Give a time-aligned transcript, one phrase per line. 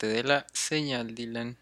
[0.00, 1.58] te dé la señal, Dylan.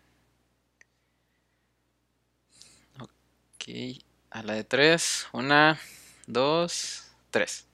[3.01, 3.99] Ok,
[4.31, 5.27] a la de tres.
[5.33, 5.77] Una,
[6.29, 7.67] dos, tres.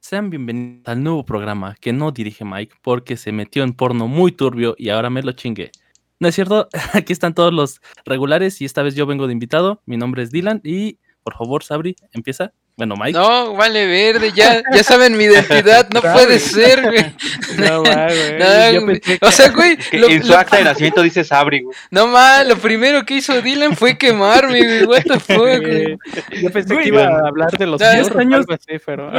[0.00, 4.32] Sean bienvenidos al nuevo programa que no dirige Mike porque se metió en porno muy
[4.32, 5.70] turbio y ahora me lo chingué.
[6.18, 9.82] No es cierto, aquí están todos los regulares y esta vez yo vengo de invitado.
[9.86, 12.52] Mi nombre es Dylan y por favor, Sabri, empieza.
[12.76, 13.16] Bueno, Mike.
[13.16, 17.14] No, vale verde, ya, ya saben mi identidad, no puede ser, güey.
[17.56, 19.00] No, güey.
[19.20, 19.78] o sea, güey.
[19.92, 21.76] en su acta de nacimiento dice Sabri, güey.
[21.92, 24.84] No más, lo primero que hizo Dylan fue quemarme, güey.
[24.86, 25.96] What the fuck, güey.
[26.42, 28.44] Yo pensé que iba a hablar de los 10 años.
[28.48, 29.12] Así, pero,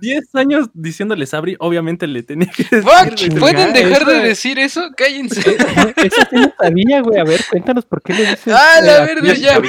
[0.00, 2.82] 10 años diciéndole Sabri, obviamente le tenía que decir.
[2.82, 4.90] Fuck, ¿pueden dejar de decir eso?
[4.96, 5.40] Cállense.
[5.96, 7.20] Eso sí no sabía, güey.
[7.20, 8.54] A ver, cuéntanos por qué le dices.
[8.54, 9.60] Ah, la verde, ya.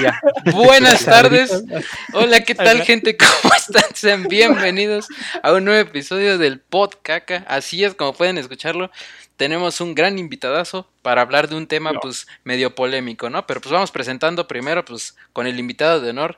[0.53, 1.63] Buenas tardes.
[2.13, 3.17] Hola, ¿qué tal, gente?
[3.41, 3.83] ¿Cómo están?
[3.95, 5.07] Sean bienvenidos
[5.41, 7.29] a un nuevo episodio del Podcast.
[7.47, 8.91] Así es como pueden escucharlo.
[9.37, 13.45] Tenemos un gran invitadazo para hablar de un tema pues medio polémico, ¿no?
[13.47, 16.37] Pero pues vamos presentando primero pues con el invitado de honor,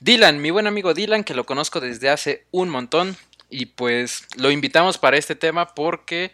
[0.00, 3.16] Dylan, mi buen amigo Dylan, que lo conozco desde hace un montón
[3.48, 6.32] y pues lo invitamos para este tema porque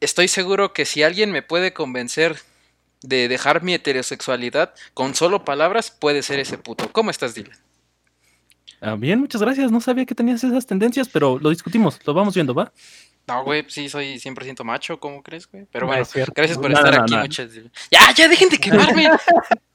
[0.00, 2.36] estoy seguro que si alguien me puede convencer
[3.02, 6.90] de dejar mi heterosexualidad con solo palabras, puede ser ese puto.
[6.92, 7.58] ¿Cómo estás, Dylan?
[8.84, 9.72] Ah, bien, muchas gracias.
[9.72, 12.70] No sabía que tenías esas tendencias, pero lo discutimos, lo vamos viendo, ¿va?
[13.26, 15.66] No, güey, sí, soy 100% macho, ¿cómo crees, güey?
[15.72, 16.04] Pero bueno,
[16.34, 17.54] gracias por estar aquí, muchas.
[17.90, 19.08] Ya, ya, dejen de quemarme.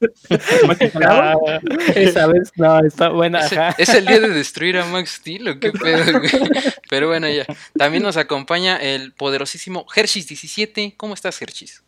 [1.96, 3.40] esa vez, no, está buena.
[3.76, 6.30] ¿Es, el día de destruir a Max Steel o qué pedo, güey?
[6.88, 7.44] Pero bueno, ya.
[7.76, 10.94] También nos acompaña el poderosísimo Hershey's 17.
[10.96, 11.82] ¿Cómo estás, Hershey's?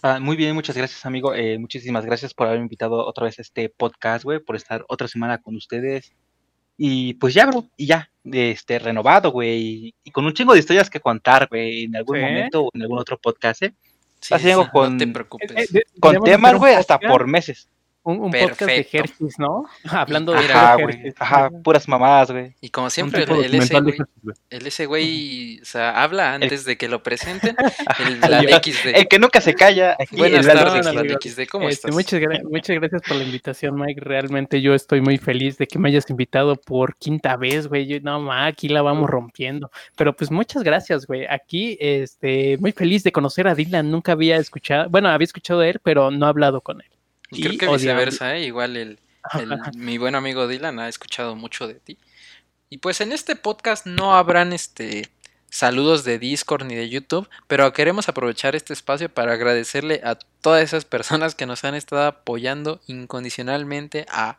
[0.00, 1.34] Ah, muy bien, muchas gracias, amigo.
[1.34, 5.06] Eh, muchísimas gracias por haberme invitado otra vez a este podcast, güey, por estar otra
[5.06, 6.14] semana con ustedes.
[6.80, 10.88] Y pues ya, bro, y ya, este, renovado, güey, y, con un chingo de historias
[10.88, 13.74] que contar, güey, en algún momento o en algún otro podcast, ¿eh?
[14.20, 15.50] Sí, Así con, no te preocupes.
[15.50, 17.68] Eh, eh, con temas, güey, hasta por meses
[18.02, 19.66] un, podcast de Hershey's, ¿no?
[19.84, 21.12] Hablando de Ajá, güey.
[21.18, 22.54] Ajá, puras mamadas, güey.
[22.60, 23.96] Y como siempre, el, ese güey,
[24.50, 27.56] el ese güey, o sea, habla antes de que lo presenten.
[27.98, 28.94] El, la XD.
[28.94, 29.96] El que nunca se calla.
[30.12, 31.48] Buenas tardes, la XD.
[31.50, 31.94] ¿Cómo este, estás?
[31.94, 34.00] Muchas, muchas gracias por la invitación, Mike.
[34.00, 38.00] Realmente yo estoy muy feliz de que me hayas invitado por quinta vez, güey.
[38.00, 39.70] No, ma, aquí la vamos rompiendo.
[39.96, 41.26] Pero pues muchas gracias, güey.
[41.28, 43.90] Aquí, este, muy feliz de conocer a Dylan.
[43.90, 46.97] Nunca había escuchado, bueno, había escuchado de él, pero no he hablado con él.
[47.30, 48.44] Y creo que viceversa, ¿eh?
[48.44, 48.98] igual el,
[49.76, 51.98] mi buen amigo Dylan ha escuchado mucho de ti.
[52.70, 55.08] Y pues en este podcast no habrán este
[55.50, 60.62] saludos de Discord ni de YouTube, pero queremos aprovechar este espacio para agradecerle a todas
[60.62, 64.38] esas personas que nos han estado apoyando incondicionalmente a,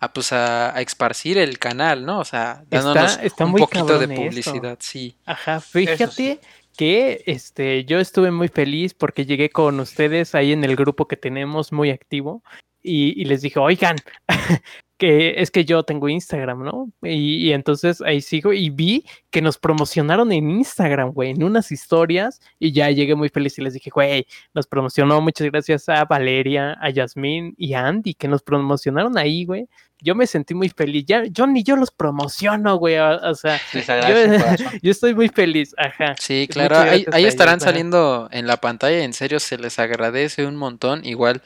[0.00, 2.18] a pues a, a esparcir el canal, ¿no?
[2.18, 5.14] O sea, dándonos un poquito de publicidad, sí.
[5.24, 6.40] Ajá, fíjate
[6.78, 11.16] que este, yo estuve muy feliz porque llegué con ustedes ahí en el grupo que
[11.16, 12.44] tenemos muy activo
[12.80, 13.96] y, y les dije, oigan,
[14.98, 16.90] que es que yo tengo Instagram, ¿no?
[17.02, 22.40] Y, entonces ahí sigo y vi que nos promocionaron en Instagram, güey, en unas historias
[22.58, 26.76] y ya llegué muy feliz y les dije, güey, nos promocionó, muchas gracias a Valeria,
[26.80, 29.68] a Yasmín y a Andy que nos promocionaron ahí, güey.
[30.00, 33.60] Yo me sentí muy feliz, ya, yo ni yo los promociono, güey, o, sea,
[34.82, 36.14] yo, estoy muy feliz, ajá.
[36.20, 41.04] Sí, claro, ahí, estarán saliendo en la pantalla, en serio, se les agradece un montón,
[41.04, 41.42] igual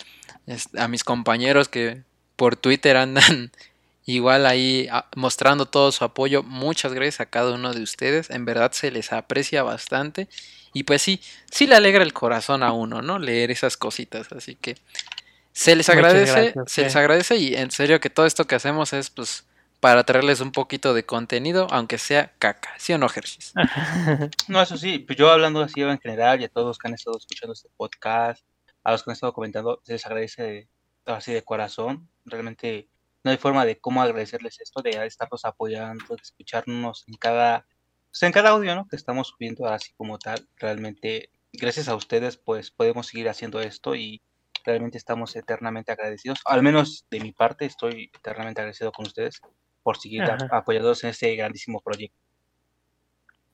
[0.76, 2.02] a mis compañeros que
[2.36, 3.52] por Twitter andan
[4.06, 6.42] igual ahí ah, mostrando todo su apoyo.
[6.42, 8.30] Muchas gracias a cada uno de ustedes.
[8.30, 10.28] En verdad se les aprecia bastante.
[10.72, 13.18] Y pues sí, sí le alegra el corazón a uno, ¿no?
[13.18, 14.32] Leer esas cositas.
[14.32, 14.76] Así que
[15.52, 19.10] se les agradece, se les agradece y en serio que todo esto que hacemos es
[19.10, 19.44] pues
[19.80, 23.52] para traerles un poquito de contenido, aunque sea caca, ¿sí o no, Hershey's?
[24.48, 26.94] No, eso sí, pues yo hablando así en general y a todos los que han
[26.94, 28.44] estado escuchando este podcast,
[28.84, 30.68] a los que han estado comentando, se les agradece
[31.04, 32.08] así de corazón.
[32.24, 32.88] Realmente
[33.24, 37.66] no hay forma de cómo agradecerles esto, de estarnos apoyando, de escucharnos en cada,
[38.10, 38.86] pues, en cada audio ¿no?
[38.88, 40.48] que estamos subiendo así como tal.
[40.56, 44.22] Realmente, gracias a ustedes, pues podemos seguir haciendo esto y
[44.64, 46.40] realmente estamos eternamente agradecidos.
[46.44, 49.40] Al menos de mi parte, estoy eternamente agradecido con ustedes
[49.82, 52.18] por seguir apoyados en este grandísimo proyecto.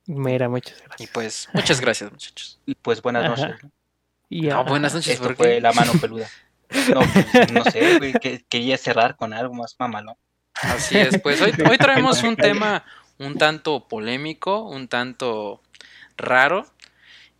[0.06, 1.00] Mira, muchas gracias.
[1.00, 2.61] Y pues, muchas gracias, muchachos.
[2.64, 3.62] Y pues buenas noches.
[3.62, 4.64] ¿no?
[4.64, 5.14] buenas noches.
[5.14, 6.26] Esto fue la mano peluda.
[6.94, 10.17] No, pues, no sé, güey, que, quería cerrar con algo más mamalón.
[10.55, 12.85] Así es, pues hoy, hoy traemos un tema
[13.19, 15.62] un tanto polémico, un tanto
[16.17, 16.67] raro,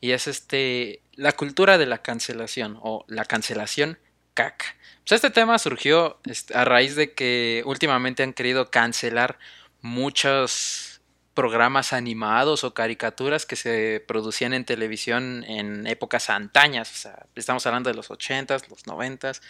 [0.01, 3.99] y es este la cultura de la cancelación o la cancelación
[4.35, 4.77] caca.
[5.01, 9.39] Pues este tema surgió este, a raíz de que últimamente han querido cancelar
[9.81, 10.98] muchos
[11.39, 16.91] programas animados o caricaturas que se producían en televisión en épocas antañas.
[16.91, 19.41] O sea, estamos hablando de los 80s, los 90s.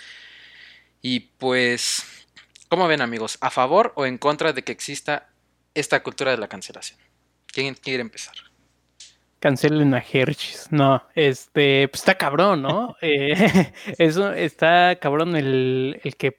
[1.01, 2.27] Y pues,
[2.69, 3.39] ¿cómo ven amigos?
[3.41, 5.31] ¿A favor o en contra de que exista
[5.73, 6.99] esta cultura de la cancelación?
[7.47, 8.35] ¿Quién quiere empezar?
[9.39, 10.67] Cancelen a Hershey's.
[10.71, 12.97] No, este, pues está cabrón, ¿no?
[13.01, 16.39] eh, eso está cabrón el, el que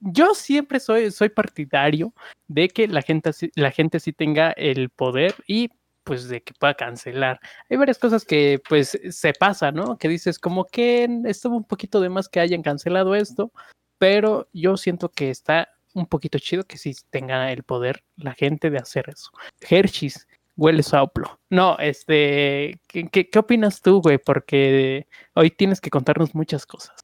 [0.00, 2.12] yo siempre soy, soy partidario
[2.48, 5.70] de que la gente, la gente sí tenga el poder y
[6.04, 7.40] pues de que pueda cancelar.
[7.68, 9.96] Hay varias cosas que pues se pasa, ¿no?
[9.98, 13.52] Que dices como que estuvo un poquito de más que hayan cancelado esto,
[13.98, 18.70] pero yo siento que está un poquito chido que sí tenga el poder la gente
[18.70, 19.30] de hacer eso.
[19.68, 20.26] Hershey's,
[20.56, 21.38] huele soplo.
[21.50, 24.18] No, este, ¿qué, qué, qué opinas tú, güey?
[24.18, 26.96] Porque hoy tienes que contarnos muchas cosas.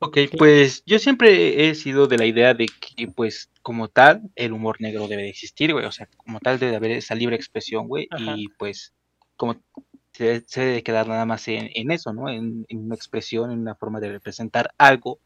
[0.00, 4.52] Ok, pues yo siempre he sido de la idea de que, pues, como tal, el
[4.52, 5.84] humor negro debe de existir, güey.
[5.86, 8.08] O sea, como tal debe haber esa libre expresión, güey.
[8.16, 8.94] Y pues,
[9.36, 9.60] como
[10.12, 12.28] se, se, debe quedar nada más en, en eso, ¿no?
[12.28, 15.18] En, en, una expresión, en una forma de representar algo.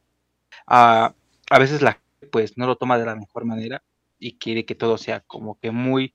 [0.66, 1.12] Uh,
[1.50, 3.82] a veces la pues no lo toma de la mejor manera
[4.18, 6.14] y quiere que todo sea como que muy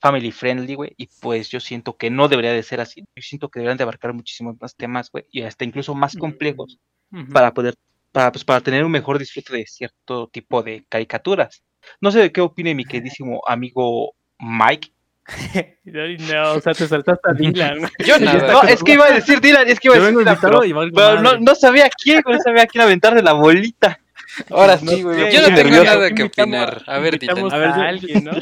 [0.00, 3.00] family friendly, güey, y pues yo siento que no debería de ser así.
[3.00, 6.78] Yo siento que deberían de abarcar muchísimos más temas, güey, y hasta incluso más complejos
[7.10, 7.32] uh -huh.
[7.32, 7.74] para poder
[8.16, 11.62] para, pues, para tener un mejor disfrute de cierto tipo de caricaturas.
[12.00, 14.90] No sé qué opine mi queridísimo amigo Mike.
[15.84, 17.90] no, o sea, te saltaste a Dylan.
[18.06, 18.50] Yo nada.
[18.50, 20.60] No, es que iba a decir Dylan, es que iba a decir Dylan, pero,
[20.94, 24.00] pero no, no, sabía quién, no sabía a quién aventar de la bolita.
[24.48, 25.30] Ahora sí, güey.
[25.30, 25.84] Yo no tengo nervioso.
[25.84, 26.84] nada que opinar.
[26.86, 27.52] A ver, Dylan.
[27.52, 28.32] A ver, a alguien, ¿no?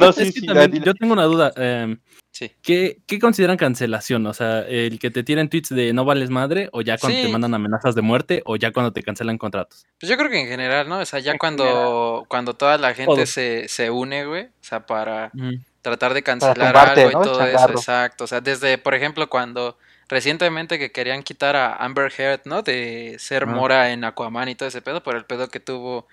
[0.00, 0.32] no sí,
[0.84, 1.52] yo tengo una duda.
[1.56, 1.96] Eh,
[2.40, 2.50] Sí.
[2.62, 4.26] ¿Qué, ¿Qué, consideran cancelación?
[4.26, 7.26] O sea, el que te tiren tweets de no vales madre, o ya cuando sí.
[7.26, 9.84] te mandan amenazas de muerte, o ya cuando te cancelan contratos.
[10.00, 11.00] Pues yo creo que en general, ¿no?
[11.00, 12.28] O sea, ya en cuando, general.
[12.28, 15.56] cuando toda la gente se, se, une, güey, o sea, para mm.
[15.82, 17.08] tratar de cancelar algo ¿no?
[17.08, 17.58] y todo Changarlo.
[17.58, 18.24] eso, exacto.
[18.24, 19.76] O sea, desde, por ejemplo, cuando
[20.08, 22.62] recientemente que querían quitar a Amber Heard, ¿no?
[22.62, 23.50] De ser mm.
[23.50, 26.06] Mora en Aquaman y todo ese pedo, por el pedo que tuvo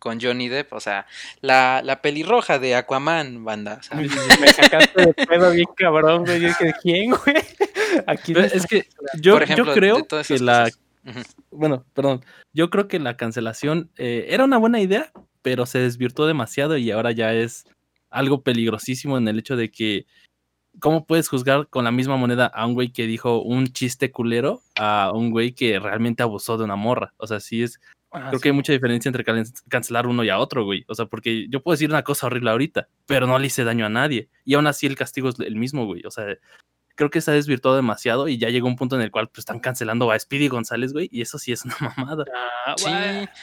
[0.00, 1.06] con Johnny Depp, o sea,
[1.42, 3.80] la, la pelirroja de Aquaman, banda.
[3.82, 4.10] ¿sabes?
[4.40, 6.40] Me sacaste de pedo bien cabrón, güey.
[6.40, 7.36] Yo dije, ¿quién, güey?
[8.06, 8.86] Aquí no es que
[9.20, 10.68] yo, ejemplo, yo creo que la.
[11.50, 12.24] Bueno, perdón.
[12.52, 15.12] Yo creo que la cancelación eh, era una buena idea,
[15.42, 17.64] pero se desvirtuó demasiado y ahora ya es
[18.08, 20.06] algo peligrosísimo en el hecho de que.
[20.78, 24.62] ¿Cómo puedes juzgar con la misma moneda a un güey que dijo un chiste culero
[24.76, 27.12] a un güey que realmente abusó de una morra?
[27.16, 27.80] O sea, sí es
[28.12, 28.42] Ah, Creo sí.
[28.42, 29.24] que hay mucha diferencia entre
[29.68, 30.84] cancelar uno y a otro, güey.
[30.88, 33.86] O sea, porque yo puedo decir una cosa horrible ahorita, pero no le hice daño
[33.86, 34.28] a nadie.
[34.44, 36.02] Y aún así el castigo es el mismo, güey.
[36.04, 36.26] O sea,
[37.00, 39.38] creo que se ha desvirtuado demasiado y ya llegó un punto en el cual pues,
[39.38, 41.08] están cancelando a Speedy González, güey.
[41.10, 42.24] Y eso sí es una mamada.
[42.66, 42.90] Ah, sí,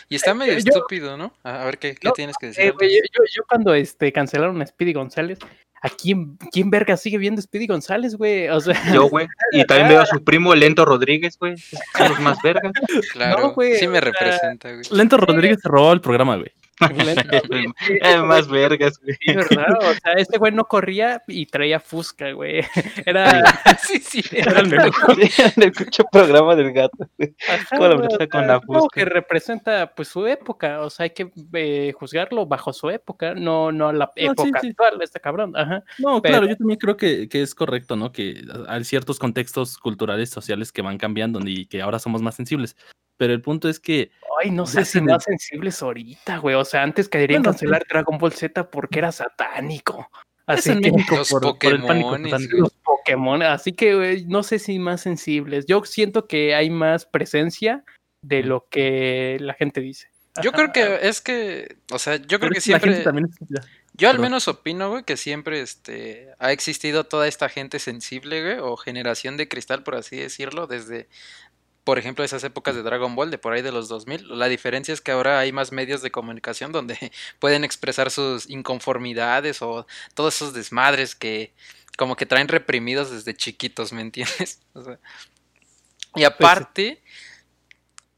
[0.10, 1.34] y está medio eh, estúpido, ¿no?
[1.44, 2.66] A ver, ¿qué, qué no, tienes que decir?
[2.66, 5.40] Eh, yo, yo, cuando este, cancelaron a Speedy González,
[5.82, 8.50] ¿A quién, quién verga sigue viendo Speedy González, güey?
[8.50, 9.28] O sea, yo, güey.
[9.52, 11.56] Y también veo a su primo Lento Rodríguez, güey.
[11.58, 12.72] Son los más vergas.
[13.12, 14.84] Claro, no, güey, sí me representa, güey.
[14.92, 16.52] Lento Rodríguez se robó el programa, güey.
[18.02, 19.18] es más vergas, güey.
[19.22, 22.64] Es verdad, o sea, este güey no corría y traía Fusca, güey.
[23.06, 23.44] Era.
[23.82, 24.24] sí, sí.
[24.32, 25.18] Era el mejor.
[25.56, 27.36] el cucho programa del gato, güey.
[27.70, 28.88] Con la, con la Fusca.
[28.94, 30.82] que representa, pues, su época.
[30.82, 34.52] O sea, hay que eh, juzgarlo bajo su época, no, no la época no, sí,
[34.62, 34.68] sí.
[34.70, 35.56] actual de este cabrón.
[35.56, 35.84] Ajá.
[35.98, 36.34] No, Pero...
[36.34, 38.12] claro, yo también creo que, que, es correcto, ¿no?
[38.12, 42.76] Que hay ciertos contextos culturales, sociales que van cambiando y que ahora somos más sensibles.
[43.18, 44.12] Pero el punto es que.
[44.42, 46.56] Ay, no sé si más sensibles ahorita, güey.
[46.56, 47.88] O sea, antes querían bueno, cancelar sí.
[47.90, 50.10] Dragon Ball Z porque era satánico.
[50.46, 53.42] Así es que los por, Pokémon, por el pánico Los Pokémon.
[53.44, 55.66] Así que, güey, no sé si más sensibles.
[55.66, 57.84] Yo siento que hay más presencia
[58.22, 60.10] de lo que la gente dice.
[60.44, 63.04] Yo creo que es que, o sea, yo creo que siempre.
[63.94, 68.60] Yo al menos opino, güey, que siempre este, ha existido toda esta gente sensible, güey,
[68.60, 71.10] o generación de cristal, por así decirlo, desde,
[71.88, 74.38] por ejemplo, esas épocas de Dragon Ball, de por ahí de los 2000.
[74.38, 76.98] La diferencia es que ahora hay más medios de comunicación donde
[77.40, 81.54] pueden expresar sus inconformidades o todos esos desmadres que
[81.98, 84.60] como que traen reprimidos desde chiquitos, ¿me entiendes?
[84.74, 85.00] O sea,
[86.14, 87.00] y aparte...
[87.02, 87.28] Pues,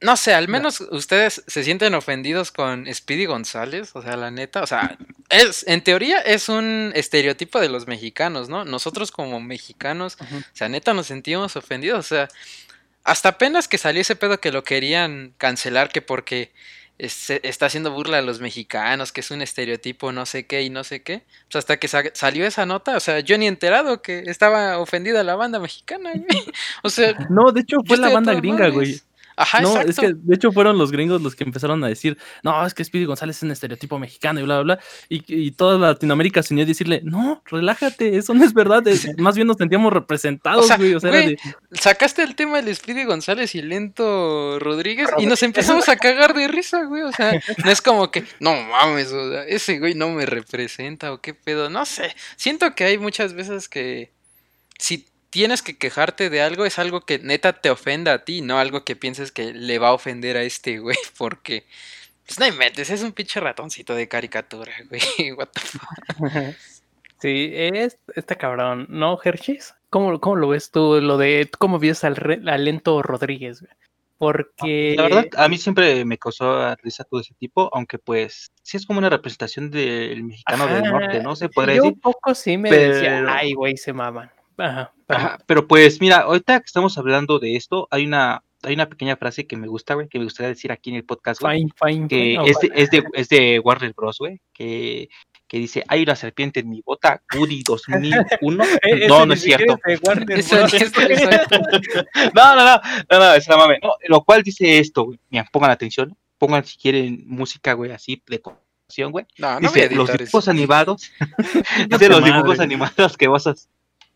[0.01, 0.97] no sé, al menos no.
[0.97, 4.97] ustedes se sienten ofendidos con Speedy González, o sea, la neta, o sea,
[5.29, 8.63] es, en teoría es un estereotipo de los mexicanos, ¿no?
[8.63, 10.39] Nosotros como mexicanos, uh -huh.
[10.39, 12.29] o sea, neta nos sentimos ofendidos, o sea,
[13.09, 16.51] hasta apenas que salió ese pedo que lo querían cancelar, que porque
[16.99, 20.69] es, está haciendo burla a los mexicanos, que es un estereotipo, no sé qué y
[20.69, 21.23] no sé qué.
[21.49, 25.23] Pues hasta que sa salió esa nota, o sea, yo ni enterado que estaba ofendida
[25.23, 26.43] la banda mexicana, güey.
[26.83, 29.01] O sea, no, de hecho fue la banda gringa, güey.
[29.39, 32.65] Ajá, no, es que de hecho fueron los gringos los que empezaron a decir, no,
[32.65, 34.83] es que Speedy González es un estereotipo mexicano y bla, bla, bla.
[35.07, 38.83] Y, toda Latinoamérica se unió a decirle, no, relájate, eso no es verdad.
[39.17, 40.93] más bien nos sentíamos representados, güey.
[40.93, 41.11] O sea,
[41.71, 46.49] sacaste el tema del Speedy González y Lento Rodríguez y nos empezamos a cagar de
[46.49, 47.03] risa, güey.
[47.03, 47.31] O sea,
[47.63, 49.13] no es como que, no mames,
[49.47, 51.69] ese güey no me representa o qué pedo.
[51.69, 52.13] No sé.
[52.35, 54.11] Siento que hay muchas veces que
[54.77, 58.59] si tienes que quejarte de algo, es algo que neta te ofenda a ti, no
[58.59, 61.65] algo que pienses que le va a ofender a este güey, porque
[62.25, 65.31] pues no inventes, es un pinche ratoncito de caricatura, güey.
[65.31, 66.55] What the fuck.
[67.21, 69.75] Sí, es este cabrón, ¿no, Hershey's?
[69.89, 71.01] ¿Cómo, ¿Cómo, lo ves tú?
[71.01, 72.15] Lo de cómo ves al,
[72.63, 73.73] Lento Rodríguez, güey?
[74.17, 74.93] Porque.
[74.95, 78.85] La verdad, a mí siempre me causó risa todo ese tipo, aunque pues sí es
[78.85, 81.35] como una representación del mexicano del norte, ¿no?
[81.35, 81.91] Se podría decir.
[81.91, 84.31] un poco sí me decía, ay, güey, se maman.
[84.59, 89.15] Ajá, pero pues mira, ahorita que estamos hablando de esto, hay una hay una pequeña
[89.15, 91.59] frase que me gusta, güey, que me gustaría decir aquí en el podcast, güey.
[91.59, 95.07] Fine, fine, que es, de, es, de, es, de, Warner Bros, güey, que,
[95.47, 98.63] que dice, hay una serpiente en mi bota, Woody 2001.
[98.81, 99.79] E-, no, no es cierto.
[102.33, 103.79] no, no, no, no, no, es la mame.
[103.81, 108.21] No, lo cual dice esto, güey, mira, pongan atención, pongan si quieren música, güey, así
[108.27, 108.41] de
[109.09, 109.25] güey.
[109.37, 111.11] No, no dice, los dibujos animados,
[111.89, 113.55] dice los dibujos animados que vas a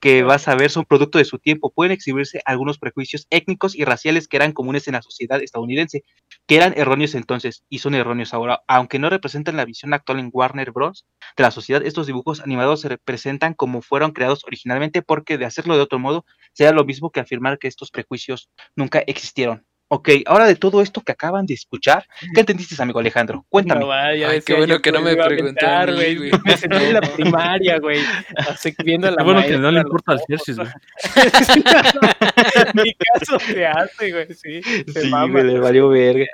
[0.04, 1.72] que vas a ver son producto de su tiempo.
[1.72, 6.04] Pueden exhibirse algunos prejuicios étnicos y raciales que eran comunes en la sociedad estadounidense,
[6.46, 8.64] que eran erróneos entonces y son erróneos ahora.
[8.68, 11.06] Aunque no representan la visión actual en Warner Bros.
[11.38, 15.78] de la sociedad, estos dibujos animados se representan como fueron creados originalmente porque de hacerlo
[15.78, 19.66] de otro modo sea lo mismo que afirmar que estos prejuicios nunca existieron.
[19.96, 23.46] Ok, ahora de todo esto que acaban de escuchar, ¿qué entendiste, amigo Alejandro?
[23.48, 23.82] Cuéntame.
[23.82, 26.32] No, vaya, qué bueno que no me preguntaron, güey.
[26.44, 28.00] Me sentí en la primaria, güey.
[28.36, 30.70] Así viendo a la Qué bueno que no le importa al Hershey's, güey.
[32.74, 34.64] Mi caso se hace, güey, sí.
[34.64, 36.26] Sí, me le valió verga.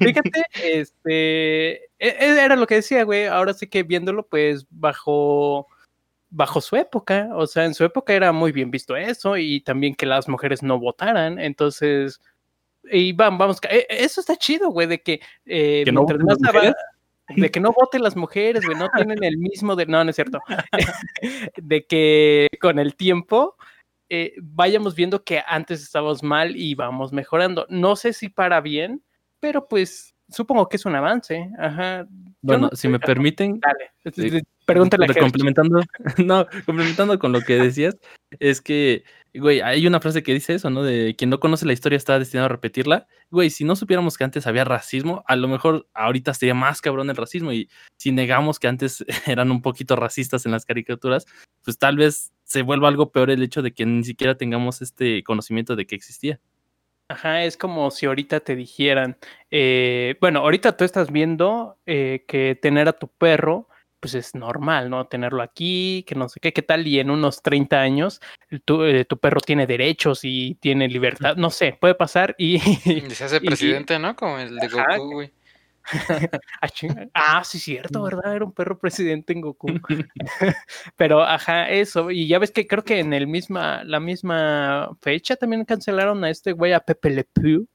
[0.00, 1.72] Fíjate, este...
[1.74, 3.26] E, e, era lo que decía, güey.
[3.26, 5.66] Ahora sí que viéndolo, pues, bajo
[6.30, 9.94] bajo su época, o sea, en su época era muy bien visto eso y también
[9.94, 12.20] que las mujeres no votaran, entonces
[12.90, 16.06] y vamos, vamos, e, eso está chido, güey, de que, eh, no
[17.28, 20.16] de que no voten las mujeres, güey, no tienen el mismo de, no, no es
[20.16, 20.38] cierto,
[21.56, 23.56] de que con el tiempo
[24.08, 27.66] eh, vayamos viendo que antes estábamos mal y vamos mejorando.
[27.68, 29.02] No sé si para bien,
[29.40, 31.50] pero pues supongo que es un avance.
[31.58, 32.06] Ajá.
[32.40, 33.60] Bueno, si me permiten.
[33.60, 34.42] Dale.
[34.66, 35.80] Pregúntale a complementando,
[36.24, 37.96] no, complementando con lo que decías,
[38.40, 40.82] es que, güey, hay una frase que dice eso, ¿no?
[40.82, 43.06] De quien no conoce la historia está destinado a repetirla.
[43.30, 47.08] Güey, si no supiéramos que antes había racismo, a lo mejor ahorita sería más cabrón
[47.10, 47.52] el racismo.
[47.52, 51.26] Y si negamos que antes eran un poquito racistas en las caricaturas,
[51.62, 55.22] pues tal vez se vuelva algo peor el hecho de que ni siquiera tengamos este
[55.22, 56.40] conocimiento de que existía.
[57.08, 59.16] Ajá, es como si ahorita te dijeran,
[59.52, 63.68] eh, bueno, ahorita tú estás viendo eh, que tener a tu perro
[64.00, 65.06] pues es normal, ¿no?
[65.06, 68.20] Tenerlo aquí, que no sé qué, qué tal, y en unos 30 años
[68.64, 72.58] tu, eh, tu perro tiene derechos y tiene libertad, no sé, puede pasar y...
[72.58, 74.14] se hace presidente, ¿no?
[74.16, 75.32] Como el de Goku, güey.
[76.60, 78.34] Ah, ah, sí, cierto, ¿verdad?
[78.34, 79.68] Era un perro presidente en Goku.
[80.96, 82.10] Pero, ajá, eso.
[82.10, 86.30] Y ya ves que creo que en el misma, la misma fecha también cancelaron a
[86.30, 87.68] este güey, a Pepe Le Pew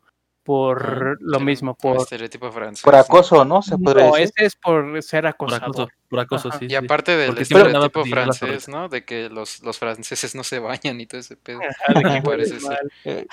[0.44, 2.84] por lo mismo, por estereotipo francés.
[2.84, 3.62] Por acoso, ¿no?
[3.62, 5.90] Se podría no, ese es por ser acosado.
[6.10, 6.68] Por acoso, sí.
[6.70, 8.90] Y aparte del estereotipo francés, ¿no?
[8.90, 11.60] De que los, los franceses no se bañan y todo ese pedo.
[12.24, 12.58] parece
[13.06, 13.28] eh,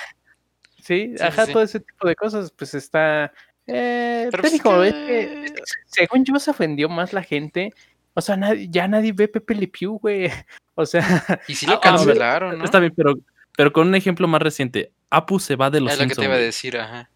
[0.83, 3.33] Sí, ajá, todo ese tipo de cosas, pues está.
[3.67, 5.55] Eh, te digo, es que,
[5.87, 7.73] según yo se ofendió más la gente.
[8.15, 8.38] O sea,
[8.69, 10.31] ya nadie ve Pepe Le Pew, güey.
[10.81, 11.41] O sea.
[11.49, 12.65] Y si lo cancelaron, ¿no?
[12.65, 13.17] Está bien, pero
[13.59, 16.25] pero con un ejemplo más reciente, Apu se va de los Es lo que te
[16.25, 17.11] iba a decir, ajá.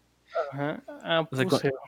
[0.51, 1.79] Ajá, Apu se va.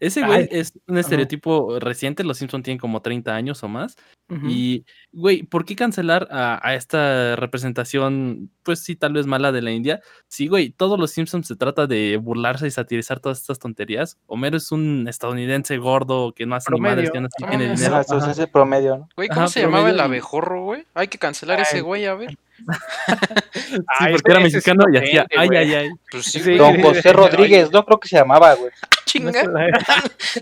[0.00, 3.96] Ese güey es un estereotipo reciente, los Simpsons tienen como 30 años o más.
[4.42, 9.70] Y, güey, ¿por qué cancelar a, esta representación, pues sí, tal vez mala de la
[9.70, 10.00] India?
[10.26, 14.18] Sí, güey, todos los Simpsons se trata de burlarse y satirizar todas estas tonterías.
[14.26, 18.00] Homero es un estadounidense gordo que no hace ni madres, que no tiene dinero.
[18.00, 19.08] Eso es ese promedio, ¿no?
[19.14, 20.84] Güey, ¿cómo se llamaba el abejorro, güey?
[20.94, 22.36] Hay que cancelar ese güey, a ver.
[23.54, 25.90] sí, porque era mexicano y hacía ay, ay, ay.
[26.10, 28.70] Pues Don José Rodríguez, no creo que se llamaba, güey.
[29.06, 29.44] Chinga.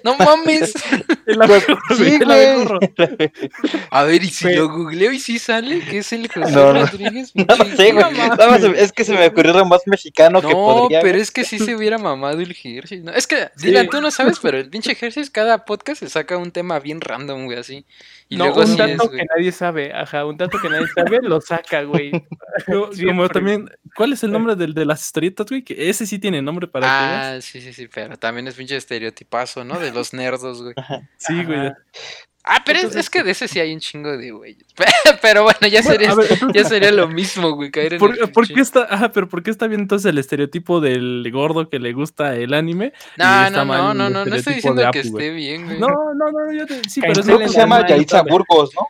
[0.02, 0.72] No mames.
[1.96, 2.56] sí, güey.
[3.90, 7.32] A ver, y si lo googleo y si sale, ¿qué es el José Rodríguez?
[7.34, 8.06] No, no sé, güey.
[8.76, 10.98] es que se me ocurrió más mexicano que podría.
[10.98, 13.04] No, pero es que sí se hubiera mamado el Hershey.
[13.14, 16.50] Es que, Dylan, tú no sabes, pero el pinche Hershey cada podcast se saca un
[16.50, 17.84] tema bien random, güey, así.
[18.34, 21.82] Y no, un dato que nadie sabe, ajá, un dato que nadie sabe lo saca,
[21.84, 22.10] güey.
[23.06, 25.62] como también, ¿cuál es el nombre del de las historietas, güey?
[25.62, 29.64] Que ese sí tiene nombre para Ah, sí, sí, sí, pero también es pinche estereotipazo,
[29.64, 29.78] ¿no?
[29.78, 30.74] De los nerdos, güey.
[31.16, 31.72] Sí, güey.
[32.46, 34.66] Ah, pero es, que de ese sí hay un chingo de güeyes.
[35.22, 36.14] Pero bueno, ya sería,
[36.52, 39.66] ya sería lo mismo, güey, caer en ¿Por, qué está, ah, pero ¿por qué está
[39.66, 42.92] bien entonces el estereotipo del gordo que le gusta el anime?
[43.16, 45.80] No, no, no, no, no, no estoy diciendo que esté bien, güey.
[45.80, 48.88] No, no, no, yo te, sí, pero Creo que se llama Yaritza Burgos, ¿no?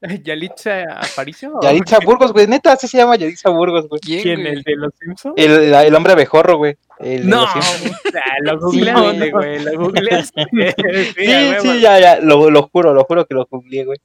[0.24, 1.58] ¿Yalitza Aparicio?
[1.62, 4.00] Yalitza Burgos, güey, neta, así se llama Yalitza Burgos, güey.
[4.00, 5.34] ¿Quién, ¿El de los Simpsons?
[5.36, 6.76] El, el hombre abejorro, güey.
[7.24, 7.46] no, o
[8.10, 10.46] sea, lo googleaste, güey, lo googleaste.
[11.16, 13.98] sí, sí, ya, ya, lo, lo juro, lo juro que lo googleé, güey.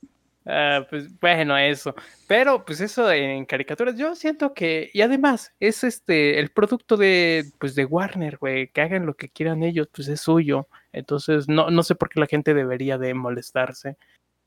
[0.47, 1.95] Ah, pues bueno, eso.
[2.27, 7.45] Pero pues eso en caricaturas, yo siento que, y además, es este, el producto de,
[7.59, 10.67] pues de Warner, güey, que hagan lo que quieran ellos, pues es suyo.
[10.93, 13.97] Entonces, no, no sé por qué la gente debería de molestarse.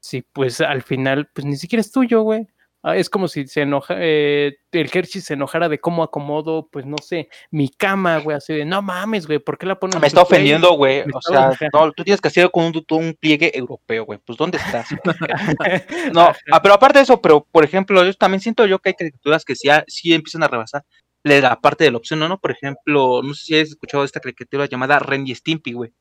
[0.09, 2.47] Si pues al final, pues ni siquiera es tuyo, güey.
[2.83, 6.87] Ah, es como si se enoja, eh, el Hershey se enojara de cómo acomodo, pues
[6.87, 10.01] no sé, mi cama, güey, así de, no mames, güey, ¿por qué la pones?
[10.01, 13.51] Me está ofendiendo, güey, o sea, no, tú tienes que hacer con un, un pliegue
[13.53, 14.91] europeo, güey, pues ¿dónde estás?
[16.15, 18.95] no, ah, pero aparte de eso, pero por ejemplo, yo también siento yo que hay
[18.95, 20.85] caricaturas que sí, sí empiezan a rebasar
[21.25, 22.39] la parte de la opción, ¿no?
[22.39, 25.93] Por ejemplo, no sé si has escuchado esta caricatura llamada Ren y Stimpy, güey.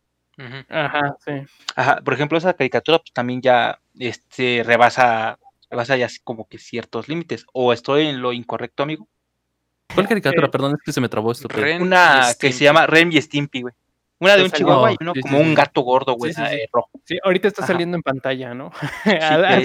[0.70, 1.32] Ajá, sí.
[1.76, 5.40] Ajá, por ejemplo, esa caricatura pues, también ya este, rebasa
[5.70, 7.46] allá así como que ciertos límites.
[7.54, 9.08] ¿O estoy en lo incorrecto, amigo?
[9.94, 10.52] ¿Cuál caricatura?
[10.52, 11.48] Perdón, es que se me trabó esto.
[11.80, 13.74] Una que se llama Rem y Stimpy, güey.
[14.20, 16.34] Una de un chihuahua y uno como un gato gordo, güey,
[16.72, 16.90] rojo.
[17.04, 18.72] Sí, ahorita está saliendo en pantalla, ¿no?
[19.06, 19.64] vale,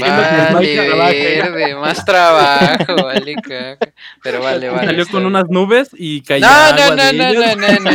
[1.81, 3.79] más trabajo, vale, caca.
[4.23, 4.89] Pero vale, vale.
[4.89, 7.91] Salió con unas nubes y cayó no, agua no, no, no, no, no, no,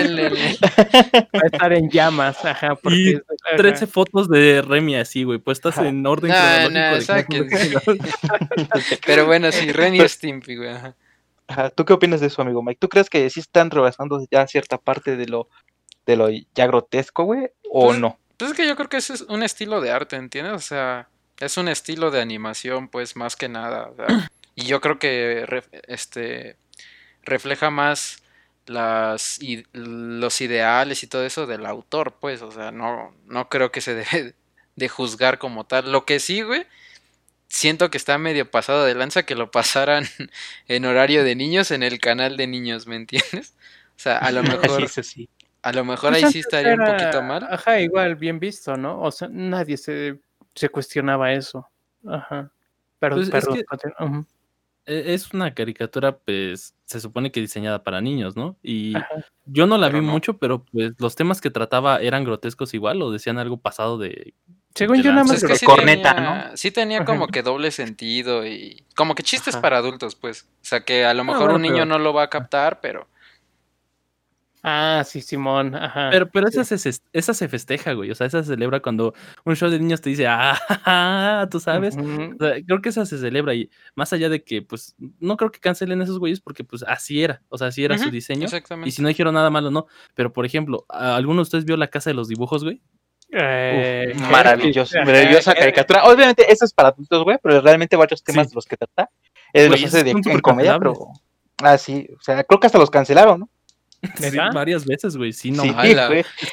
[1.36, 2.74] Va a estar en llamas, ajá.
[2.76, 3.22] Porque y
[3.56, 6.98] 13 fotos de Remy así, güey, puestas en orden no, no,
[9.06, 10.96] Pero bueno, sí, Remy y Stimpy, güey, ajá.
[11.50, 12.80] Ajá, ¿Tú qué opinas de eso, amigo Mike?
[12.82, 15.48] ¿Tú crees que sí están rebasando ya cierta parte de lo
[16.08, 18.18] de lo ya grotesco, güey, o pues, no.
[18.38, 20.54] Pues es que yo creo que ese es un estilo de arte, ¿entiendes?
[20.54, 21.10] O sea,
[21.40, 23.92] es un estilo de animación, pues, más que nada.
[24.56, 25.46] y yo creo que
[25.88, 26.56] este
[27.22, 28.24] refleja más
[28.66, 29.40] las
[29.74, 33.94] los ideales y todo eso del autor, pues, o sea, no, no creo que se
[33.94, 34.34] debe
[34.76, 35.92] de juzgar como tal.
[35.92, 36.66] Lo que sí, güey,
[37.50, 40.08] siento que está medio pasado de lanza que lo pasaran
[40.68, 43.56] en horario de niños en el canal de niños, ¿me entiendes?
[43.98, 45.30] O sea, a lo mejor sí, sí.
[45.62, 47.48] A lo mejor pues ahí sí estaría un poquito mal.
[47.50, 49.02] Ajá, igual, bien visto, ¿no?
[49.02, 50.20] O sea, nadie se,
[50.56, 51.68] se cuestionaba eso.
[52.08, 52.52] Ajá.
[53.00, 53.64] Pero, pues perdón,
[54.88, 58.58] e, es, una caricatura, pues, se supone que diseñada para niños, ¿no?
[58.64, 58.94] Y
[59.46, 63.12] yo no la vi mucho, pero pues los temas que trataba eran grotescos igual o
[63.12, 64.34] decían algo pasado de.
[64.74, 66.58] Según yo, nada más es que corneta, ¿no?
[66.58, 70.44] Sí tenía como que doble sentido y como que chistes para adultos, pues.
[70.44, 73.08] O sea, que a lo ah, mejor un niño no lo va a captar, pero
[74.64, 76.10] Ah, sí, Simón, ajá.
[76.12, 78.12] Pero, pero esa, se, esa se festeja, güey.
[78.12, 79.14] O sea, esa se celebra cuando
[79.46, 81.96] un show de niños te dice, ah, tú sabes.
[81.96, 86.02] creo que esa se celebra y más allá de que, pues, no creo que cancelen
[86.02, 87.42] esos güeyes porque, pues, así era.
[87.50, 88.46] O sea, así era su diseño.
[88.46, 88.90] Exactamente.
[88.90, 89.88] Y si no dijeron nada malo, no.
[90.16, 92.82] Pero, por ejemplo, ¿alguno de ustedes vio la casa de los dibujos, güey?
[93.32, 96.06] Eh, maravilloso, maravillosa caricatura.
[96.06, 99.10] Obviamente, eso es para adultos, güey, pero realmente varios temas de los que trata.
[99.54, 100.94] Eh, los hace de en comedia, pero.
[101.62, 103.50] Ah, sí, o sea, creo que hasta los cancelaron, ¿no?
[104.32, 105.34] Sí, varias veces, güey.
[105.34, 105.64] Sí, no.
[105.64, 105.70] Sí,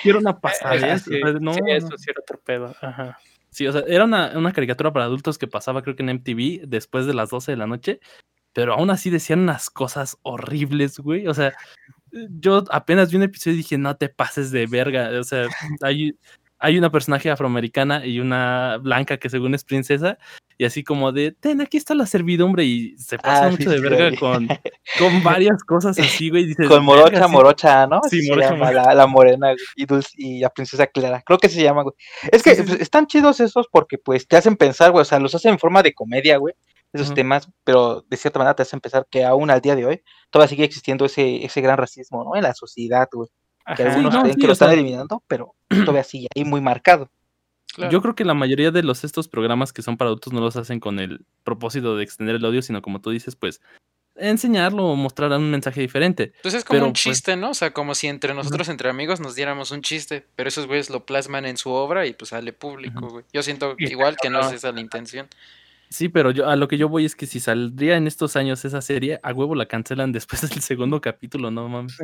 [0.04, 0.98] Era una pasada.
[0.98, 2.74] Sí, no, sí, eso sí era torpedo.
[2.80, 3.18] Ajá.
[3.50, 6.66] Sí, o sea, era una, una, caricatura para adultos que pasaba, creo que en MTV,
[6.66, 8.00] después de las 12 de la noche.
[8.52, 11.26] Pero aún así decían unas cosas horribles, güey.
[11.26, 11.54] O sea,
[12.12, 15.10] yo apenas vi un episodio y dije, no te pases de verga.
[15.18, 15.48] O sea,
[15.82, 16.16] hay,
[16.64, 20.16] hay una personaje afroamericana y una blanca que según es princesa,
[20.56, 23.80] y así como de, ten, aquí está la servidumbre, y se pasa ah, mucho de
[23.80, 24.48] verga con,
[24.98, 26.46] con varias cosas así, güey.
[26.46, 28.00] Dices, con Morocha, Morocha, ¿no?
[28.08, 28.54] Sí, Morocha,
[28.94, 31.22] La, morena y, Dulce, y la princesa Clara.
[31.26, 31.94] Creo que se llama, güey.
[32.32, 35.34] Es que pues, están chidos esos porque, pues, te hacen pensar, güey, o sea, los
[35.34, 36.54] hacen en forma de comedia, güey,
[36.94, 40.02] esos temas, pero de cierta manera te hacen pensar que aún al día de hoy
[40.30, 42.36] todavía sigue existiendo ese, ese gran racismo, ¿no?
[42.36, 43.28] En la sociedad, güey
[43.76, 47.10] que algunos creen que lo están eliminando, pero todavía sigue ahí muy marcado.
[47.90, 50.56] Yo creo que la mayoría de los estos programas que son para adultos no los
[50.56, 53.60] hacen con el propósito de extender el odio, sino como tú dices, pues
[54.16, 56.32] enseñarlo o mostrar un mensaje diferente.
[56.36, 57.50] Entonces es como un pues chiste, ¿no?
[57.50, 60.90] O sea, como si entre nosotros, entre amigos, nos diéramos un chiste, pero esos güeyes
[60.90, 63.24] lo plasman en su obra y pues sale público, güey.
[63.32, 65.28] Yo siento igual que no es esa la intención.
[65.94, 68.64] Sí, pero yo a lo que yo voy es que si saldría en estos años
[68.64, 71.96] esa serie, a huevo la cancelan después del segundo capítulo, ¿no mames?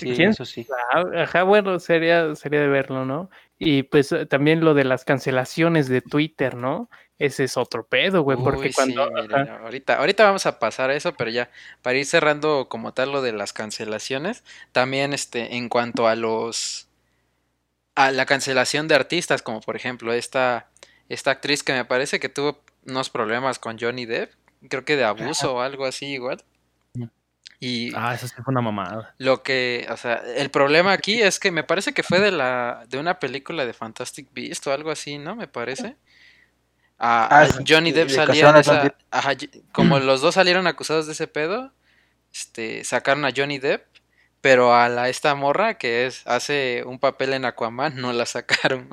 [0.00, 0.66] Sí, eso sí.
[1.14, 3.28] Ajá, bueno, sería, sería de verlo, ¿no?
[3.58, 6.88] Y pues eh, también lo de las cancelaciones de Twitter, ¿no?
[7.18, 9.02] Ese es otro pedo, güey, porque cuando...
[9.02, 11.50] ahorita, ahorita vamos a pasar a eso, pero ya,
[11.82, 16.88] para ir cerrando como tal lo de las cancelaciones, también este, en cuanto a los...
[17.94, 20.70] a la cancelación de artistas, como por ejemplo esta,
[21.10, 24.32] esta actriz que me parece que tuvo unos problemas con Johnny Depp,
[24.68, 26.44] creo que de abuso o algo así igual.
[27.60, 29.14] Y ah, eso sí fue una mamada.
[29.18, 32.84] Lo que, o sea, el problema aquí es que me parece que fue de la
[32.88, 35.34] de una película de Fantastic Beast o algo así, ¿no?
[35.34, 35.96] Me parece.
[36.98, 38.92] Ah, Johnny Depp salía esa,
[39.72, 41.72] como los dos salieron acusados de ese pedo,
[42.32, 43.93] este, sacaron a Johnny Depp
[44.44, 48.90] pero a la esta morra que es hace un papel en Aquaman no la sacaron.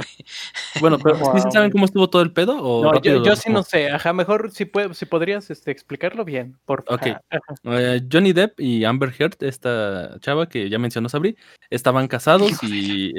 [0.79, 2.55] Bueno, pero ¿sí saben cómo estuvo todo el pedo?
[2.55, 3.91] no, yo, sí no sé.
[3.91, 7.21] Ajá, mejor si, puede, si podrías este, explicarlo bien, por favor.
[7.65, 11.35] Eh, Johnny Depp y Amber Heard, esta chava que ya mencionó Sabri,
[11.69, 13.11] estaban casados y...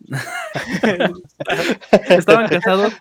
[2.10, 2.92] estaban casados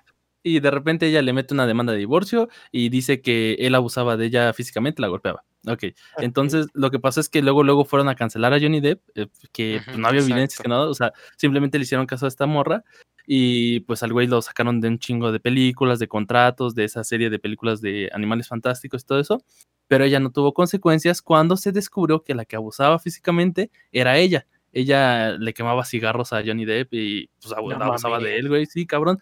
[0.43, 4.15] y de repente ella le mete una demanda de divorcio y dice que él abusaba
[4.15, 5.43] de ella físicamente, la golpeaba.
[5.67, 5.84] Ok,
[6.19, 9.27] entonces lo que pasa es que luego, luego fueron a cancelar a Johnny Depp, eh,
[9.51, 12.45] que pues, no había evidencia que nada, o sea, simplemente le hicieron caso a esta
[12.45, 12.84] morra
[13.25, 17.03] y pues al güey lo sacaron de un chingo de películas, de contratos, de esa
[17.03, 19.43] serie de películas de animales fantásticos y todo eso,
[19.88, 24.47] pero ella no tuvo consecuencias cuando se descubrió que la que abusaba físicamente era ella.
[24.71, 29.19] Ella le quemaba cigarros a Johnny Depp y pues abusaba de él, güey, sí, cabrón.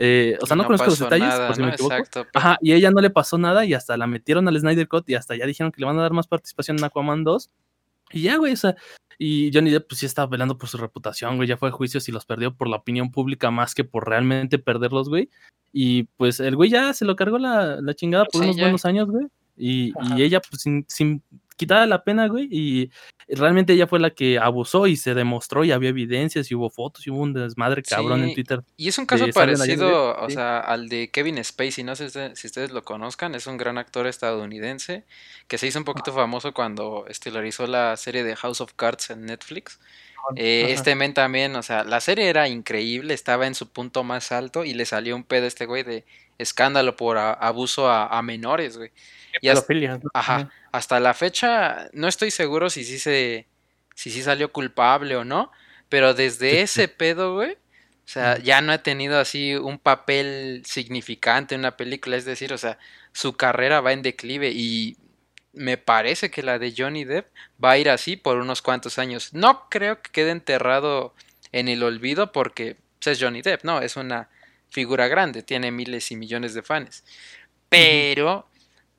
[0.00, 1.94] Eh, o sea, no, conozco los detalles, por si me equivoco.
[2.32, 5.16] Ajá, y ella no le pasó nada y hasta la metieron al Snyder Cut y
[5.16, 7.50] hasta ya dijeron que le van a dar más participación en Aquaman 2.
[8.12, 8.76] Y ya, güey, o sea,
[9.18, 12.08] y Johnny Depp pues sí estaba velando por su reputación, güey, ya fue a juicios
[12.08, 15.28] y los perdió por la opinión pública más que por realmente perderlos, güey.
[15.72, 19.10] Y pues el güey ya se lo cargó la, la chingada por unos buenos años,
[19.10, 19.26] güey.
[19.56, 21.22] Y, y, ella, pues sin, sin,
[21.58, 22.90] quitada la pena, güey, y
[23.28, 27.06] realmente ella fue la que abusó y se demostró y había evidencias y hubo fotos
[27.06, 28.62] y hubo un desmadre cabrón en Twitter.
[28.78, 32.70] Y es un caso parecido, o sea, al de Kevin Spacey, no sé si ustedes
[32.70, 35.04] lo conozcan, es un gran actor estadounidense
[35.48, 39.26] que se hizo un poquito famoso cuando estelarizó la serie de House of Cards en
[39.26, 39.78] Netflix.
[40.36, 44.32] Eh, este men también, o sea, la serie era increíble, estaba en su punto más
[44.32, 46.04] alto y le salió un pedo a este güey de
[46.38, 48.90] escándalo por abuso a, menores, güey.
[49.40, 49.72] Y hasta,
[50.14, 53.46] ajá, hasta la fecha no estoy seguro si sí se
[53.94, 55.50] si sí salió culpable o no,
[55.88, 61.54] pero desde ese pedo, güey, o sea, ya no ha tenido así un papel significante
[61.54, 62.78] en una película, es decir, o sea,
[63.12, 64.96] su carrera va en declive y
[65.52, 67.26] me parece que la de Johnny Depp
[67.62, 69.34] va a ir así por unos cuantos años.
[69.34, 71.14] No creo que quede enterrado
[71.52, 74.28] en el olvido porque pues, es Johnny Depp, no, es una
[74.70, 77.04] figura grande, tiene miles y millones de fans.
[77.68, 78.47] Pero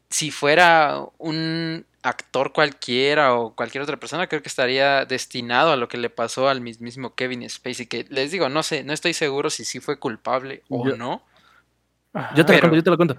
[0.09, 5.87] si fuera un actor cualquiera o cualquier otra persona, creo que estaría destinado a lo
[5.87, 9.49] que le pasó al mismísimo Kevin Spacey, que les digo, no sé, no estoy seguro
[9.49, 11.23] si sí fue culpable o no.
[12.35, 13.17] yo te lo cuento, yo te lo cuento.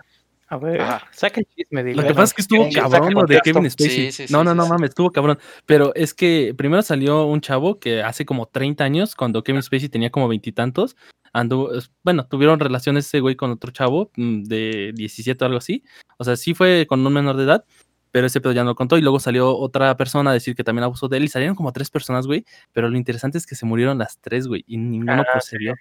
[0.53, 1.95] A ver, saca el chisme.
[1.95, 4.27] Lo que pasa es que estuvo cabrón lo de Kevin Spacey.
[4.31, 5.39] no, no, no mames, estuvo cabrón.
[5.65, 9.89] Pero es que primero salió un chavo que hace como 30 años, cuando Kevin Spacey
[9.89, 10.97] tenía como veintitantos,
[11.33, 11.71] anduvo,
[12.03, 15.85] bueno, tuvieron relaciones ese güey con otro chavo mm, de 17 o algo así.
[16.19, 17.65] O sea, sí fue con un menor de edad,
[18.11, 18.99] pero ese pedo ya no lo contó.
[18.99, 21.25] Y luego salió otra persona a decir que también abusó de él.
[21.25, 22.45] Y salieron como tres personas, güey.
[22.73, 24.65] Pero lo interesante es que se murieron las tres, güey.
[24.67, 25.75] Y ninguno ah, procedió.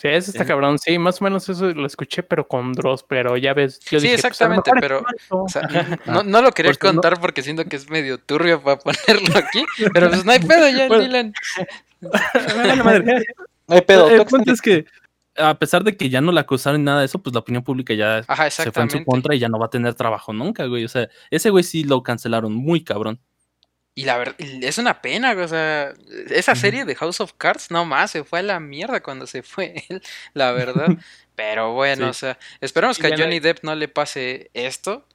[0.00, 0.78] Sí, eso está cabrón.
[0.78, 3.80] Sí, más o menos eso lo escuché, pero con Dross, pero ya ves.
[3.82, 5.04] sí, pues, exactamente, pero
[6.06, 10.08] no, no, lo quería contar porque siento que es medio turbio para ponerlo aquí, pero
[10.08, 11.34] pues no hay pedo ya, Dylan.
[13.70, 14.10] no hay pedo.
[14.10, 14.84] El punto es que
[15.36, 17.94] a pesar de que ya no la acusaron nada de eso, pues la opinión pública
[17.94, 20.84] ya se fue en su contra y ya no va a tener trabajo nunca, güey.
[20.84, 23.20] O sea, ese güey sí lo cancelaron muy cabrón.
[23.94, 25.92] Y la verdad, es una pena, o sea,
[26.30, 29.42] esa serie de House of Cards, no más, se fue a la mierda cuando se
[29.42, 30.02] fue él,
[30.34, 30.88] la verdad.
[31.34, 35.06] Pero bueno, o sea, esperamos que a Johnny Depp no le pase esto,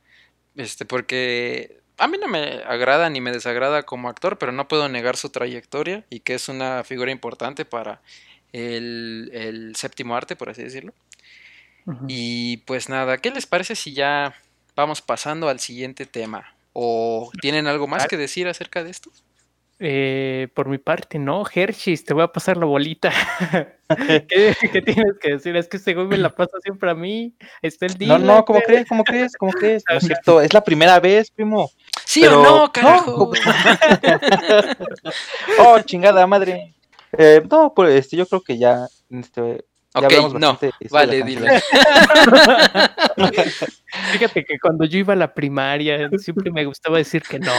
[0.55, 4.89] este, porque a mí no me agrada ni me desagrada como actor, pero no puedo
[4.89, 8.01] negar su trayectoria y que es una figura importante para
[8.55, 10.93] el, el séptimo arte, por así decirlo.
[12.07, 14.33] Y pues nada, ¿qué les parece si ya
[14.75, 16.55] vamos pasando al siguiente tema?
[16.73, 19.11] ¿O tienen algo más que decir acerca de esto?
[19.77, 23.11] Eh, por mi parte, no, Hershey, te voy a pasar la bolita.
[24.29, 25.55] ¿Qué, tienes que decir?
[25.57, 27.33] Es que este güey me la pasa siempre a mí.
[27.61, 28.17] Está el día.
[28.17, 28.87] No, no, ¿cómo crees?
[28.87, 29.33] ¿Cómo crees?
[29.37, 29.83] ¿Cómo crees?
[29.89, 31.69] No es cierto, es la primera vez, primo.
[32.05, 33.31] Sí o no, carajo.
[35.59, 36.74] oh, chingada madre.
[37.17, 39.65] Eh, no, pues este, yo creo que ya este,
[39.97, 41.61] Ok, no, vale, dile.
[44.11, 47.53] Fíjate que cuando yo iba a la primaria siempre me gustaba decir que no.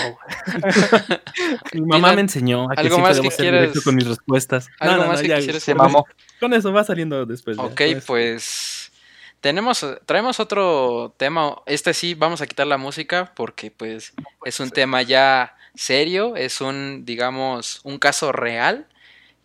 [1.72, 4.68] Mi mamá me enseñó a que algo más que quieras con mis respuestas.
[4.80, 6.04] Algo más que quieras se mamó.
[6.38, 7.58] Con eso va saliendo después.
[7.58, 8.92] Ok, pues
[9.40, 11.56] tenemos traemos otro tema.
[11.64, 14.12] Este sí vamos a quitar la música porque pues
[14.44, 18.86] es un tema ya serio, es un digamos un caso real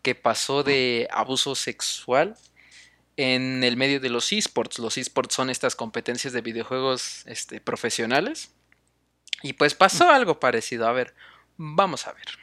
[0.02, 2.36] que pasó de abuso sexual
[3.18, 4.80] en el medio de los esports.
[4.80, 8.52] Los esports son estas competencias de videojuegos este, profesionales.
[9.44, 10.88] Y pues pasó algo parecido.
[10.88, 11.14] A ver,
[11.58, 12.41] vamos a ver.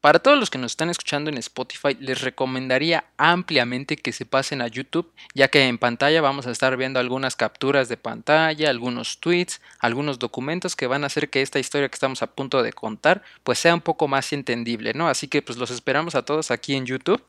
[0.00, 4.62] Para todos los que nos están escuchando en Spotify, les recomendaría ampliamente que se pasen
[4.62, 9.18] a YouTube, ya que en pantalla vamos a estar viendo algunas capturas de pantalla, algunos
[9.18, 12.72] tweets, algunos documentos que van a hacer que esta historia que estamos a punto de
[12.72, 15.08] contar, pues sea un poco más entendible, ¿no?
[15.08, 17.24] Así que pues los esperamos a todos aquí en YouTube.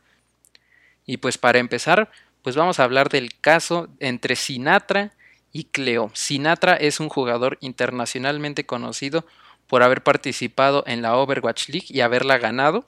[1.08, 2.12] Y pues para empezar,
[2.44, 5.14] pues vamos a hablar del caso entre Sinatra
[5.52, 6.12] y Cleo.
[6.14, 9.26] Sinatra es un jugador internacionalmente conocido
[9.70, 12.84] por haber participado en la Overwatch League y haberla ganado,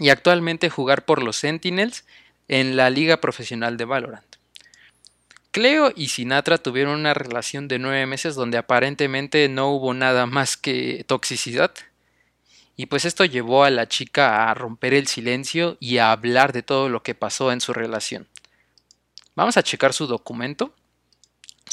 [0.00, 2.04] y actualmente jugar por los Sentinels
[2.48, 4.36] en la Liga Profesional de Valorant.
[5.50, 10.56] Cleo y Sinatra tuvieron una relación de nueve meses donde aparentemente no hubo nada más
[10.56, 11.70] que toxicidad.
[12.76, 16.64] Y pues esto llevó a la chica a romper el silencio y a hablar de
[16.64, 18.26] todo lo que pasó en su relación.
[19.36, 20.74] Vamos a checar su documento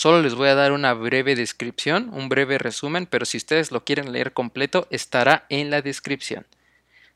[0.02, 3.86] Solo les voy a dar una breve descripción, un breve resumen, pero si ustedes lo
[3.86, 6.48] quieren leer completo, estará en la descripción.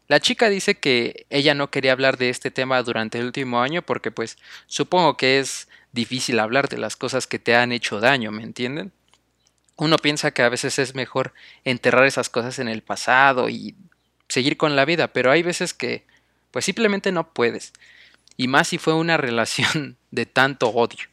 [0.07, 3.81] La chica dice que ella no quería hablar de este tema durante el último año
[3.81, 8.31] porque pues supongo que es difícil hablar de las cosas que te han hecho daño,
[8.31, 8.91] ¿me entienden?
[9.77, 13.73] Uno piensa que a veces es mejor enterrar esas cosas en el pasado y
[14.29, 16.05] seguir con la vida, pero hay veces que
[16.51, 17.73] pues simplemente no puedes.
[18.37, 21.07] Y más si fue una relación de tanto odio.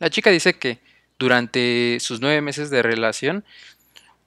[0.00, 0.78] La chica dice que
[1.18, 3.44] durante sus nueve meses de relación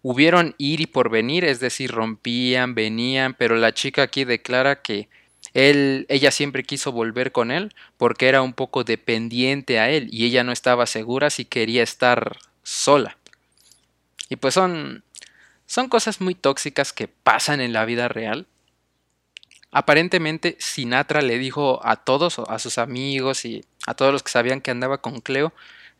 [0.03, 5.09] hubieron ir y por venir, es decir, rompían, venían, pero la chica aquí declara que
[5.53, 10.25] él, ella siempre quiso volver con él porque era un poco dependiente a él y
[10.25, 13.17] ella no estaba segura si quería estar sola.
[14.29, 15.03] Y pues son,
[15.65, 18.45] son cosas muy tóxicas que pasan en la vida real.
[19.71, 24.61] Aparentemente Sinatra le dijo a todos, a sus amigos y a todos los que sabían
[24.61, 25.53] que andaba con Cleo,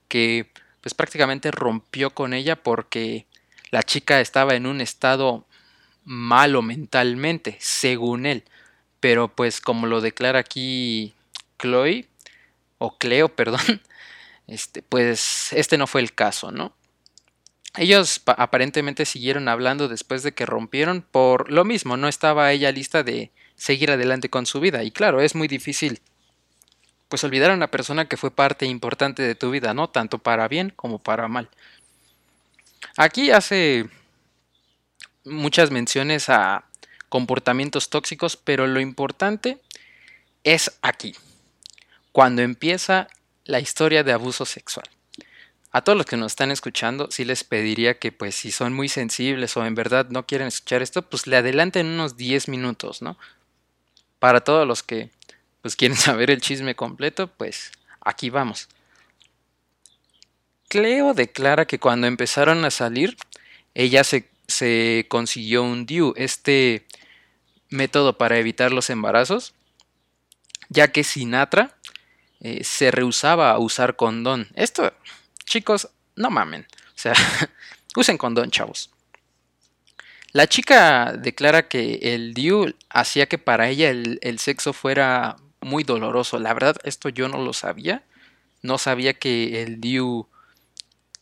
[0.07, 3.25] que pues prácticamente rompió con ella porque
[3.71, 5.45] la chica estaba en un estado
[6.03, 8.43] malo mentalmente, según él.
[8.99, 11.13] Pero pues como lo declara aquí
[11.57, 12.07] Chloe,
[12.77, 13.81] o Cleo, perdón,
[14.47, 16.75] este, pues este no fue el caso, ¿no?
[17.75, 23.01] Ellos aparentemente siguieron hablando después de que rompieron por lo mismo, no estaba ella lista
[23.01, 24.83] de seguir adelante con su vida.
[24.83, 25.99] Y claro, es muy difícil
[27.13, 29.87] pues olvidar a una persona que fue parte importante de tu vida, ¿no?
[29.87, 31.47] Tanto para bien como para mal.
[32.97, 33.87] Aquí hace
[35.23, 36.63] muchas menciones a
[37.09, 39.59] comportamientos tóxicos, pero lo importante
[40.43, 41.15] es aquí,
[42.11, 43.07] cuando empieza
[43.45, 44.89] la historia de abuso sexual.
[45.71, 48.89] A todos los que nos están escuchando, sí les pediría que pues si son muy
[48.89, 53.19] sensibles o en verdad no quieren escuchar esto, pues le adelanten unos 10 minutos, ¿no?
[54.17, 55.11] Para todos los que
[55.63, 57.71] pues quieren saber el chisme completo, pues
[58.01, 58.69] aquí vamos.
[60.67, 63.17] Cleo declara que cuando empezaron a salir,
[63.73, 64.27] ella se,
[65.07, 66.85] consiguió un DIU, este
[67.69, 69.53] método para evitar los embarazos,
[70.69, 71.75] ya que Sinatra
[72.39, 74.47] eh, se rehusaba a usar condón.
[74.55, 74.93] Esto,
[75.45, 76.67] chicos, no mamen.
[76.89, 77.13] O sea,
[77.95, 78.89] usen condón, chavos.
[80.31, 86.39] La chica declara que el DIU hacía que para ella el sexo fuera muy doloroso.
[86.39, 88.03] La verdad, esto yo no lo sabía.
[88.61, 90.27] No sabía que el DIU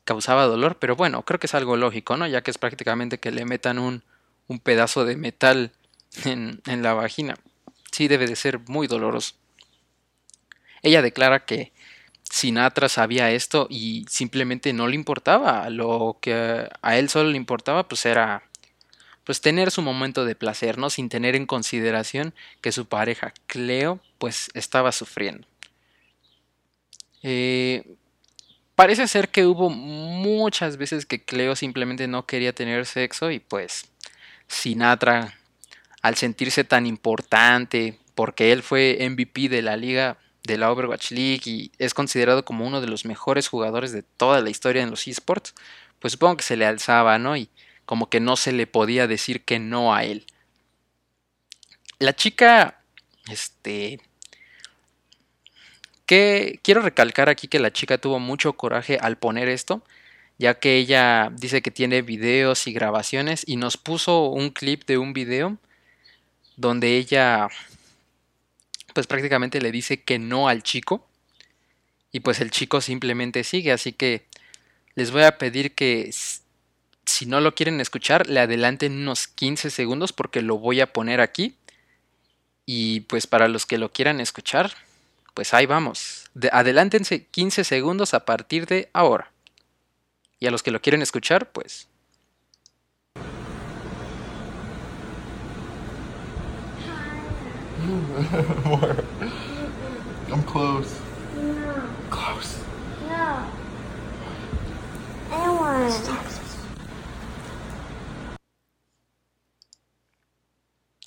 [0.04, 2.28] causaba dolor, pero bueno, creo que es algo lógico, ¿no?
[2.28, 4.04] Ya que es prácticamente que le metan un,
[4.48, 5.72] un pedazo de metal
[6.26, 7.36] en, en la vagina.
[7.92, 9.36] Sí debe de ser muy doloroso.
[10.84, 11.72] Ella declara que
[12.24, 15.70] Sinatra sabía esto y simplemente no le importaba.
[15.70, 18.44] Lo que a él solo le importaba pues era
[19.32, 20.90] pues tener su momento de placer, ¿no?
[20.90, 25.48] Sin tener en consideración que su pareja Cleo pues estaba sufriendo.
[27.24, 27.96] Eh,
[28.76, 33.86] parece ser que hubo muchas veces que Cleo simplemente no quería tener sexo y pues
[34.48, 35.34] Sinatra
[36.02, 41.44] al sentirse tan importante porque él fue MVP de la liga de la Overwatch League
[41.46, 45.08] y es considerado como uno de los mejores jugadores de toda la historia en los
[45.08, 45.56] esports,
[46.00, 47.38] pues supongo que se le alzaba, ¿no?
[47.38, 47.50] Y
[47.92, 50.26] como que no se le podía decir que no a él.
[52.00, 52.82] La chica,
[53.30, 54.00] este,
[56.06, 59.84] Que quiero recalcar aquí que la chica tuvo mucho coraje al poner esto,
[60.38, 64.98] ya que ella dice que tiene videos y grabaciones y nos puso un clip de
[64.98, 65.58] un video
[66.56, 67.50] donde ella
[68.94, 71.06] pues prácticamente le dice que no al chico
[72.14, 74.28] y pues el chico simplemente sigue, así que
[74.96, 76.10] les voy a pedir que
[77.06, 81.22] si no lo quieren escuchar, le adelanten unos 15 segundos porque lo voy a poner
[81.22, 81.56] aquí.
[82.66, 84.72] Y pues para los que lo quieran escuchar,
[85.34, 86.30] pues ahí vamos.
[86.52, 89.32] adelántense 15 segundos a partir de ahora.
[90.40, 91.88] Y a los que lo quieren escuchar, pues...
[100.30, 100.96] I'm close.
[102.10, 102.62] Close.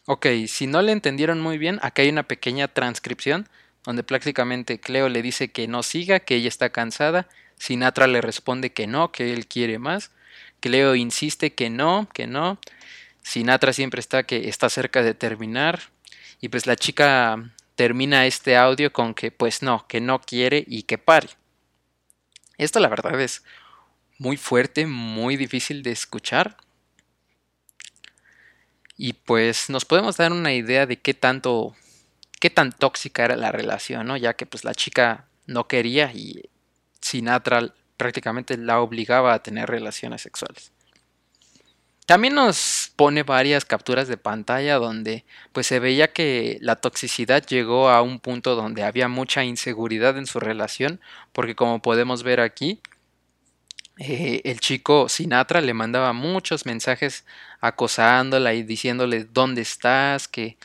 [0.07, 3.49] Ok, si no le entendieron muy bien, acá hay una pequeña transcripción
[3.85, 8.73] donde prácticamente Cleo le dice que no siga, que ella está cansada, Sinatra le responde
[8.73, 10.11] que no, que él quiere más,
[10.61, 12.59] Cleo insiste que no, que no,
[13.23, 15.81] Sinatra siempre está que está cerca de terminar
[16.41, 20.83] y pues la chica termina este audio con que pues no, que no quiere y
[20.83, 21.29] que pare.
[22.59, 23.43] Esto la verdad es
[24.19, 26.59] muy fuerte, muy difícil de escuchar.
[28.97, 31.75] Y pues nos podemos dar una idea de qué tanto,
[32.41, 34.17] qué tan tóxica era la relación, ¿no?
[34.17, 36.49] Ya que pues la chica no quería y
[37.01, 40.73] Sinatra prácticamente la obligaba a tener relaciones sexuales.
[42.07, 47.89] También nos pone varias capturas de pantalla donde pues se veía que la toxicidad llegó
[47.89, 51.01] a un punto donde había mucha inseguridad en su relación,
[51.33, 52.81] porque como podemos ver aquí,
[53.99, 57.25] eh, el chico Sinatra le mandaba muchos mensajes
[57.61, 60.57] acosándola y diciéndole dónde estás, que,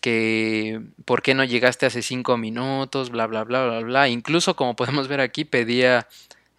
[0.00, 4.08] que por qué no llegaste hace cinco minutos, bla, bla, bla, bla, bla.
[4.08, 6.06] Incluso como podemos ver aquí, pedía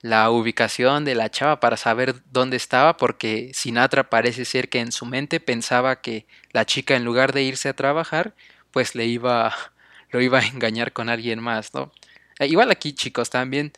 [0.01, 4.91] la ubicación de la chava para saber dónde estaba, porque Sinatra parece ser que en
[4.91, 8.33] su mente pensaba que la chica en lugar de irse a trabajar,
[8.71, 9.55] pues le iba,
[10.11, 11.91] lo iba a engañar con alguien más, ¿no?
[12.39, 13.71] Eh, igual aquí, chicos, también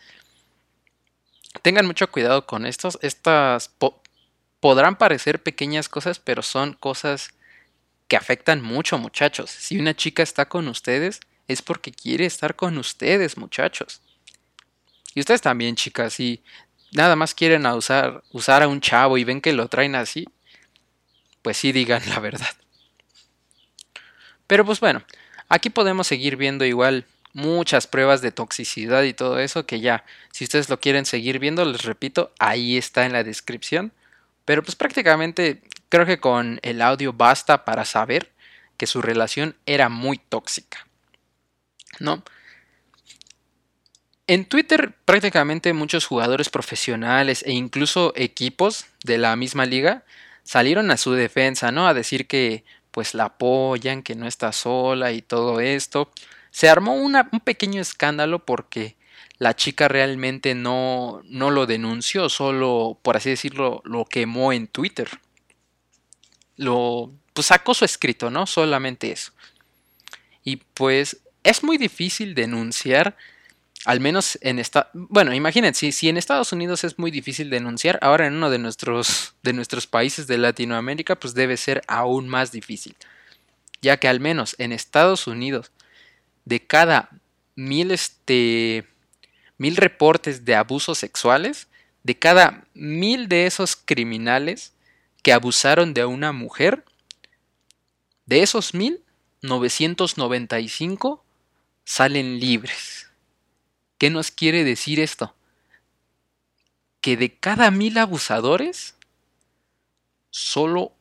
[1.61, 2.97] tengan mucho cuidado con estos.
[3.01, 3.71] Estas
[4.59, 7.29] podrán parecer pequeñas cosas, pero son cosas
[8.07, 9.49] que afectan mucho, muchachos.
[9.49, 14.01] Si una chica está con ustedes, es porque quiere estar con ustedes, muchachos.
[15.13, 16.43] Y ustedes también, chicas, si
[16.91, 20.27] nada más quieren usar, usar a un chavo y ven que lo traen así,
[21.41, 22.55] pues sí digan la verdad.
[24.47, 25.03] Pero pues bueno,
[25.49, 30.45] aquí podemos seguir viendo igual muchas pruebas de toxicidad y todo eso que ya, si
[30.45, 33.91] ustedes lo quieren seguir viendo, les repito, ahí está en la descripción.
[34.45, 38.31] Pero pues prácticamente creo que con el audio basta para saber
[38.77, 40.87] que su relación era muy tóxica.
[41.99, 42.23] ¿No?
[44.27, 50.05] En Twitter prácticamente muchos jugadores profesionales e incluso equipos de la misma liga
[50.43, 51.85] salieron a su defensa, ¿no?
[51.85, 56.11] A decir que pues la apoyan, que no está sola y todo esto.
[56.55, 58.95] Se armó un pequeño escándalo porque
[59.39, 65.09] la chica realmente no, no lo denunció, solo, por así decirlo, lo quemó en Twitter.
[66.55, 68.45] Lo, pues sacó su escrito, ¿no?
[68.45, 69.33] Solamente eso.
[70.45, 73.17] Y pues es muy difícil denunciar,
[73.83, 78.27] al menos en esta, bueno, imagínense, si, en Estados Unidos es muy difícil denunciar, ahora
[78.27, 82.95] en uno de nuestros, de nuestros países de Latinoamérica, pues debe ser aún más difícil,
[83.81, 85.73] ya que al menos en Estados Unidos
[86.45, 87.09] de cada
[87.55, 88.87] mil, este,
[89.57, 91.67] mil reportes de abusos sexuales,
[92.03, 94.73] de cada mil de esos criminales
[95.23, 96.85] que abusaron de una mujer,
[98.25, 99.01] de esos mil,
[99.41, 101.23] 995
[101.83, 103.09] salen libres.
[103.97, 105.35] ¿Qué nos quiere decir esto?
[107.01, 108.95] Que de cada mil abusadores,
[110.29, 110.91] solo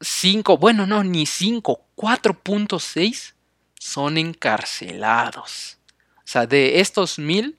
[0.00, 3.34] 5, bueno, no, ni 5, 4.6
[3.80, 5.78] son encarcelados.
[6.18, 7.58] O sea, de estos mil,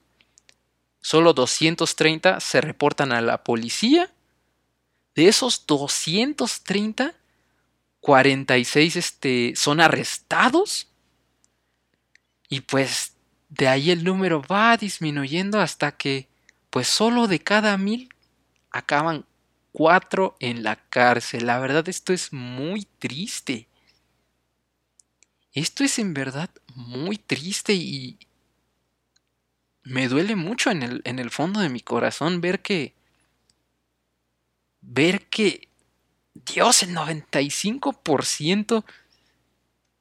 [1.00, 4.08] solo 230 se reportan a la policía.
[5.16, 7.12] De esos 230,
[8.00, 10.86] 46 este, son arrestados.
[12.48, 13.14] Y pues
[13.48, 16.28] de ahí el número va disminuyendo hasta que
[16.70, 18.08] pues solo de cada mil
[18.70, 19.26] acaban
[19.72, 21.46] cuatro en la cárcel.
[21.46, 23.66] La verdad esto es muy triste.
[25.52, 28.18] Esto es en verdad muy triste y
[29.84, 32.94] me duele mucho en el, en el fondo de mi corazón ver que...
[34.80, 35.68] Ver que...
[36.34, 38.84] Dios, el 95%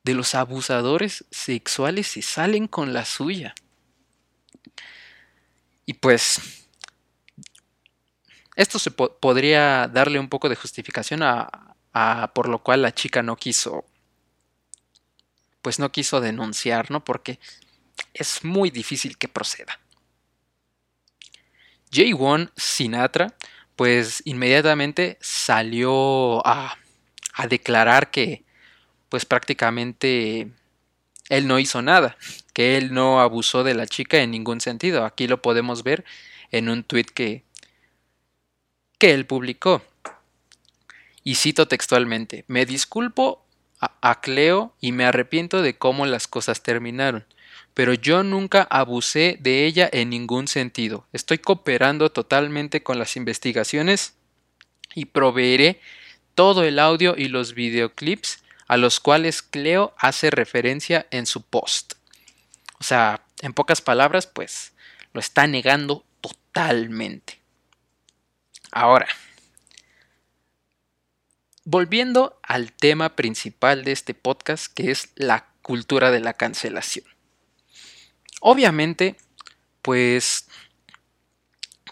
[0.03, 3.53] de los abusadores sexuales se salen con la suya.
[5.85, 6.39] Y pues
[8.55, 13.21] esto se podría darle un poco de justificación a, a, por lo cual la chica
[13.21, 13.85] no quiso
[15.61, 17.03] pues no quiso denunciar, ¿no?
[17.03, 17.39] Porque
[18.13, 19.79] es muy difícil que proceda.
[21.91, 23.35] J1 Sinatra
[23.75, 26.77] pues inmediatamente salió a,
[27.49, 28.43] declarar que
[29.09, 30.51] pues prácticamente
[31.29, 32.15] él no hizo nada,
[32.53, 35.03] que él no abusó de la chica en ningún sentido.
[35.03, 36.05] Aquí lo podemos ver
[36.51, 37.43] en un tweet que,
[38.99, 39.81] que él publicó.
[41.23, 43.43] Y cito textualmente, me disculpo
[43.81, 47.25] a, Cleo y me arrepiento de cómo las cosas terminaron
[47.73, 51.07] pero yo nunca abusé de ella en ningún sentido.
[51.13, 54.15] Estoy cooperando totalmente con las investigaciones
[54.93, 55.79] y proveeré
[56.35, 61.93] todo el audio y los videoclips a los cuales Cleo hace referencia en su post.
[62.79, 64.73] O sea, en pocas palabras, pues
[65.13, 67.39] lo está negando totalmente.
[68.71, 69.07] Ahora,
[71.71, 77.05] volviendo al tema principal de este podcast, que es la cultura de la cancelación.
[78.41, 79.15] Obviamente,
[79.81, 80.49] pues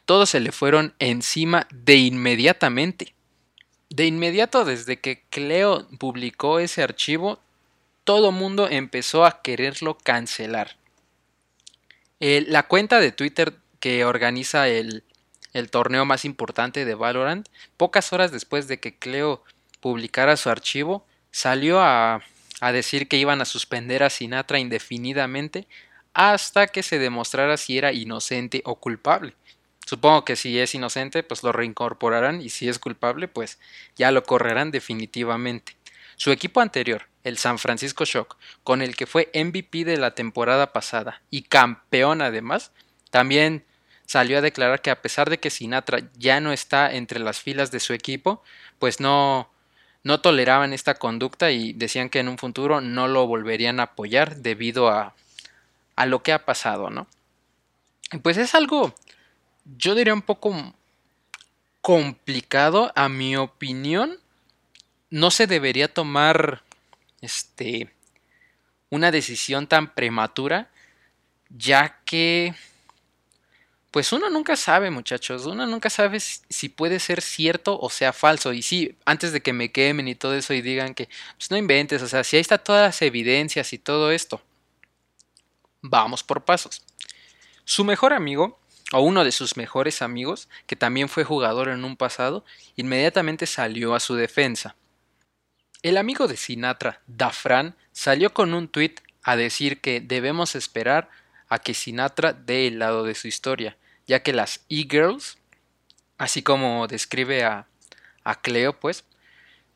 [0.04, 3.16] todos se le fueron encima de inmediatamente.
[3.90, 7.40] De inmediato, desde que Cleo publicó ese archivo,
[8.04, 10.76] todo mundo empezó a quererlo cancelar.
[12.20, 15.06] la cuenta de Twitter que organiza el,
[15.54, 19.42] el torneo más importante de Valorant, pocas horas después de que Cleo
[19.80, 22.22] publicara su archivo, salió a,
[22.62, 25.68] a decir que iban a suspender a Sinatra indefinidamente
[26.14, 29.36] hasta que se demostrara si era inocente o culpable.
[29.86, 33.58] Supongo que si es inocente, pues lo reincorporarán y si es culpable, pues
[33.96, 35.76] ya lo correrán definitivamente.
[36.16, 40.74] Su equipo anterior, el San Francisco Shock, con el que fue MVP de la temporada
[40.74, 42.72] pasada y campeón además,
[43.10, 43.66] también
[44.06, 47.72] salió a declarar que a pesar de que Sinatra ya no está entre las filas
[47.72, 48.44] de su equipo,
[48.78, 49.50] pues no
[50.04, 54.38] no toleraban esta conducta y decían que en un futuro no lo volverían a apoyar
[54.38, 55.14] debido a
[56.00, 57.08] a lo que ha pasado, ¿no?
[58.24, 58.96] Pues es algo,
[59.66, 60.74] yo diría un poco
[61.82, 64.18] complicado, a mi opinión,
[65.10, 66.64] no se debería tomar,
[67.20, 67.94] este,
[68.90, 70.70] una decisión tan prematura,
[71.50, 72.56] ya que,
[73.92, 78.54] pues uno nunca sabe, muchachos, uno nunca sabe si puede ser cierto o sea falso.
[78.54, 81.58] Y sí, antes de que me quemen y todo eso y digan que, pues no
[81.58, 84.42] inventes, o sea, si ahí está todas las evidencias y todo esto.
[85.82, 86.84] Vamos por pasos.
[87.66, 88.60] Su mejor amigo,
[88.92, 93.96] o uno de sus mejores amigos, que también fue jugador en un pasado, inmediatamente salió
[93.96, 94.76] a su defensa.
[95.82, 101.10] El amigo de Sinatra, Dafran, salió con un tuit a decir que debemos esperar
[101.50, 103.78] a que Sinatra dé el lado de su historia,
[104.08, 105.38] ya que las e-girls,
[106.18, 107.68] así como describe a,
[108.24, 109.04] a Cleo, pues,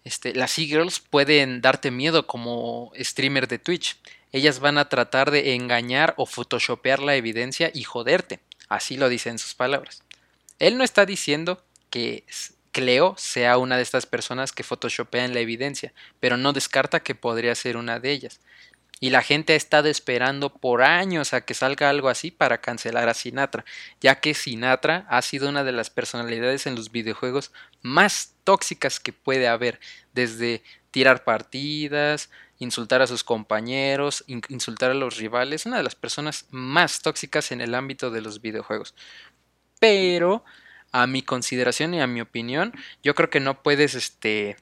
[0.04, 3.98] este, las e-girls pueden darte miedo como streamer de Twitch
[4.34, 8.40] ellas van a tratar de engañar o photoshopear la evidencia y joderte.
[8.68, 10.04] Así lo dice en sus palabras.
[10.58, 12.26] Él no está diciendo que
[12.72, 17.54] Cleo sea una de estas personas que photoshopean la evidencia, pero no descarta que podría
[17.54, 18.40] ser una de ellas.
[19.04, 23.10] Y la gente ha estado esperando por años a que salga algo así para cancelar
[23.10, 23.66] a Sinatra,
[23.99, 27.51] ya que Sinatra ha sido una de las personalidades en los videojuegos
[27.82, 29.82] más tóxicas que puede haber,
[30.14, 32.30] desde tirar partidas,
[32.60, 37.60] insultar a sus compañeros, insultar a los rivales, una de las personas más tóxicas en
[37.60, 38.95] el ámbito de los videojuegos.
[39.82, 40.45] Pero,
[40.93, 42.72] a mi consideración y a mi opinión,
[43.04, 44.56] yo creo que no puedes este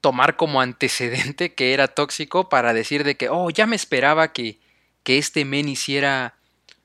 [0.00, 4.58] tomar como antecedente que era tóxico para decir de que, oh, ya me esperaba que,
[5.02, 6.34] que este men hiciera,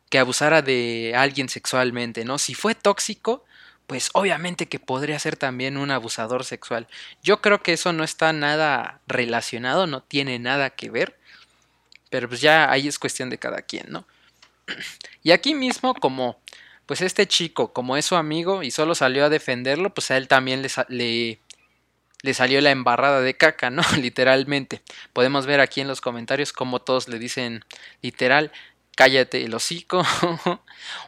[0.10, 2.38] que abusara de alguien sexualmente, ¿no?
[2.38, 3.44] Si fue tóxico,
[3.88, 6.88] pues obviamente que podría ser también un abusador sexual.
[7.24, 11.18] Yo creo que eso no está nada relacionado, no tiene nada que ver,
[12.10, 14.06] pero pues ya ahí es cuestión de cada quien, ¿no?
[15.24, 16.40] Y aquí mismo como
[16.86, 20.28] pues este chico, como es su amigo y solo salió a defenderlo, pues a él
[20.28, 21.40] también le, le,
[22.22, 23.82] le salió la embarrada de caca, ¿no?
[24.00, 24.82] Literalmente.
[25.14, 27.66] Podemos ver aquí en los comentarios cómo todos le dicen
[28.02, 28.52] literal,
[28.96, 30.04] cállate el hocico.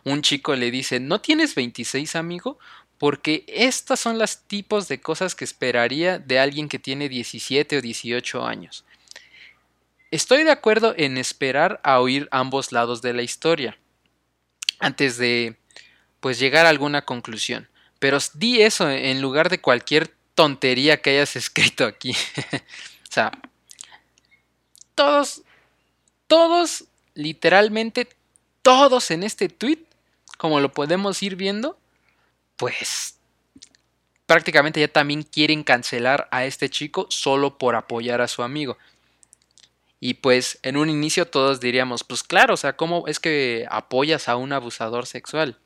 [0.03, 2.57] un chico le dice, ¿no tienes 26 amigo?
[2.97, 7.81] Porque estas son los tipos de cosas que esperaría de alguien que tiene 17 o
[7.81, 8.85] 18 años.
[10.11, 13.77] Estoy de acuerdo en esperar a oír ambos lados de la historia
[14.79, 15.57] antes de
[16.19, 17.67] pues llegar a alguna conclusión.
[17.99, 22.11] Pero di eso en lugar de cualquier tontería que hayas escrito aquí.
[22.11, 23.31] o sea,
[24.95, 25.43] todos,
[26.27, 28.07] todos literalmente
[28.61, 29.85] todos en este tweet
[30.43, 31.77] como lo podemos ir viendo,
[32.57, 33.17] pues
[34.25, 38.77] prácticamente ya también quieren cancelar a este chico solo por apoyar a su amigo.
[40.01, 44.27] Y pues en un inicio todos diríamos, pues claro, o sea, ¿cómo es que apoyas
[44.27, 45.57] a un abusador sexual?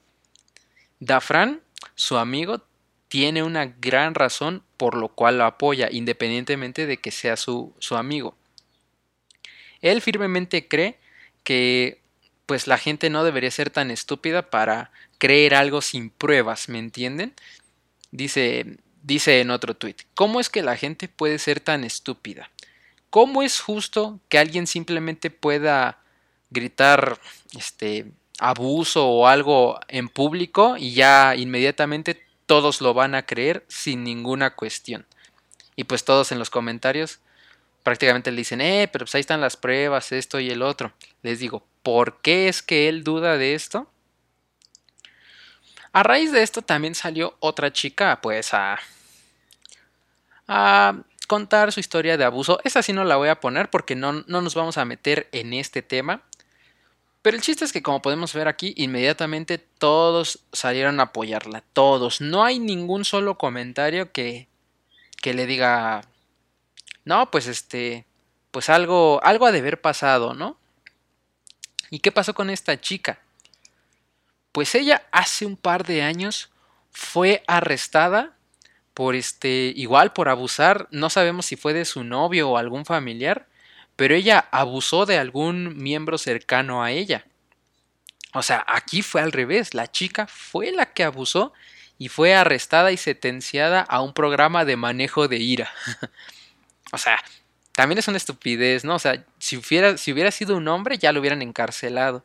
[1.00, 1.62] Dafran,
[1.96, 2.62] su amigo,
[3.08, 7.96] tiene una gran razón por lo cual lo apoya, independientemente de que sea su, su
[7.96, 8.36] amigo.
[9.82, 10.98] Él firmemente cree
[11.44, 12.02] que
[12.46, 17.34] pues la gente no debería ser tan estúpida para creer algo sin pruebas, ¿me entienden?
[18.12, 22.50] Dice, dice en otro tuit, ¿cómo es que la gente puede ser tan estúpida?
[23.10, 26.00] ¿Cómo es justo que alguien simplemente pueda
[26.50, 27.20] gritar
[27.58, 28.06] este
[28.40, 34.56] abuso o algo en público y ya inmediatamente todos lo van a creer sin ninguna
[34.56, 35.06] cuestión?
[35.76, 37.20] Y pues todos en los comentarios
[37.84, 40.92] prácticamente le dicen, eh, pero pues ahí están las pruebas, esto y el otro.
[41.22, 43.90] Les digo, ¿por qué es que él duda de esto?
[45.94, 48.78] A raíz de esto también salió otra chica, pues, a,
[50.48, 52.60] a contar su historia de abuso.
[52.64, 55.54] Esa sí no la voy a poner porque no, no nos vamos a meter en
[55.54, 56.24] este tema.
[57.28, 61.62] Pero el chiste es que como podemos ver aquí, inmediatamente todos salieron a apoyarla.
[61.74, 62.22] Todos.
[62.22, 64.48] No hay ningún solo comentario que,
[65.22, 66.06] que le diga,
[67.04, 68.06] no, pues este,
[68.52, 70.58] pues algo, algo ha de haber pasado, ¿no?
[71.90, 73.20] ¿Y qué pasó con esta chica?
[74.54, 76.50] Pues ella hace un par de años
[76.92, 78.38] fue arrestada
[78.94, 83.50] por este, igual por abusar, no sabemos si fue de su novio o algún familiar,
[83.98, 87.26] pero ella abusó de algún miembro cercano a ella.
[88.34, 91.52] O sea, aquí fue al revés, la chica fue la que abusó
[91.98, 95.70] y fue arrestada y sentenciada a un programa de manejo de ira.
[96.94, 97.22] O sea,
[97.74, 98.96] también es una estupidez, ¿no?
[98.96, 102.24] O sea, si hubiera, si hubiera sido un hombre, ya lo hubieran encarcelado.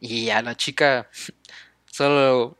[0.00, 1.08] Y a la chica
[1.90, 2.58] solo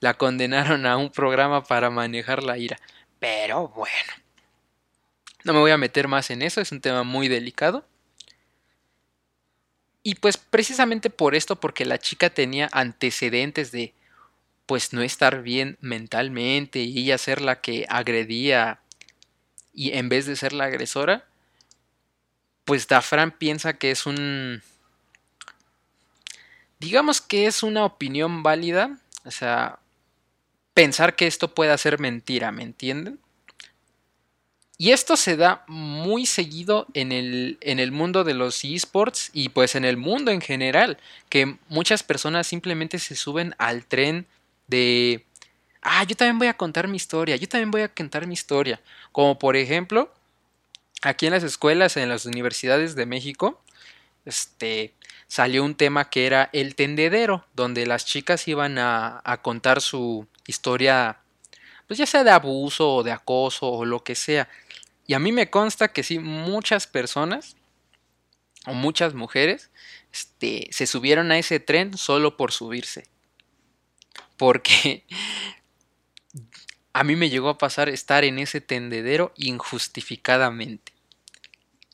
[0.00, 2.78] la condenaron a un programa para manejar la ira.
[3.18, 4.12] Pero bueno.
[5.48, 7.86] No me voy a meter más en eso, es un tema muy delicado.
[10.02, 13.94] Y pues precisamente por esto, porque la chica tenía antecedentes de
[14.66, 18.80] pues no estar bien mentalmente y ella ser la que agredía
[19.72, 21.24] y en vez de ser la agresora,
[22.66, 24.62] pues Dafran piensa que es un...
[26.78, 29.78] Digamos que es una opinión válida, o sea,
[30.74, 33.18] pensar que esto pueda ser mentira, ¿me entienden?
[34.78, 39.48] Y esto se da muy seguido en el, en el mundo de los esports y
[39.48, 40.98] pues en el mundo en general,
[41.28, 44.26] que muchas personas simplemente se suben al tren
[44.68, 45.26] de
[45.82, 48.80] ah, yo también voy a contar mi historia, yo también voy a contar mi historia.
[49.12, 50.12] Como por ejemplo,
[51.02, 53.60] aquí en las escuelas, en las universidades de México,
[54.24, 54.94] este,
[55.28, 60.26] salió un tema que era el tendedero, donde las chicas iban a, a contar su
[60.46, 61.18] historia,
[61.86, 64.48] pues ya sea de abuso o de acoso o lo que sea.
[65.08, 67.56] Y a mí me consta que sí, muchas personas
[68.66, 69.70] o muchas mujeres
[70.12, 73.08] este, se subieron a ese tren solo por subirse.
[74.36, 75.06] Porque
[76.92, 80.92] a mí me llegó a pasar estar en ese tendedero injustificadamente.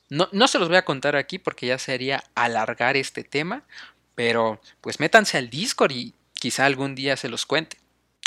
[0.09, 3.63] No, no, se los voy a contar aquí porque ya sería alargar este tema,
[4.13, 7.77] pero pues métanse al Discord y quizá algún día se los cuente.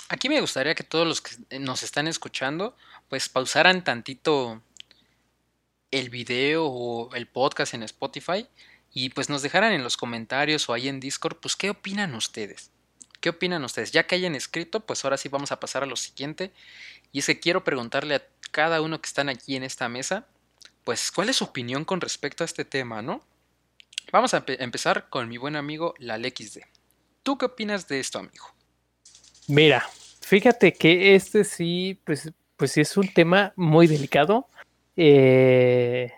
[0.09, 2.75] Aquí me gustaría que todos los que nos están escuchando
[3.11, 4.63] pues pausaran tantito
[5.91, 8.47] el video o el podcast en Spotify
[8.93, 12.71] y pues nos dejaran en los comentarios o ahí en Discord pues qué opinan ustedes.
[13.21, 13.91] ¿Qué opinan ustedes?
[13.91, 16.53] Ya que hayan escrito, pues ahora sí vamos a pasar a lo siguiente.
[17.11, 20.27] Y es que quiero preguntarle a cada uno que están aquí en esta mesa,
[20.85, 23.21] pues cuál es su opinión con respecto a este tema, ¿no?
[24.13, 26.61] Vamos a empezar con mi buen amigo XD.
[27.23, 28.47] ¿Tú qué opinas de esto, amigo?
[29.49, 29.89] Mira,
[30.23, 34.49] fíjate que este sí, pues, pues sí es un tema muy delicado.
[35.01, 36.13] Eh,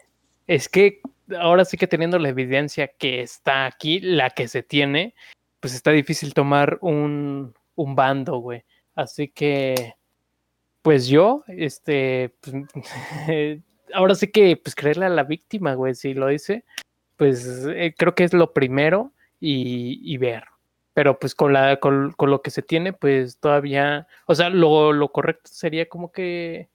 [0.46, 1.02] es que
[1.38, 5.14] ahora sí que teniendo la evidencia que está aquí, la que se tiene,
[5.60, 8.64] pues está difícil tomar un, un bando, güey.
[8.94, 9.96] Así que,
[10.80, 12.56] pues yo, este, pues,
[13.94, 16.64] ahora sí que, pues creerle a la víctima, güey, si lo dice,
[17.16, 20.44] pues eh, creo que es lo primero y, y ver.
[20.94, 24.94] Pero pues con, la, con, con, lo que se tiene, pues todavía, o sea, lo,
[24.94, 26.70] lo correcto sería como que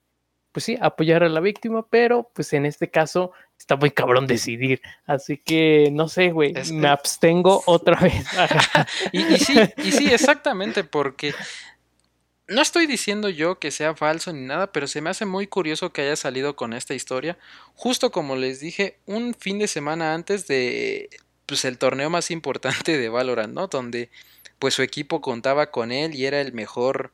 [0.55, 4.81] pues sí, apoyar a la víctima, pero pues en este caso está muy cabrón decidir.
[5.05, 8.25] Así que no sé, güey, me abstengo otra vez.
[9.11, 11.35] y, sí, y sí, exactamente, porque
[12.47, 15.91] no estoy diciendo yo que sea falso ni nada, pero se me hace muy curioso
[15.91, 17.37] que haya salido con esta historia,
[17.73, 21.09] justo como les dije, un fin de semana antes de
[21.47, 23.67] pues el torneo más importante de Valorant, ¿no?
[23.67, 24.09] Donde
[24.57, 27.11] pues su equipo contaba con él y era el mejor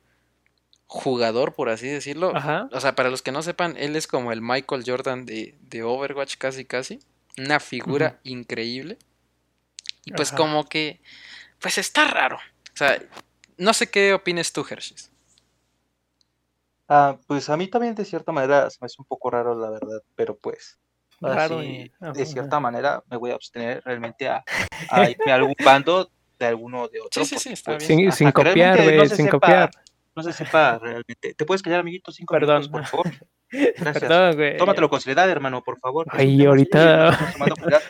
[0.92, 2.34] jugador, por así decirlo.
[2.72, 5.84] O sea, para los que no sepan, él es como el Michael Jordan de, de
[5.84, 7.00] Overwatch, casi, casi.
[7.38, 8.98] Una figura increíble.
[10.04, 11.00] Y pues como que,
[11.60, 12.36] pues está raro.
[12.36, 13.02] O sea,
[13.58, 15.10] no sé qué opines tú, Hershey's.
[16.89, 19.70] Ah, pues a mí también de cierta manera se me hace un poco raro, la
[19.70, 20.78] verdad, pero pues
[21.22, 24.44] raro de cierta manera me voy a abstener realmente a,
[25.10, 27.24] irme a algún bando de alguno de otro.
[27.24, 28.12] Sí, sí, sí, está pues, bien.
[28.12, 29.72] Sin, copiar, güey, sin copiar
[30.16, 31.34] no se sepa realmente.
[31.34, 32.12] ¿Te puedes callar, amiguito?
[32.12, 32.62] Cinco Perdón.
[32.62, 33.12] minutos, por favor.
[33.51, 33.99] Gracias.
[33.99, 34.57] Perdón, güey.
[34.57, 36.07] Tómatelo con seriedad, hermano, por favor.
[36.09, 37.18] Ay, ahorita.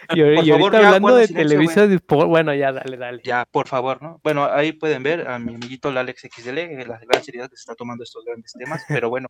[0.16, 3.22] y, ahorita hablando de Televisa, bueno, ya, dale, dale.
[3.24, 4.20] Ya, por favor, ¿no?
[4.24, 6.58] Bueno, ahí pueden ver a mi amiguito el Alex XL,
[6.88, 9.28] la gran seriedad que se está tomando estos grandes temas, pero bueno,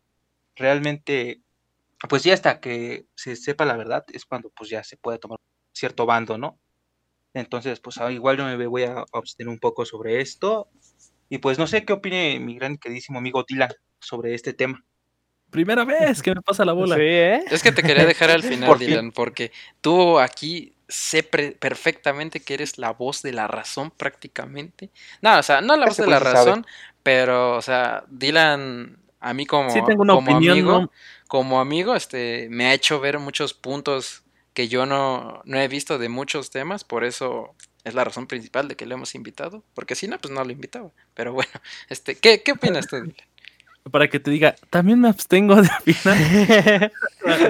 [0.56, 1.42] realmente,
[2.08, 5.38] pues ya hasta que se sepa la verdad es cuando pues ya se puede tomar
[5.72, 6.58] cierto bando, ¿no?
[7.34, 10.68] Entonces, pues ah, igual yo me voy a abstener un poco sobre esto.
[11.32, 14.84] Y pues no sé qué opine mi gran queridísimo amigo Dylan sobre este tema.
[15.50, 16.96] Primera vez que me pasa la bola.
[16.98, 17.42] ¿eh?
[17.50, 22.76] Es que te quería dejar al final, Dylan, porque tú aquí sé perfectamente que eres
[22.76, 24.90] la voz de la razón prácticamente.
[25.22, 26.66] No, o sea, no la voz de la razón,
[27.02, 30.90] pero, o sea, Dylan, a mí como, como amigo,
[31.28, 34.22] como amigo, este, me ha hecho ver muchos puntos
[34.52, 37.54] que yo no, no he visto de muchos temas, por eso
[37.84, 40.52] es la razón principal de que le hemos invitado, porque si no, pues no lo
[40.52, 40.90] invitaba.
[41.14, 41.50] Pero bueno,
[41.88, 42.96] este, ¿qué, qué opinas tú,
[43.90, 46.92] Para que te diga, también me abstengo de opinar.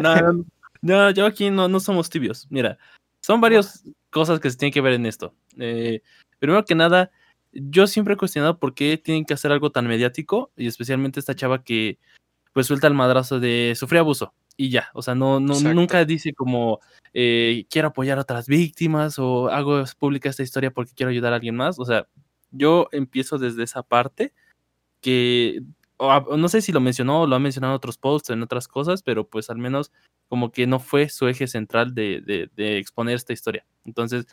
[0.03, 0.45] no,
[0.81, 2.47] no, yo aquí no, no somos tibios.
[2.51, 2.79] Mira,
[3.21, 5.35] son varias cosas que se tienen que ver en esto.
[5.59, 6.03] Eh,
[6.39, 7.11] primero que nada,
[7.53, 11.35] yo siempre he cuestionado por qué tienen que hacer algo tan mediático, y especialmente esta
[11.35, 11.99] chava que
[12.53, 16.33] pues suelta el madrazo de sufrir abuso y ya, o sea, no, no nunca dice
[16.35, 16.81] como
[17.15, 21.37] eh, quiero apoyar a otras víctimas o hago pública esta historia porque quiero ayudar a
[21.37, 22.07] alguien más, o sea,
[22.51, 24.33] yo empiezo desde esa parte
[25.01, 25.63] que
[26.37, 29.03] no sé si lo mencionó o lo ha mencionado en otros posts, en otras cosas,
[29.03, 29.93] pero pues al menos
[30.29, 33.67] como que no fue su eje central de, de, exponer esta historia.
[33.85, 34.27] Entonces,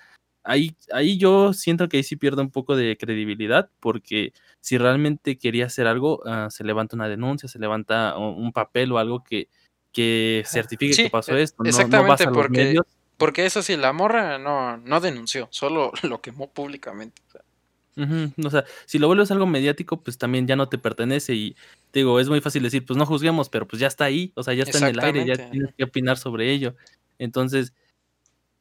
[0.44, 5.38] ahí, ahí yo siento que ahí sí pierdo un poco de credibilidad, porque si realmente
[5.38, 9.50] quería hacer algo, ah, se levanta una denuncia, se levanta un papel o algo que,
[9.92, 11.64] que certifique que pasó e esto.
[11.64, 12.80] exactamente, porque,
[13.18, 17.22] porque eso sí, la morra no, no denunció, solo lo quemó públicamente.
[17.28, 18.64] O sea.
[18.86, 21.58] si lo vuelves algo mediático, pues también ya no te pertenece y
[21.92, 24.54] digo, es muy fácil decir, pues no juzguemos, pero pues ya está ahí, o sea,
[24.54, 26.76] ya está en el aire, ya tienes que opinar sobre ello.
[27.18, 27.74] Entonces,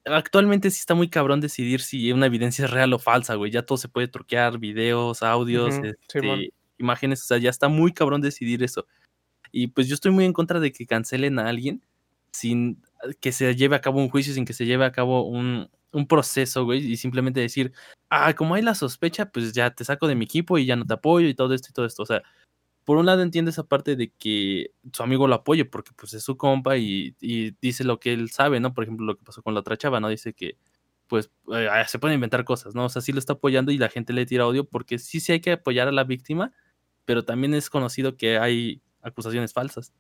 [0.05, 3.51] actualmente sí está muy cabrón decidir si una evidencia es real o falsa, güey.
[3.51, 8.21] Ya todo se puede truquear, videos, audios, este, imágenes, o sea, ya está muy cabrón
[8.21, 8.87] decidir eso.
[9.53, 11.83] Y pues yo estoy muy en contra de que cancelen a alguien
[12.33, 12.83] sin
[13.21, 15.69] que se lleve a cabo un juicio, sin que se lleve a cabo un,
[16.09, 17.73] proceso, güey, y simplemente decir,
[18.11, 20.87] ah, como hay la sospecha, pues ya te saco de mi equipo y ya no
[20.87, 22.03] te apoyo y todo esto y todo esto.
[22.03, 22.23] O sea,
[22.85, 26.23] por un lado entiende esa parte de que su amigo lo apoye porque pues es
[26.23, 27.17] su compa y,
[27.61, 28.75] dice lo que él sabe, ¿no?
[28.75, 30.09] Por ejemplo, lo que pasó con la otra chava, ¿no?
[30.09, 30.57] Dice que
[31.09, 32.87] pues eh, se pueden inventar cosas, ¿no?
[32.87, 35.33] O sea, sí lo está apoyando y la gente le tira odio porque sí, sí
[35.33, 36.53] hay que apoyar a la víctima,
[37.05, 39.93] pero también es conocido que hay acusaciones falsas.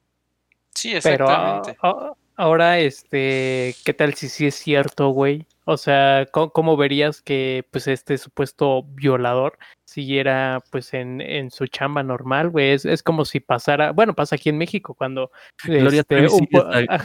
[0.75, 1.77] Sí, exactamente.
[1.81, 5.47] Pero ahora, este, ¿qué tal si sí es cierto, güey?
[5.65, 12.03] O sea, ¿cómo, verías que pues este supuesto violador siguiera pues en, en su chamba
[12.03, 12.71] normal, güey?
[12.71, 15.31] Es, como si pasara, bueno, pasa aquí en México cuando
[15.63, 16.27] Gloria este,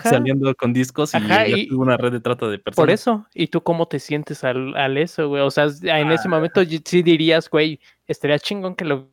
[0.04, 2.82] saliendo con discos y, tuvo una red de trata de personas.
[2.82, 5.41] Por eso, ¿y tú cómo te sientes al, al eso, güey?
[5.41, 6.32] O sea, en ese ah.
[6.32, 9.12] momento sí dirías, güey, estaría chingón que lo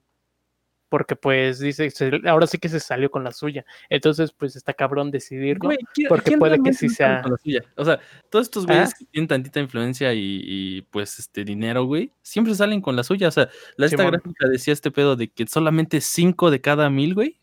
[0.91, 1.91] porque pues dice,
[2.27, 3.65] ahora sí que se salió con la suya.
[3.89, 5.71] Entonces, pues está cabrón decidirlo,
[6.09, 7.23] porque puede que sí sea...
[7.23, 7.65] Con la suya?
[7.77, 12.55] O sea, todos estos güeyes que tienen tantita influencia y, pues este dinero, güey, siempre
[12.55, 13.29] salen con la suya.
[13.29, 17.15] O sea, la, esta gráfica decía este pedo de que solamente cinco de cada mil,
[17.15, 17.39] güey,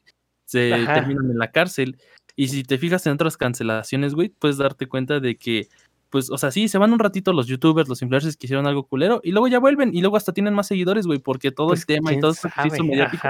[0.46, 1.98] se terminan en la cárcel.
[2.36, 5.70] Y si te fijas en otras cancelaciones, güey, puedes darte cuenta de que
[6.10, 8.88] pues, o sea, sí, se van un ratito los youtubers, los influencers que hicieron algo
[8.88, 11.82] culero y luego ya vuelven y luego hasta tienen más seguidores, güey, porque todo pues,
[11.82, 13.28] el tema y todo se hizo mediático.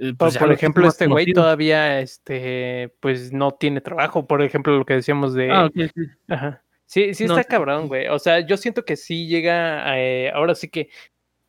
[0.00, 4.84] Eh, pues, por, ejemplo, este güey todavía, este, pues no tiene trabajo, por ejemplo, lo
[4.84, 5.50] que decíamos de...
[5.50, 5.90] Ah, sí.
[6.28, 6.62] Ajá.
[6.86, 8.08] Sí, sí está cabrón, güey.
[8.08, 10.88] O sea, yo siento que sí llega, a, eh, ahora sí que,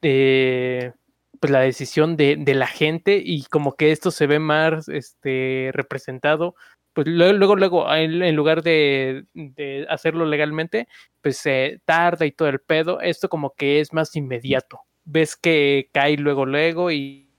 [0.01, 0.91] eh,
[1.39, 5.69] pues la decisión de, de, la gente y como que esto se ve más, este,
[5.73, 6.55] representado
[7.03, 9.25] pues luego, luego, en, lugar de,
[9.87, 10.89] hacerlo legalmente,
[11.21, 12.99] pues se tarda y todo el pedo.
[12.99, 14.81] Esto como que es más inmediato.
[15.05, 17.29] Ves que cae luego, luego y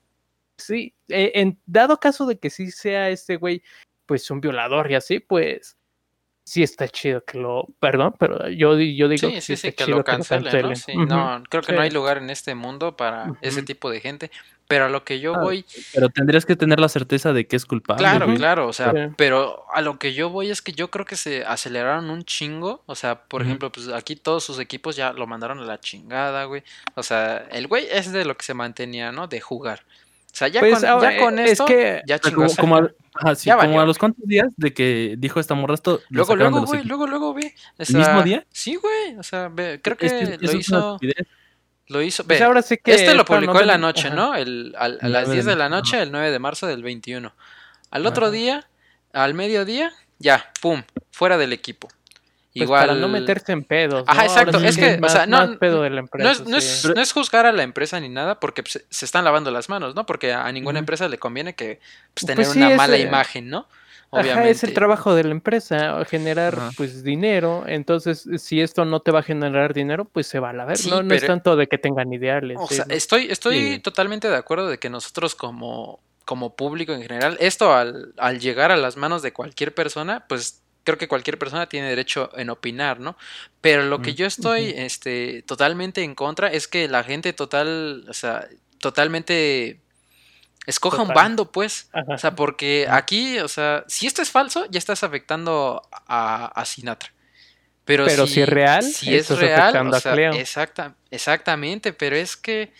[0.56, 3.62] sí, e, en dado caso de que sí sea este güey,
[4.06, 5.76] pues un violador y así, pues
[6.42, 10.02] sí está chido que lo, perdón, pero yo, yo digo sí, sí, sí, que, lo
[10.02, 10.72] cancelen,
[11.06, 11.42] ¿no?
[11.50, 14.30] creo que no hay lugar en este mundo para ese tipo de gente,
[14.70, 15.64] pero a lo que yo ah, voy...
[15.92, 18.04] Pero tendrías que tener la certeza de que es culpable.
[18.04, 21.16] Claro, claro, o sea, pero a lo que yo voy es que yo creo que
[21.16, 25.26] se aceleraron un chingo, o sea, por ejemplo, pues aquí todos sus equipos ya lo
[25.26, 26.62] mandaron a la chingada, güey,
[26.94, 29.26] o sea, el güey es de lo que se mantenía, ¿no?
[29.26, 29.82] De jugar.
[30.32, 31.66] O sea, ya, pues, con, ya con esto,
[32.06, 32.46] ya chingó.
[32.56, 36.00] Como, a, los cuantos días de que dijo esta morra esto.
[36.10, 37.52] Luego, luego, güey, luego, luego, güey.
[37.76, 38.46] ¿El mismo día?
[38.52, 39.50] Sí, güey, o sea,
[39.82, 41.00] creo que, lo hizo...
[41.90, 42.24] Lo hizo.
[42.24, 44.36] Pues ahora sí que este lo publicó en la noche, ¿no?
[44.36, 47.34] El, a, las 10 de la noche, el 9 de marzo del 21.
[47.90, 48.68] Al otro día,
[49.12, 51.88] al mediodía, ya, pum, fuera del equipo.
[51.88, 52.86] Pues Igual.
[52.86, 54.04] Para no meterse en pedos.
[54.06, 54.58] Ajá, exacto.
[54.58, 58.84] Es que, o sea, no, no, es, juzgar a la empresa ni nada porque pues,
[58.88, 60.06] se están lavando las manos, ¿no?
[60.06, 61.80] Porque a ninguna empresa le conviene que
[62.14, 63.66] pues, tener una mala imagen, ¿no?
[64.10, 64.50] Obviamente.
[64.50, 67.64] es el trabajo de la empresa, generar pues dinero.
[67.66, 70.78] Entonces, si esto no te va a generar dinero, pues se va a la ver.
[70.88, 72.58] no, no es tanto de que tengan ideales.
[72.60, 77.36] O sea, estoy, estoy totalmente de acuerdo de que nosotros como, como público en general,
[77.40, 81.68] esto al, al llegar a las manos de cualquier persona, pues creo que cualquier persona
[81.68, 83.16] tiene derecho en opinar, ¿no?
[83.60, 88.12] Pero lo que yo estoy este, totalmente en contra es que la gente total, o
[88.12, 88.48] sea,
[88.80, 89.80] totalmente
[90.70, 91.90] Escoja un bando, pues.
[92.06, 97.12] O sea, porque aquí, o sea, si esto es falso, ya estás afectando a, Sinatra.
[97.84, 102.72] Pero, si, es real, si es real, o sea, exacta, exactamente, pero es que,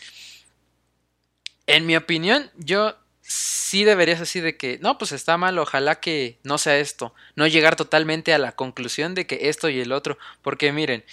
[1.67, 6.39] en mi opinión, yo sí deberías así de que, no, pues está mal, ojalá que
[6.45, 10.17] no sea esto, no llegar totalmente a la conclusión de que esto y el otro,
[10.43, 11.05] porque miren,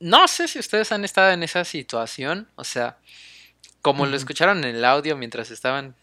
[0.00, 2.96] no sé si ustedes han estado en esa situación, o sea,
[3.82, 5.94] como lo escucharon en el audio mientras estaban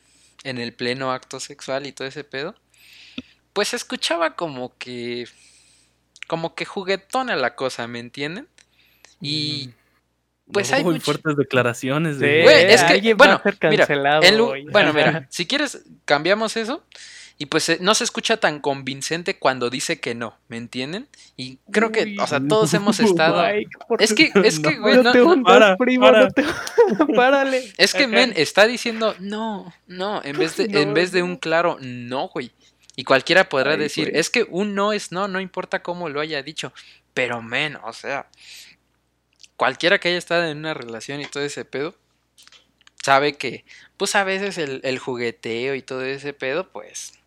[0.43, 2.55] en el pleno acto sexual y todo ese pedo,
[3.53, 5.27] pues se escuchaba como que
[6.27, 8.47] como que juguetona la cosa, ¿me entienden?
[9.19, 9.71] Y
[10.51, 13.88] pues hay muy fuertes declaraciones de güey, es que bueno, mira,
[14.71, 16.84] bueno, mira, si quieres cambiamos eso
[17.41, 21.07] y pues eh, no se escucha tan convincente cuando dice que no, ¿me entienden?
[21.37, 23.41] Y creo que, o sea, todos hemos estado.
[23.99, 26.27] es que, es que, güey, no, no, para, para.
[27.15, 27.63] párale.
[27.77, 31.77] Es que, men, está diciendo no, no, en vez de, en vez de un claro
[31.79, 32.51] no, güey.
[32.97, 36.43] Y cualquiera podrá decir, es que un no es no, no importa cómo lo haya
[36.43, 36.73] dicho.
[37.13, 38.27] Pero, men, o sea,
[39.55, 41.95] cualquiera que haya estado en una relación y todo ese pedo,
[43.01, 43.63] sabe que,
[43.95, 47.18] pues a veces el, el jugueteo y todo ese pedo, pues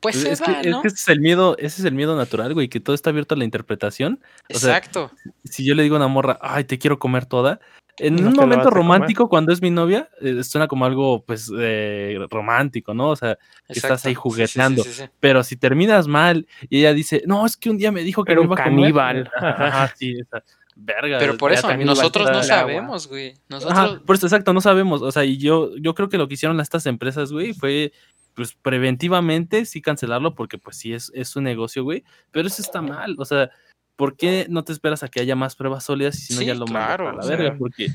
[0.00, 2.94] pues es, que, ese es el miedo, ese es el miedo natural, güey, que todo
[2.94, 4.20] está abierto a la interpretación.
[4.48, 5.10] Exacto.
[5.44, 7.60] si yo le digo a una morra, ay, te quiero comer toda,
[7.98, 12.94] en un momento romántico, cuando es mi novia, eh, suena como algo, pues, eh, romántico,
[12.94, 13.10] ¿no?
[13.10, 14.84] O sea, que estás ahí jugueteando.
[15.20, 18.32] pero si terminas mal y ella dice, no, es que un día me dijo que
[18.32, 19.30] era un caníbal.
[19.36, 20.42] Ajá, sí, esa.
[20.80, 23.34] Verga, pero por eso nosotros no sabemos, güey.
[23.48, 24.00] Nosotros...
[24.06, 25.02] por eso, exacto, no sabemos.
[25.02, 27.92] O sea, y yo, yo creo que lo que hicieron estas empresas, güey, fue
[28.38, 32.80] pues preventivamente sí cancelarlo porque pues sí es, es un negocio, güey, pero eso está
[32.80, 33.50] mal, o sea,
[33.96, 36.54] ¿por qué no te esperas a que haya más pruebas sólidas y si no ya
[36.54, 37.56] lo claro, a la verga?
[37.58, 37.86] Porque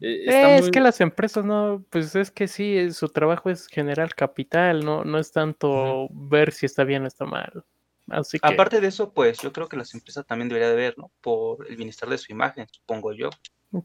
[0.00, 4.82] eh, es que las empresas no, pues es que sí, su trabajo es generar capital,
[4.82, 7.62] no, no es tanto ver si está bien o está mal.
[8.08, 8.48] Así que...
[8.48, 11.10] Aparte de eso, pues yo creo que las empresas también deberían de ver, ¿no?
[11.20, 13.28] Por el bienestar de su imagen, supongo yo.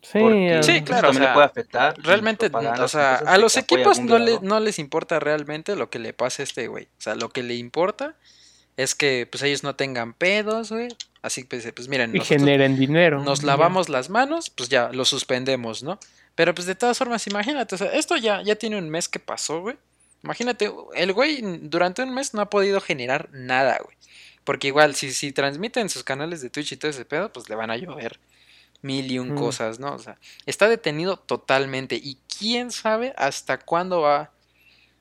[0.01, 0.19] Sí,
[0.63, 1.11] sí claro.
[1.11, 1.95] También puede afectar.
[1.99, 6.41] Realmente, o sea, a los equipos no, no les importa realmente lo que le pase
[6.41, 6.85] a este güey.
[6.85, 8.15] O sea, lo que le importa
[8.75, 10.89] es que pues ellos no tengan pedos, güey.
[11.21, 12.15] Así que pues, pues miren.
[12.15, 13.23] Y generen dinero.
[13.23, 15.99] Nos lavamos las manos, pues ya lo suspendemos, ¿no?
[16.35, 19.19] Pero pues de todas formas, imagínate, o sea, esto ya, ya tiene un mes que
[19.19, 19.77] pasó, güey.
[20.23, 23.95] Imagínate, el güey durante un mes no ha podido generar nada, güey.
[24.43, 27.55] Porque igual, si, si transmiten sus canales de Twitch y todo ese pedo, pues le
[27.55, 28.19] van a llover
[28.82, 29.38] mil y un mm.
[29.38, 29.93] cosas, ¿no?
[29.93, 34.32] O sea, está detenido totalmente y quién sabe hasta cuándo va,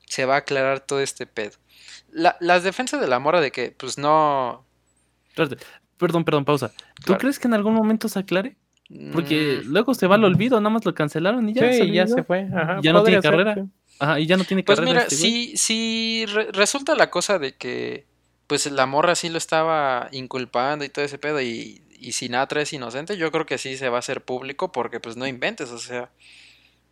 [0.05, 1.57] se va a aclarar todo este pedo.
[2.11, 4.65] las defensas de la mora de que, pues no...
[5.97, 6.71] Perdón, perdón, pausa.
[7.05, 8.55] ¿Tú crees que en algún momento se aclare?
[9.11, 9.67] Porque mm.
[9.67, 12.47] luego se va al olvido, nada más lo cancelaron y ya, se, ya se fue.
[12.81, 13.65] ya no tiene carrera.
[13.99, 15.05] Ajá, y ya no tiene pues carrera.
[15.05, 18.05] Pues mira, si, si resulta la cosa de que
[18.47, 22.73] pues la morra sí lo estaba inculpando y todo ese pedo y y Sinatra es
[22.73, 25.79] inocente, yo creo que sí se va a hacer público porque pues no inventes, o
[25.79, 26.09] sea.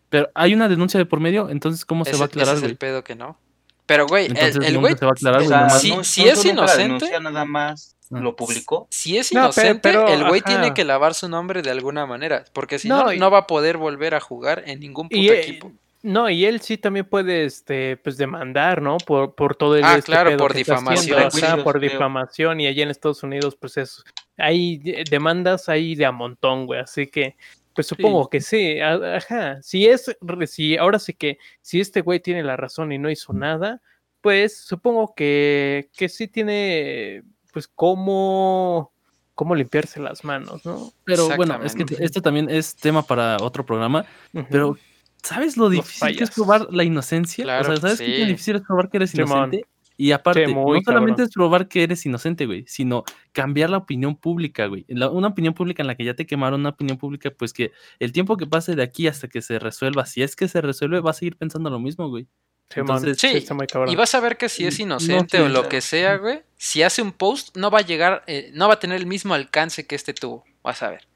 [0.10, 2.56] Pero hay una denuncia de por medio, entonces ¿cómo se va a aclarar?
[2.56, 3.38] Ese es el pedo que no.
[3.86, 8.20] Pero güey, el, güey se va a aclarar, si, es inocente, nada más ah.
[8.20, 8.88] lo publicó.
[8.90, 12.88] Si es inocente, el güey tiene que lavar su nombre de alguna manera, porque si
[12.88, 15.72] no, no, va a poder volver a jugar en ningún puto eh, equipo.
[16.06, 18.98] No, y él sí también puede, este, pues demandar, ¿no?
[18.98, 19.84] Por, por todo el.
[19.84, 21.64] Ah, este claro, por difamación.
[21.64, 24.04] por difamación, y allá en Estados Unidos, pues eso.
[24.38, 24.78] Hay
[25.10, 26.80] demandas ahí de a montón, güey.
[26.80, 27.36] Así que,
[27.74, 28.80] pues supongo que sí.
[28.80, 29.62] Ajá.
[29.62, 30.16] Si es,
[30.48, 33.82] si ahora sí que, si este güey tiene la razón y no hizo nada,
[34.22, 37.24] pues supongo que, que sí tiene,
[37.54, 38.92] pues, cómo
[39.36, 40.94] cómo limpiarse las manos, ¿no?
[41.04, 44.06] Pero bueno, es que esto también es tema para otro programa,
[44.50, 44.78] pero
[45.26, 47.46] ¿Sabes lo difícil que es probar la inocencia?
[47.60, 49.66] o sea, ¿sabes qué difícil es probar que eres inocente?
[49.98, 54.66] Y aparte, no solamente es probar que eres inocente, güey, sino cambiar la opinión pública,
[54.66, 54.86] güey.
[54.90, 58.12] una opinión pública en la que ya te quemaron, una opinión pública, pues que el
[58.12, 61.12] tiempo que pase de aquí hasta que se resuelva, si es que se resuelve, va
[61.12, 62.28] a seguir pensando lo mismo, güey.
[62.76, 63.46] Entonces, sí,
[63.88, 67.02] y vas a ver que si es inocente o lo que sea, güey, si hace
[67.02, 69.96] un post, no va a llegar, eh, no va a tener el mismo alcance que
[69.96, 71.08] este tuvo, vas a ver.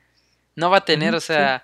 [0.55, 1.63] No va a tener, o sea,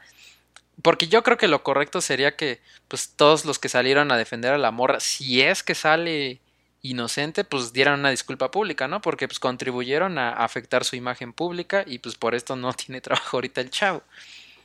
[0.81, 4.53] porque yo creo que lo correcto sería que pues todos los que salieron a defender
[4.53, 6.41] a la morra, si es que sale
[6.89, 9.01] inocente, pues dieran una disculpa pública, ¿no?
[9.01, 13.37] Porque pues contribuyeron a afectar su imagen pública y pues por esto no tiene trabajo
[13.37, 14.03] ahorita el chavo.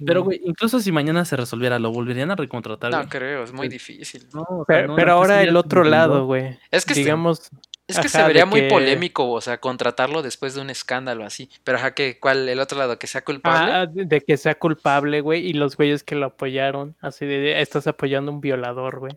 [0.05, 2.91] Pero, güey, incluso si mañana se resolviera, ¿lo volverían a recontratar?
[2.91, 4.27] No creo, es muy difícil.
[4.66, 6.59] pero, ahora el otro lado, güey.
[6.71, 7.51] Es que digamos,
[7.87, 11.51] es que se vería muy polémico, o sea, contratarlo después de un escándalo así.
[11.64, 12.49] Pero ajá, que ¿cuál?
[12.49, 13.73] El otro lado, que sea culpable.
[13.73, 17.87] Ah, de que sea culpable, güey, y los güeyes que lo apoyaron, así de, estás
[17.87, 19.12] apoyando a un violador, güey.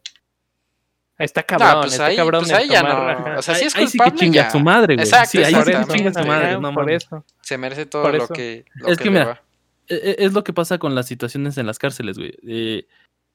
[1.17, 2.41] Está cabrón, pues está cabrón.
[2.41, 3.37] Pues ahí ya no.
[3.37, 5.05] O sea, si es culpable, sí que chinga a su madre, güey.
[5.05, 6.59] Exacto, sí, ahí sí que chinga a su madre.
[6.59, 7.23] No, por eso.
[7.41, 9.43] Se merece todo lo que, Es que, mira,
[9.87, 12.33] e, e, es lo que pasa con las situaciones en las cárceles, güey.
[12.47, 12.87] Eh,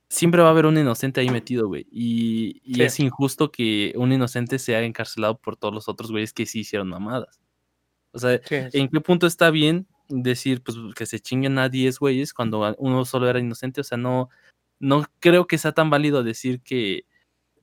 [0.09, 1.87] siempre va a haber un inocente ahí metido, güey.
[1.91, 6.61] Y, es injusto que un inocente sea encarcelado por todos los otros güeyes que sí
[6.61, 7.41] hicieron mamadas.
[8.12, 12.33] O sea, ¿en qué punto está bien decir pues que se chinguen a 10 güeyes
[12.33, 13.83] cuando uno solo era inocente?
[13.83, 14.31] O sea, no,
[14.81, 17.05] no creo que sea tan válido decir que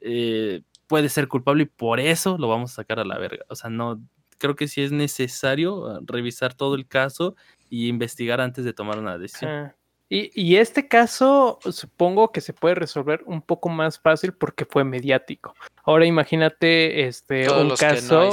[0.05, 3.43] eh, puede ser culpable y por eso lo vamos a sacar a la verga.
[3.49, 4.01] O sea, no,
[4.37, 7.35] creo que sí es necesario ah, revisar todo el caso
[7.69, 9.73] y investigar antes de tomar una decisión.
[10.07, 15.55] Y, este caso supongo que se puede resolver un poco más fácil porque fue mediático.
[15.83, 18.29] Ahora imagínate este un caso,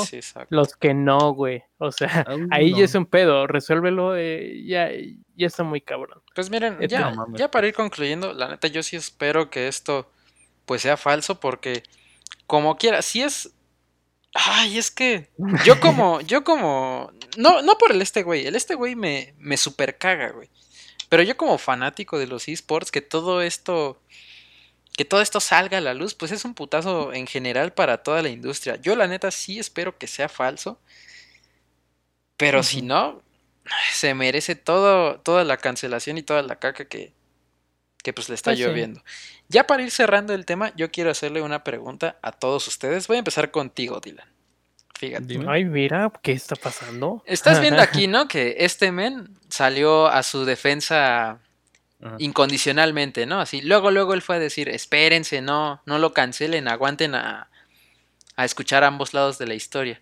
[0.50, 1.64] los que no, güey.
[1.78, 4.90] O sea, ahí ya es un pedo, resuélvelo, eh, ya,
[5.34, 6.20] ya está muy cabrón.
[6.34, 10.10] Pues miren, ya, ya para ir concluyendo, la neta yo sí espero que esto
[10.72, 11.82] pues sea falso porque
[12.46, 13.50] como quiera, si es
[14.32, 15.28] Ay, es que
[15.66, 19.58] yo como, yo como, no, no por el este güey, el este güey me, me
[19.58, 20.48] super caga, güey.
[21.10, 24.00] Pero yo como fanático de los esports, que todo esto,
[24.96, 28.22] que todo esto salga a la luz, pues es un putazo en general para toda
[28.22, 28.76] la industria.
[28.76, 30.80] Yo la neta sí espero que sea falso.
[32.38, 33.20] Pero si no,
[33.92, 37.12] se merece todo, toda la cancelación y toda la caca que,
[38.02, 39.02] que pues le está pues lloviendo.
[39.48, 43.06] Ya para ir cerrando el tema, yo quiero hacerle una pregunta a todos ustedes.
[43.08, 44.28] Voy a empezar contigo, Dylan.
[45.48, 47.22] Ay, mira, ¿qué está pasando?
[47.26, 48.28] Estás viendo aquí, ¿no?
[48.28, 51.40] Que este men salió a su defensa
[52.18, 53.40] incondicionalmente, ¿no?
[53.40, 57.48] Así, luego, luego él fue a decir, espérense, no, no lo cancelen, aguanten a,
[58.36, 60.00] a escuchar ambos lados de la historia.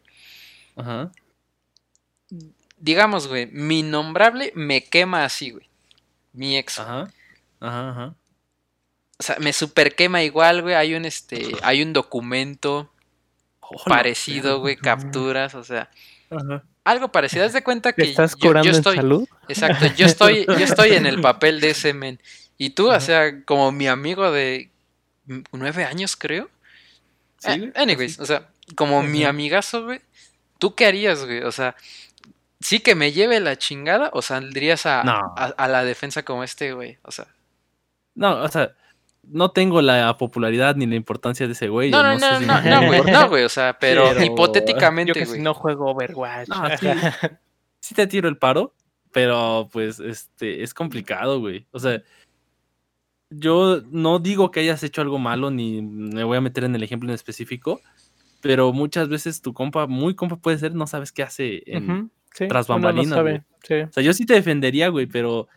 [0.76, 1.11] Ajá.
[2.78, 5.68] Digamos, güey, mi nombrable me quema así, güey.
[6.32, 6.78] Mi ex.
[6.78, 7.11] Ajá.
[7.61, 8.14] Ajá, ajá.
[9.18, 10.74] O sea, me super quema igual, güey.
[10.74, 12.90] Hay un este, hay un documento
[13.84, 15.90] parecido, güey, capturas, o sea.
[16.84, 17.44] Algo parecido.
[17.44, 18.96] Haz de cuenta que estás yo, curando estoy.
[18.96, 19.28] En salud?
[19.48, 22.18] Exacto, yo estoy, yo estoy en el papel de ese men.
[22.56, 24.70] Y tú, o sea, como mi amigo de
[25.52, 26.48] nueve años, creo.
[27.38, 30.00] Sí, eh, anyways, o sea, como mi amigazo, güey.
[30.58, 31.42] ¿Tú qué harías, güey?
[31.42, 31.76] O sea,
[32.61, 36.98] sí que me lleve la chingada o saldrías a, a la defensa como este, güey.
[37.02, 37.26] O sea.
[38.14, 38.72] No, o sea,
[39.22, 41.90] no tengo la popularidad ni la importancia de ese güey.
[41.90, 45.54] No, no, no, no, no, güey, no, güey, o sea, pero, hipotéticamente, yo que no
[45.54, 46.48] juego Overwatch.
[46.48, 46.64] No,
[47.80, 48.74] sí, te tiro el paro,
[49.12, 51.66] pero pues este es complicado, güey.
[51.70, 52.02] O sea,
[53.30, 56.82] yo no digo que hayas hecho algo malo ni me voy a meter en el
[56.82, 57.80] ejemplo en específico,
[58.40, 62.11] pero muchas veces tu compa, muy compa puede ser, no sabes qué hace en,
[62.48, 63.18] tras bambalinas.
[63.18, 65.48] O sea, yo sí te defendería, güey, pero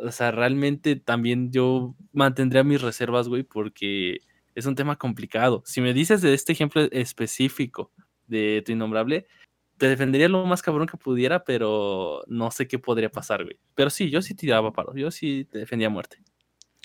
[0.00, 4.18] o sea, realmente también yo mantendría mis reservas, güey, porque
[4.54, 5.62] es un tema complicado.
[5.66, 7.92] Si me dices de este ejemplo específico
[8.26, 9.26] de tu innombrable,
[9.76, 13.58] te defendería lo más cabrón que pudiera, pero no sé qué podría pasar, güey.
[13.74, 16.18] Pero sí, yo sí tiraba paro, yo sí te defendía a muerte.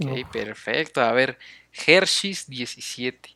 [0.01, 1.01] Ok, perfecto.
[1.01, 1.37] A ver,
[1.71, 3.35] Hershey's 17.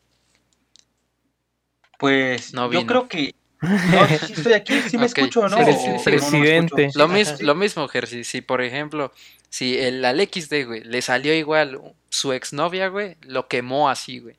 [1.98, 5.58] Pues no yo creo que No, sí estoy aquí, sí me escucho, ¿no?
[6.04, 6.92] presidente.
[6.94, 8.24] lo, mismo, lo mismo, Jersey.
[8.24, 9.12] Si, por ejemplo,
[9.50, 14.36] si el al XD, güey, le salió igual su exnovia, güey, lo quemó así, güey.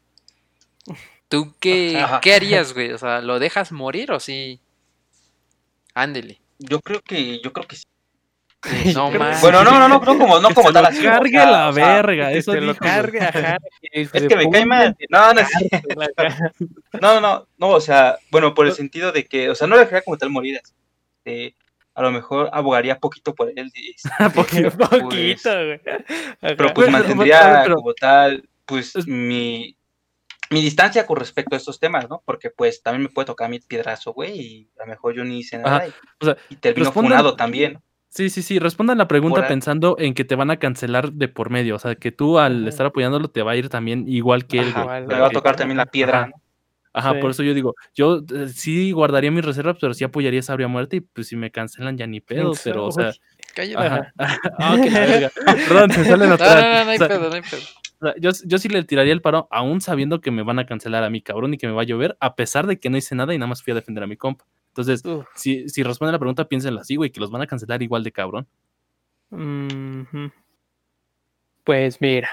[1.28, 2.92] ¿Tú qué, qué harías, güey?
[2.92, 4.60] O sea, ¿lo dejas morir o sí?
[5.94, 6.40] Ándele.
[6.58, 7.84] Yo creo que, yo creo que sí.
[8.94, 9.40] No más.
[9.40, 11.02] Bueno, no, no, no, no como, no como tal así.
[11.02, 13.58] Cargue la verga, eso te lo cargue, ajá.
[13.92, 14.96] Es que me cae mal.
[15.08, 15.42] No, no,
[17.00, 19.82] no, no, no, o sea, bueno, por el sentido de que, o sea, no le
[19.82, 20.60] dejaría como tal morir.
[21.24, 21.54] Este,
[21.94, 23.72] a lo mejor abogaría poquito por él.
[23.74, 25.36] Este, poquito, pues, güey.
[26.40, 29.76] Pero pues mantendría como tal, pues mi,
[30.50, 32.22] mi distancia con respecto a estos temas, ¿no?
[32.24, 35.38] Porque pues también me puede tocar mi piedrazo, güey, y a lo mejor yo ni
[35.38, 35.86] hice nada.
[36.48, 37.80] Y termino funado también.
[38.08, 38.58] Sí, sí, sí.
[38.58, 41.76] Respondan la pregunta pensando en que te van a cancelar de por medio.
[41.76, 44.74] O sea, que tú al estar apoyándolo te va a ir también igual que él.
[44.74, 46.30] me va a tocar también la piedra,
[46.92, 47.20] Ajá.
[47.20, 50.68] por eso yo digo, yo eh, sí guardaría mis reservas, pero sí apoyaría a Sabria
[50.68, 53.12] Muerte y pues si me cancelan ya ni pedo, pero o sea...
[53.54, 54.10] Cállate.
[54.58, 54.76] Ah,
[55.68, 56.62] Perdón, se sale natural.
[56.62, 57.62] No, no, no, hay pedo, no hay pedo
[58.18, 61.10] yo, yo sí le tiraría el paro, aún sabiendo que me van a cancelar a
[61.10, 63.34] mi cabrón y que me va a llover, a pesar de que no hice nada
[63.34, 64.46] y nada más fui a defender a mi compa.
[64.78, 65.02] Entonces,
[65.34, 68.12] si, si responden la pregunta, piénsenlo así, güey, que los van a cancelar igual de
[68.12, 68.46] cabrón.
[71.64, 72.28] Pues mira,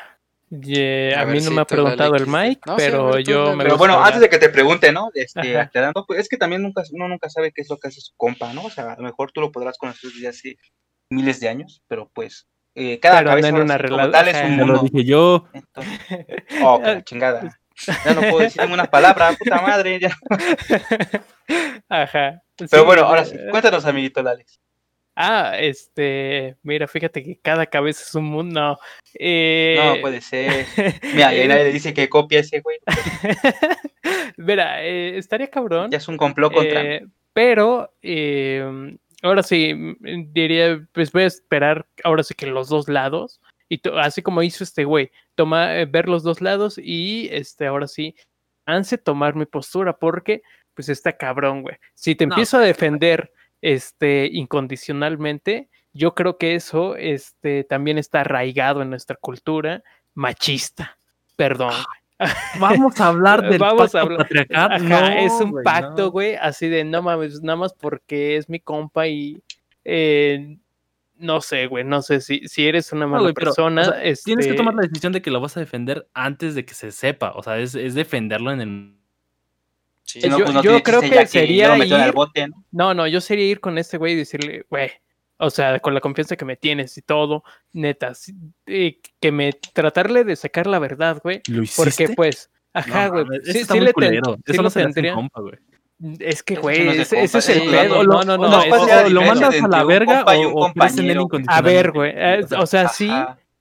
[0.51, 4.29] a, mí no me ha preguntado el Mike, pero yo me Pero bueno, antes de
[4.29, 5.09] que te pregunte, ¿no?
[5.15, 5.67] Este,
[6.05, 8.53] pues, es que también nunca, uno nunca sabe qué es lo que hace su compa,
[8.53, 8.65] ¿no?
[8.65, 10.57] O sea, a lo mejor tú lo podrás conocer desde hace
[11.09, 14.73] miles de años, pero pues eh, cada cabeza en una relación es un mundo.
[14.73, 15.47] Lo dije yo.
[16.63, 17.59] oh, chingada.
[18.05, 19.99] Ya no puedo decir ninguna palabra, puta madre.
[19.99, 20.17] Ya.
[21.89, 22.41] Ajá.
[22.69, 24.59] Pero bueno, ahora sí, cuéntanos, amiguito Alex.
[25.17, 28.59] Ah, este, mira, fíjate que cada cabeza es un mundo.
[28.59, 28.77] No,
[29.17, 29.93] eh...
[29.95, 30.65] no puede ser.
[31.13, 32.79] Mira, y nadie le dice que copia ese güey.
[34.37, 35.89] mira, eh, estaría cabrón.
[35.89, 41.87] Ya es un complot contra eh, Pero, eh, ahora sí, diría, pues voy a esperar
[42.03, 43.39] ahora sí que los dos lados,
[43.69, 47.87] y así como hizo este güey, toma, eh, ver los dos lados y este, ahora
[47.87, 48.15] sí,
[48.65, 50.41] anse tomar mi postura, porque
[50.73, 51.77] pues está cabrón, güey.
[51.93, 58.81] Si te empiezo a defender este, incondicionalmente, yo creo que eso este, también está arraigado
[58.81, 60.97] en nuestra cultura machista.
[61.35, 61.73] Perdón.
[62.59, 64.81] Vamos a hablar del Vamos pacto a hablar.
[64.81, 69.07] no, es un pacto, güey, así de no mames, nada más porque es mi compa
[69.07, 69.41] y
[69.83, 70.57] eh,
[71.17, 73.95] no sé, güey, no sé si, si eres una mala persona.
[74.23, 76.91] Tienes que tomar la decisión de que lo vas a defender antes de que se
[76.91, 78.95] sepa, o sea, es, defenderlo en el...
[80.29, 82.13] yo, pues, creo que sería ir...
[82.71, 82.93] ¿no?
[82.93, 84.91] no, yo sería ir con este güey y decirle, güey,
[85.37, 87.43] o sea, con la confianza que me tienes y todo,
[87.73, 88.13] neta,
[88.67, 91.41] eh, que me tratarle de sacar la verdad, güey.
[91.75, 93.25] Porque pues, ajá, güey.
[93.43, 93.91] sí, sí le
[94.45, 95.13] Eso no se tendría.
[95.13, 95.57] Compa, güey.
[96.19, 98.03] Es que, güey, ese, es el pedo.
[98.03, 99.09] No, no, no.
[99.09, 100.73] lo mandas a la verga o, o
[101.47, 102.13] A ver, güey.
[102.57, 103.11] O sea, sí,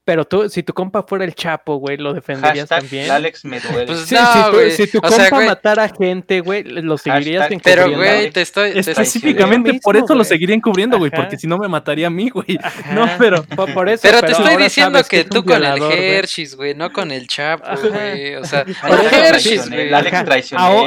[0.04, 3.10] pero tú, si tu compa fuera el Chapo, güey, ¿lo defenderías también?
[3.10, 3.86] Alex me duele.
[3.86, 7.84] Pues sí, no, si, tu, si, tu, compa sea, matara gente, güey, lo seguirías encubriendo.
[7.84, 8.72] Pero, güey, te estoy...
[8.74, 12.58] Específicamente por eso lo seguiría encubriendo, güey, porque si no me mataría a mí, güey.
[12.92, 13.44] No, pero...
[13.44, 17.26] Por, eso, pero, te estoy diciendo que, tú con el Hershey's, güey, no con el
[17.26, 18.34] Chapo, güey.
[18.34, 19.90] O sea, el Hershey's, güey.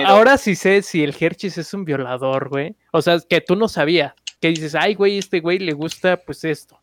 [0.06, 2.76] Ahora sí sé si el Hershey's es un violador, güey.
[2.92, 4.14] O sea, que tú no sabías.
[4.40, 6.77] Que dices, ay, güey, este güey le gusta, pues, esto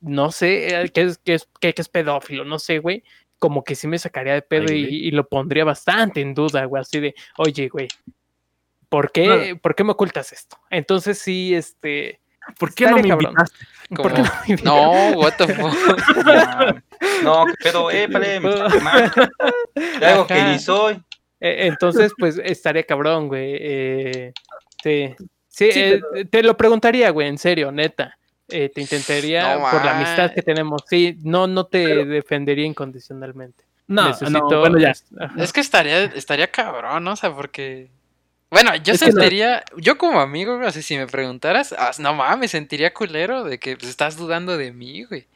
[0.00, 3.02] no sé, eh, qué es, qué es, qué, es pedófilo, no sé, güey.
[3.38, 6.98] Como que sí me sacaría de pedo y, lo pondría bastante en duda, güey, así
[6.98, 7.86] de, oye, güey,
[8.88, 10.58] ¿por qué, ¿por qué me ocultas esto?
[10.70, 12.20] Entonces sí, este...
[12.58, 13.66] ¿Por qué no me invitaste?
[13.94, 14.64] ¿Por qué no me invitaste?
[14.64, 16.82] No, what the fuck.
[17.22, 18.40] no, pedo, eh, pale,
[20.02, 21.00] algo que ni soy.
[21.40, 23.56] E, entonces, pues, estaría cabrón, güey.
[23.60, 24.32] Eh,
[24.82, 25.14] sí,
[25.48, 28.17] sí, eh, te lo preguntaría, güey, en serio, neta.
[28.50, 33.64] Eh, te intentaría, por la amistad que tenemos, sí, no, no te defendería incondicionalmente.
[33.86, 34.92] No, no, bueno, ya.
[35.38, 37.12] Es que estaría, estaría cabrón, ¿no?
[37.12, 37.88] O sea, porque...
[38.50, 43.44] Bueno, yo sentiría, yo como amigo, así si me preguntaras, ah, no mames, sentiría culero
[43.44, 45.26] de que pues, estás dudando de mí, güey.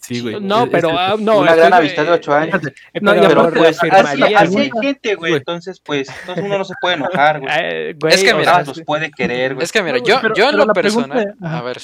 [0.00, 0.40] Sí, güey.
[0.40, 1.38] No, pero ah, no.
[1.38, 2.60] Una gran amistad de ocho años.
[3.00, 4.22] No, pero, pues, así, así,
[4.56, 5.34] hay gente, güey.
[5.34, 7.52] Entonces, pues, entonces uno no se puede enojar, güey.
[7.56, 9.64] Eh, es que mira, los puede querer, güey.
[9.64, 11.80] Es que mira, yo, yo en lo personal, a ver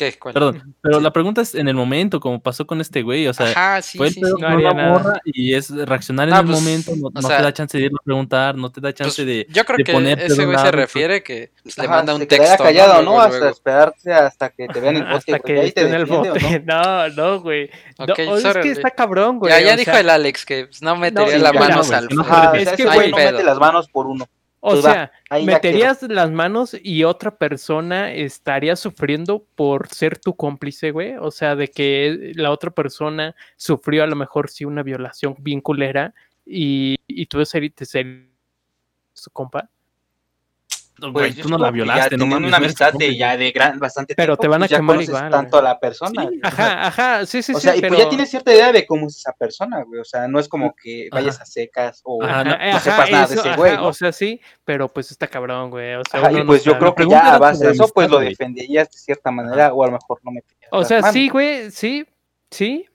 [0.00, 0.18] si.
[0.32, 3.82] Perdón, pero la pregunta es en el momento, como pasó con este güey, o sea,
[3.82, 4.38] fue el pedo
[4.74, 8.02] morra y es reaccionar en el pues, momento, no, te da chance de ir a
[8.02, 11.52] preguntar, no te da chance pues, de Yo creo que ese güey se refiere que
[11.76, 12.56] le manda un texto.
[12.56, 13.20] Te callado, ¿no?
[13.20, 15.14] Hasta esperarse hasta que te vean el bote.
[15.16, 16.30] Hasta que esté en el bote.
[16.70, 17.70] No, no, güey.
[17.98, 19.52] es que está cabrón, güey.
[19.52, 23.10] Ya, ya dijo el Alex que pues, no metería la mano al Es que, güey,
[23.10, 24.26] no mete las manos por uno.
[24.62, 25.10] O pues sea,
[25.42, 31.16] meterías las manos y otra persona estaría sufriendo por ser tu cómplice, güey.
[31.18, 35.62] O sea, de que la otra persona sufrió a lo mejor sí una violación bien
[35.62, 38.28] culera y, y tú ser, te ser
[39.14, 39.70] su compa.
[41.12, 42.48] Pues, tú no la violaste, no mames.
[42.48, 45.30] una amistad de ya de gran, bastante Pero te van a pues, quemar igual.
[45.30, 46.28] tanto a la persona.
[46.42, 49.16] ajá, ajá, sí, sí, o sea, y pues ya tienes cierta idea de cómo es
[49.16, 50.00] esa persona, güey.
[50.00, 53.56] O sea, no es como que vayas a secas o no, sepas nada de ese
[53.56, 53.76] güey.
[53.80, 55.94] O sea, sí, pero pues está cabrón, güey.
[55.94, 58.90] O sea, y pues yo creo que ya a base de eso, pues lo defenderías
[58.90, 62.06] de cierta manera, o a lo mejor no me O sea, sí, güey, sí,
[62.50, 62.86] sí,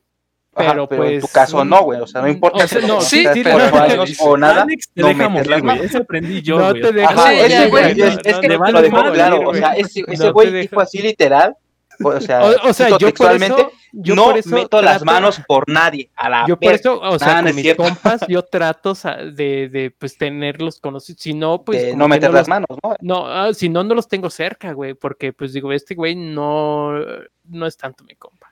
[0.56, 1.12] pero, pues.
[1.12, 2.00] En tu caso no, güey.
[2.00, 2.64] O sea, no importa.
[2.64, 4.66] O sea, no, sí, sí, por años o nada.
[4.96, 5.80] no deja morir, güey.
[5.86, 6.60] Eso aprendí yo.
[6.60, 7.18] No te dejas.
[7.18, 8.02] Ajá, ese güey.
[8.02, 9.50] Es que lo dejó claro.
[9.50, 11.56] O sea, ese güey dijo así literal.
[12.04, 16.46] O sea, o, sea yo textualmente, yo no meto las manos por nadie a la
[16.48, 18.94] Yo por eso, o sea, con mis compas, yo trato
[19.34, 21.96] de, de pues tenerlos conocidos, si no, pues...
[21.96, 22.96] no meter las manos, ¿no?
[23.00, 27.00] No, ah, si no, no los tengo cerca, güey, porque pues digo, este güey no,
[27.46, 28.52] no es tanto mi compa.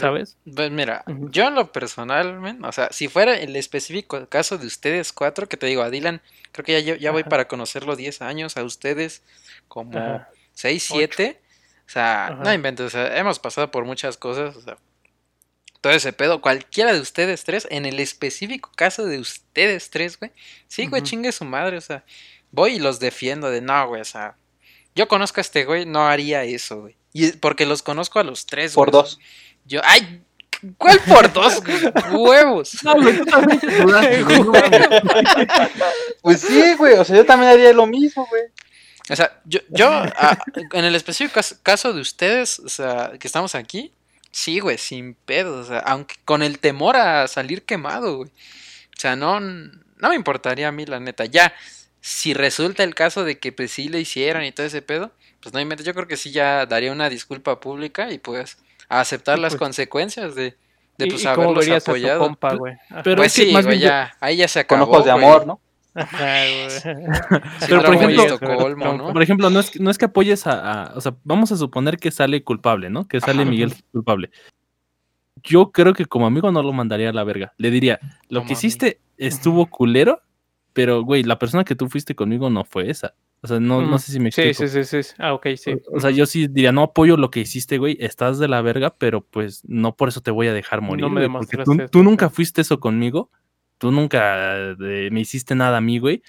[0.00, 0.36] ¿Sabes?
[0.54, 5.12] Pues mira, yo en lo personal, o sea, si fuera el específico caso de ustedes
[5.12, 6.20] cuatro, que te digo, a Dylan,
[6.52, 9.22] creo que ya, ya voy para conocerlo 10 años, a ustedes
[9.68, 10.24] como
[10.54, 11.40] 6, 7.
[11.86, 14.76] O sea, no inventes, o sea, hemos pasado por muchas cosas, o sea,
[15.80, 20.32] todo ese pedo, cualquiera de ustedes tres, en el específico caso de ustedes tres, güey,
[20.66, 22.04] sí, güey, chingue su madre, o sea,
[22.50, 24.36] voy y los defiendo de no, güey, o sea,
[24.96, 26.96] yo conozco a este güey, no haría eso, güey.
[27.12, 29.20] Y porque los conozco a los tres, Por dos.
[29.66, 30.22] Yo, ay,
[30.78, 31.62] ¿cuál por dos
[32.12, 32.82] huevos?
[32.82, 33.60] No, güey, tú también
[36.22, 38.44] Pues sí, güey, o sea, yo también haría lo mismo, güey.
[39.08, 40.38] O sea, yo, yo ah,
[40.72, 43.92] en el específico caso de ustedes, o sea, que estamos aquí,
[44.32, 48.30] sí, güey, sin pedo, o sea, aunque con el temor a salir quemado, güey.
[48.96, 51.26] O sea, no, no me importaría a mí, la neta.
[51.26, 51.54] Ya,
[52.00, 55.52] si resulta el caso de que pues sí le hicieran y todo ese pedo, pues
[55.52, 58.58] no inventes, yo creo que sí ya daría una disculpa pública y pues
[58.88, 60.56] a aceptar las pues consecuencias de,
[60.98, 62.36] de pues, haberlos apoyado.
[63.04, 64.86] Pero pues sí, güey, ya, ahí ya se acabó.
[64.86, 65.60] Con ojos de amor, ¿no?
[67.66, 68.38] pero por ejemplo,
[69.12, 72.10] por ejemplo, no es, no es que apoyes a, O sea, vamos a suponer que
[72.10, 73.08] sale culpable, ¿no?
[73.08, 74.30] Que sale Miguel culpable.
[75.42, 77.54] Yo creo que como amigo no lo mandaría a la verga.
[77.56, 80.20] Le diría, lo que hiciste estuvo culero,
[80.74, 83.14] pero, güey, la persona que tú fuiste conmigo no fue esa.
[83.42, 84.54] O sea, no, no sé si me explico.
[84.54, 85.14] Sí, sí, sí, sí.
[85.18, 85.74] Ah, ok, sí.
[85.92, 87.96] O, sea, yo sí diría, no apoyo lo que hiciste, güey.
[88.00, 91.02] Estás de la verga, pero pues no por eso te voy a dejar morir.
[91.02, 93.30] No me porque tú, tú, nunca fuiste eso conmigo.
[93.78, 96.22] Tú nunca eh, me hiciste nada a mí, güey.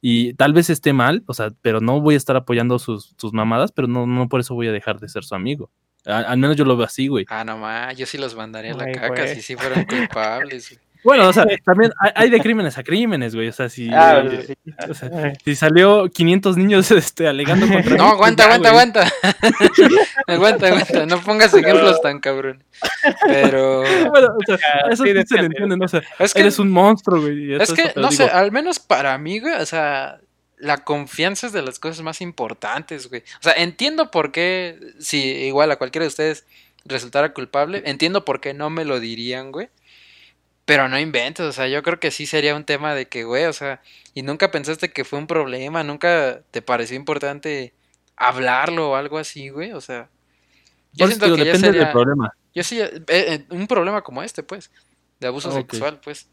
[0.00, 3.32] Y tal vez esté mal, o sea, pero no voy a estar apoyando sus, sus
[3.32, 5.70] mamadas, pero no, no por eso voy a dejar de ser su amigo.
[6.04, 7.24] al menos yo lo veo así, güey.
[7.28, 10.76] Ah, no más, yo sí los mandaría a la caca si sí fueran culpables.
[11.04, 13.48] Bueno, o sea, también hay, de crímenes a crímenes, güey.
[13.48, 14.24] O sea, si, ah,
[14.88, 17.96] o sea, si salió 500 niños este, alegando contra.
[17.96, 19.12] No, aguanta, aguanta, aguanta.
[20.26, 21.06] aguanta, aguanta.
[21.06, 22.62] No pongas ejemplos tan cabrón.
[23.26, 23.82] Pero.
[24.10, 24.58] Bueno, o sea,
[24.90, 25.84] eso sí se le entiende, ¿no?
[25.84, 27.54] O sea, es que, eres un monstruo, güey.
[27.54, 30.20] Es que, no sé, al menos para mí, güey, o sea,
[30.58, 33.22] la confianza es de las cosas más importantes, güey.
[33.40, 36.46] O sea, entiendo por qué, si igual a cualquiera de ustedes
[36.84, 39.70] resultara culpable, entiendo por qué no me lo dirían, güey.
[40.64, 43.46] Pero no inventes, o sea, yo creo que sí sería un tema de que, güey,
[43.46, 43.82] o sea,
[44.14, 47.74] y nunca pensaste que fue un problema, nunca te pareció importante
[48.16, 50.08] hablarlo o algo así, güey, o sea.
[50.92, 52.32] Yo siento que depende del problema.
[52.54, 54.70] Yo sí, eh, eh, un problema como este, pues,
[55.18, 56.28] de abuso sexual, pues.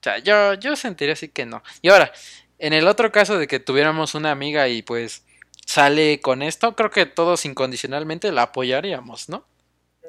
[0.00, 1.62] O sea, yo, yo sentiría así que no.
[1.82, 2.12] Y ahora,
[2.58, 5.24] en el otro caso de que tuviéramos una amiga y pues
[5.66, 9.46] sale con esto, creo que todos incondicionalmente la apoyaríamos, ¿no?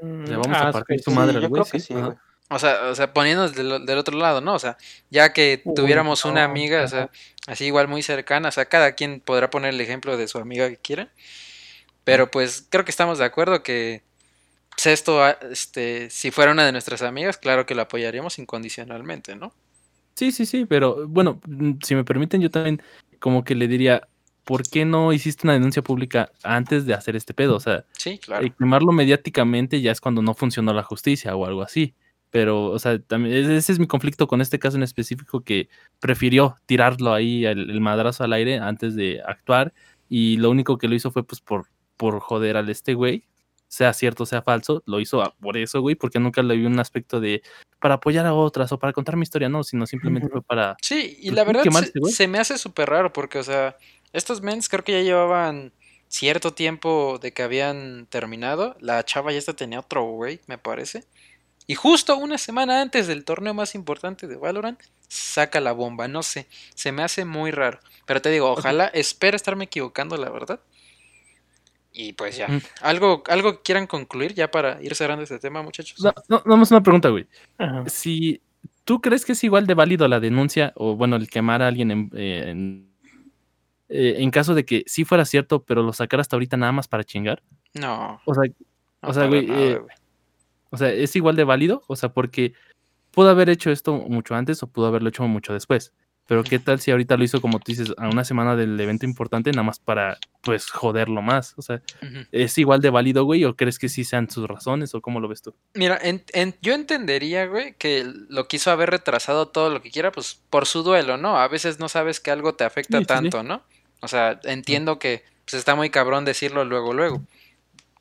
[0.01, 2.13] Le vamos a ah, partir su madre yo creo que sí, güey.
[2.49, 4.53] O sea, o sea, poniéndonos del, del, otro lado, ¿no?
[4.53, 4.77] O sea,
[5.09, 7.09] ya que tuviéramos una amiga, o sea,
[7.45, 10.69] así igual muy cercana, o sea, cada quien podrá poner el ejemplo de su amiga
[10.69, 11.09] que quiera.
[12.05, 14.01] Pero pues creo que estamos de acuerdo que
[14.77, 19.51] pues, esto, este, si fuera una de nuestras amigas, claro que la apoyaríamos incondicionalmente, ¿no?
[20.13, 21.41] Sí, sí, sí, pero bueno,
[21.83, 22.81] si me permiten, yo también
[23.19, 24.07] como que le diría,
[24.45, 27.55] ¿por qué no hiciste una denuncia pública antes de hacer este pedo?
[27.55, 28.47] O sea, sí, claro.
[28.57, 31.93] quemarlo mediáticamente ya es cuando no funcionó la justicia o algo así.
[32.37, 35.69] Pero, o sea, también ese es mi conflicto con este caso en específico que
[35.99, 39.73] prefirió tirarlo ahí el, madrazo al aire antes de actuar
[40.07, 41.65] y lo único que lo hizo fue pues por,
[41.95, 43.23] por joder al este güey,
[43.67, 47.19] sea cierto, sea falso, lo hizo por eso, güey, porque nunca le vi un aspecto
[47.19, 47.41] de
[47.79, 50.77] para apoyar a otras o para contar mi historia, no, sino simplemente fue para...
[50.79, 53.77] Sí, y pues, la verdad se, se, me hace súper raro porque, o sea,
[54.13, 55.73] estos mens creo que ya llevaban
[56.07, 61.03] cierto tiempo de que habían terminado, la chava ya esta tenía otro güey, me parece.
[61.67, 64.79] Y justo una semana antes del torneo más importante de Valorant,
[65.09, 66.07] saca la bomba.
[66.07, 67.79] No sé, se me hace muy raro.
[68.05, 70.61] Pero te digo, ojalá, espero estarme equivocando, la verdad.
[71.91, 72.47] Y pues ya.
[72.81, 76.01] ¿Algo, ¿Algo quieran concluir ya para ir cerrando este tema, muchachos?
[76.01, 77.27] No, no, vamos a una pregunta, güey.
[77.87, 78.41] Si
[78.85, 81.91] tú crees que es igual de válido la denuncia o, bueno, el quemar a alguien
[81.91, 82.87] en,
[83.89, 86.87] eh, en, caso de que sí fuera cierto, pero lo sacara hasta ahorita nada más
[86.87, 87.41] para chingar?
[87.73, 88.21] No.
[88.25, 88.43] O sea,
[89.01, 89.79] o sea, güey, eh,
[90.69, 91.83] o sea, ¿es igual de válido?
[91.87, 92.53] O sea, porque
[93.11, 95.93] pudo haber hecho esto mucho antes o pudo haberlo hecho mucho después.
[96.27, 99.05] Pero qué tal si ahorita lo hizo, como tú dices, a una semana del evento
[99.05, 101.53] importante, nada más para, pues, joderlo más.
[101.55, 101.81] O sea,
[102.33, 103.45] ¿es igual de válido, güey?
[103.45, 104.93] ¿O crees que sí sean sus razones?
[104.93, 105.55] ¿O cómo lo ves tú?
[105.73, 106.01] Mira,
[106.61, 110.83] yo entendería, güey, que lo quiso haber retrasado todo lo que quiera, pues, por su
[110.83, 111.39] duelo, ¿no?
[111.39, 113.63] A veces no sabes que algo te afecta tanto, ¿no?
[114.01, 117.23] O sea, entiendo que pues, está muy cabrón decirlo luego, luego.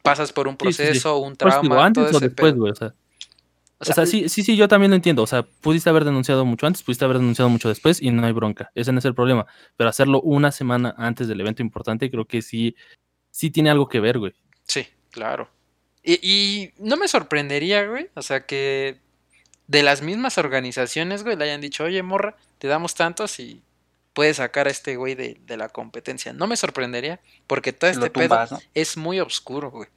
[0.07, 2.95] Pasas por un proceso, un pues, trauma, antes o después, güey, o sea.
[3.78, 5.23] O sea, sí, sí, sí, yo también lo entiendo.
[5.23, 8.33] O sea, pudiste haber denunciado mucho antes, pudiste haber denunciado mucho después y no hay
[8.33, 8.70] bronca.
[8.74, 9.47] Ese no es el problema.
[9.77, 12.74] Pero hacerlo una semana antes del evento importante, creo que sí,
[13.31, 14.33] sí tiene algo que ver, güey.
[14.62, 15.51] Sí, claro.
[16.03, 18.09] Y, y no me sorprendería, güey.
[18.15, 18.99] O sea, que
[19.66, 23.61] de las mismas organizaciones, güey, le hayan dicho, oye, morra, te damos tantos y
[24.16, 26.32] puedes sacar a este güey de, de la competencia.
[26.32, 29.90] No me sorprendería, porque todo este pedo es muy oscuro, güey.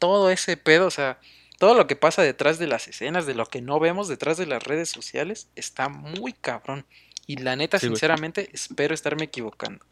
[0.00, 1.20] Todo ese pedo, o sea,
[1.60, 4.46] todo lo que pasa detrás de las escenas, de lo que no vemos detrás de
[4.46, 6.84] las redes sociales, está muy cabrón.
[7.28, 9.86] Y la neta, sinceramente, espero estarme equivocando.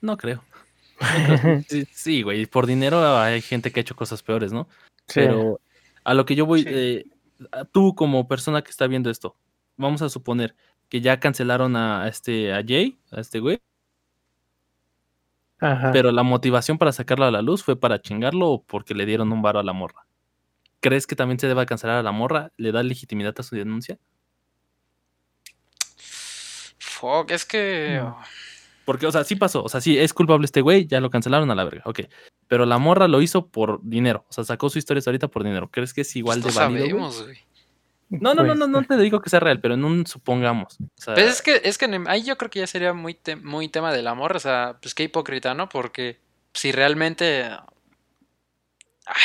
[0.00, 0.42] No creo.
[1.92, 4.68] sí, güey, por dinero hay gente que ha hecho cosas peores, ¿no?
[5.14, 5.60] Pero
[6.02, 7.04] a lo que yo voy, eh,
[7.70, 9.36] tú como persona que está viendo esto,
[9.76, 10.56] vamos a suponer
[10.88, 13.60] que ya cancelaron a este a Jay, a este güey.
[15.92, 19.32] Pero la motivación para sacarlo a la luz fue para chingarlo o porque le dieron
[19.32, 20.08] un varo a la morra.
[20.80, 22.52] ¿crees que también se deba cancelar a la morra?
[22.56, 23.98] ¿Le da legitimidad a su denuncia?
[26.78, 28.02] Fuck, es que.
[28.84, 29.62] Porque, o sea, sí pasó.
[29.62, 31.82] O sea, sí, es culpable este güey, ya lo cancelaron a la verga.
[31.84, 32.00] Ok.
[32.46, 34.24] Pero la morra lo hizo por dinero.
[34.28, 35.68] O sea, sacó su historia ahorita por dinero.
[35.70, 36.96] ¿Crees que es igual de válido?
[36.96, 37.38] güey?
[38.10, 40.78] No, no, no, no, no te digo que sea real, pero en un supongamos.
[41.04, 44.02] Pero es que, es que ahí yo creo que ya sería muy, muy tema de
[44.02, 44.36] la morra.
[44.36, 45.68] O sea, pues qué hipócrita, ¿no?
[45.68, 46.18] Porque
[46.54, 47.50] si realmente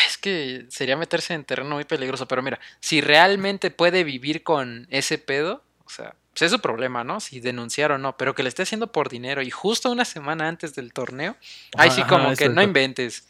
[0.07, 4.87] es que sería meterse en terreno muy peligroso, pero mira, si realmente puede vivir con
[4.89, 7.19] ese pedo, o sea, pues es su problema, ¿no?
[7.19, 10.47] Si denunciar o no, pero que le esté haciendo por dinero y justo una semana
[10.47, 11.35] antes del torneo,
[11.77, 13.27] ahí sí como que no inventes.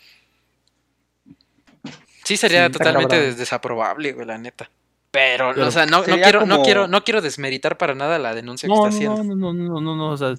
[2.24, 4.70] Sí sería totalmente desaprobable, güey, la neta.
[5.14, 8.74] Pero, o sea, no, quiero, no, quiero, no quiero desmeritar para nada la denuncia que
[8.74, 9.24] está haciendo.
[9.24, 10.34] No, no, no, no, no, o sea,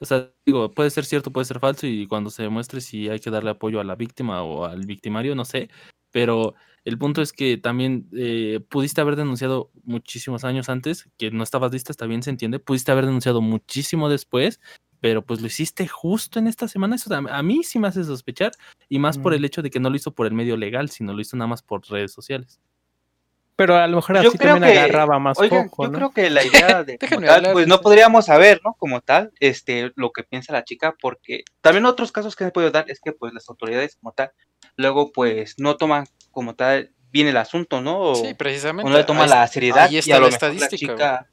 [0.00, 3.20] o sea, digo, puede ser cierto, puede ser falso y cuando se demuestre si hay
[3.20, 5.70] que darle apoyo a la víctima o al victimario, no sé.
[6.10, 11.44] Pero el punto es que también eh, pudiste haber denunciado muchísimos años antes, que no
[11.44, 12.58] estabas lista, está bien, se entiende.
[12.58, 14.60] Pudiste haber denunciado muchísimo después,
[14.98, 16.96] pero pues lo hiciste justo en esta semana.
[16.96, 18.50] Eso a mí sí me hace sospechar
[18.88, 21.12] y más por el hecho de que no lo hizo por el medio legal, sino
[21.14, 22.60] lo hizo nada más por redes sociales.
[23.56, 26.98] Pero a lo mejor así también agarraba más oigan, Yo creo que la idea de
[27.52, 28.74] pues no podríamos saber, ¿no?
[28.78, 32.70] Como tal, este, lo que piensa la chica, porque también otros casos que se puede
[32.70, 34.30] dar es que pues las autoridades como tal,
[34.76, 37.98] luego pues no toman como tal bien el asunto, ¿no?
[37.98, 38.90] O, sí, precisamente.
[38.90, 41.26] no le toman la seriedad y a lo mejor la chica,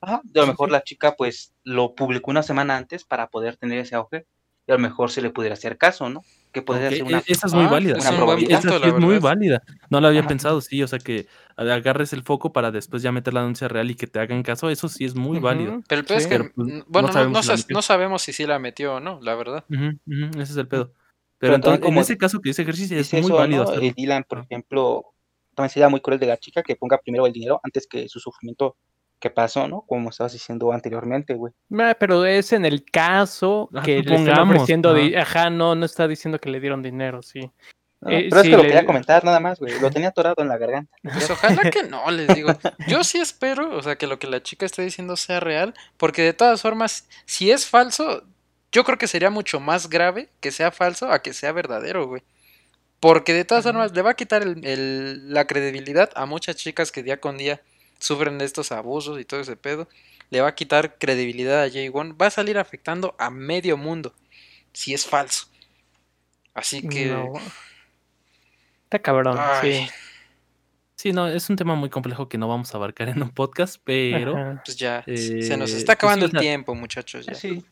[0.00, 3.78] ajá, a lo mejor la chica pues lo publicó una semana antes para poder tener
[3.78, 4.26] ese auge
[4.66, 6.22] y a lo mejor se le pudiera hacer caso, ¿no?
[6.56, 7.18] Que podría ser una.
[7.18, 7.98] E-, esa es muy válida.
[7.98, 9.62] Esa es muy válida.
[9.90, 10.82] No la había pensado, sí.
[10.82, 14.06] O sea, que agarres el foco para después ya meter la denuncia real y que
[14.06, 14.70] te hagan caso.
[14.70, 15.82] Eso sí es muy válido.
[15.86, 17.10] Pero el pedo es que, pues, bueno,
[17.68, 19.64] no sabemos, si sí la metió o no, la verdad.
[19.68, 20.92] ese es el pedo.
[21.38, 23.70] Pero, entonces, como en ese caso que dice ejercicio es, muy válido.
[23.74, 25.12] El Dylan, por ejemplo,
[25.54, 28.18] también sería muy cruel de la chica que ponga primero el dinero antes que su
[28.18, 28.76] sufrimiento
[29.26, 29.82] que pasó, ¿no?
[29.88, 31.52] Como estabas diciendo anteriormente, güey.
[31.98, 36.48] pero es en el caso que le están ofreciendo, ajá, no, no está diciendo que
[36.48, 37.40] le dieron dinero, sí.
[38.08, 39.80] Eh, pero es que lo quería comentar nada más, güey.
[39.80, 40.96] Lo tenía atorado en la garganta.
[41.02, 42.52] Pues ojalá que no, les digo.
[42.86, 46.22] Yo sí espero, o sea, que lo que la chica está diciendo sea real, porque
[46.22, 48.22] de todas formas, si es falso,
[48.70, 52.22] yo creo que sería mucho más grave que sea falso a que sea verdadero, güey.
[53.00, 57.02] Porque de todas formas le va a quitar el, la credibilidad a muchas chicas que
[57.02, 57.60] día con día
[57.98, 59.88] sufren de estos abusos y todo ese pedo,
[60.30, 64.14] le va a quitar credibilidad a Jay One, va a salir afectando a medio mundo,
[64.72, 65.48] si es falso.
[66.54, 67.14] Así que...
[68.84, 69.88] Está cabrón, sí.
[70.96, 73.80] Sí, no, es un tema muy complejo que no vamos a abarcar en un podcast,
[73.84, 74.60] pero...
[74.64, 77.26] Pues ya, se nos eh, está acabando pues el tiempo, muchachos.
[77.26, 77.34] Ya.
[77.34, 77.62] Sí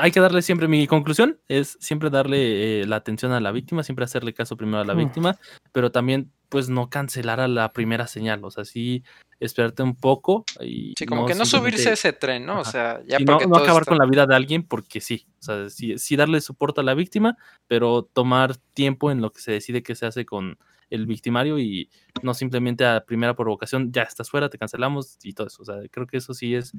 [0.00, 3.82] hay que darle siempre, mi conclusión es siempre darle eh, la atención a la víctima,
[3.82, 5.38] siempre hacerle caso primero a la víctima,
[5.72, 9.04] pero también pues no cancelar a la primera señal, o sea, sí
[9.40, 12.60] esperarte un poco y sí, como que no subirse ese tren, ¿no?
[12.60, 15.70] O sea, ya porque no, acabar con la vida de alguien porque sí, o sea,
[15.70, 19.82] sí, sí darle soporte a la víctima, pero tomar tiempo en lo que se decide
[19.82, 20.58] que se hace con
[20.90, 21.88] el victimario y
[22.22, 25.62] no simplemente a primera provocación, ya estás fuera, te cancelamos y todo eso.
[25.62, 26.72] O sea, creo que eso sí es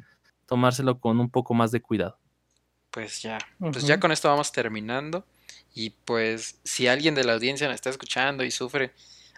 [0.46, 2.20] tomárselo con un poco más de cuidado.
[2.92, 5.26] Pues ya, pues ya con esto vamos terminando.
[5.74, 8.92] Y pues si alguien de la audiencia nos está escuchando y sufre,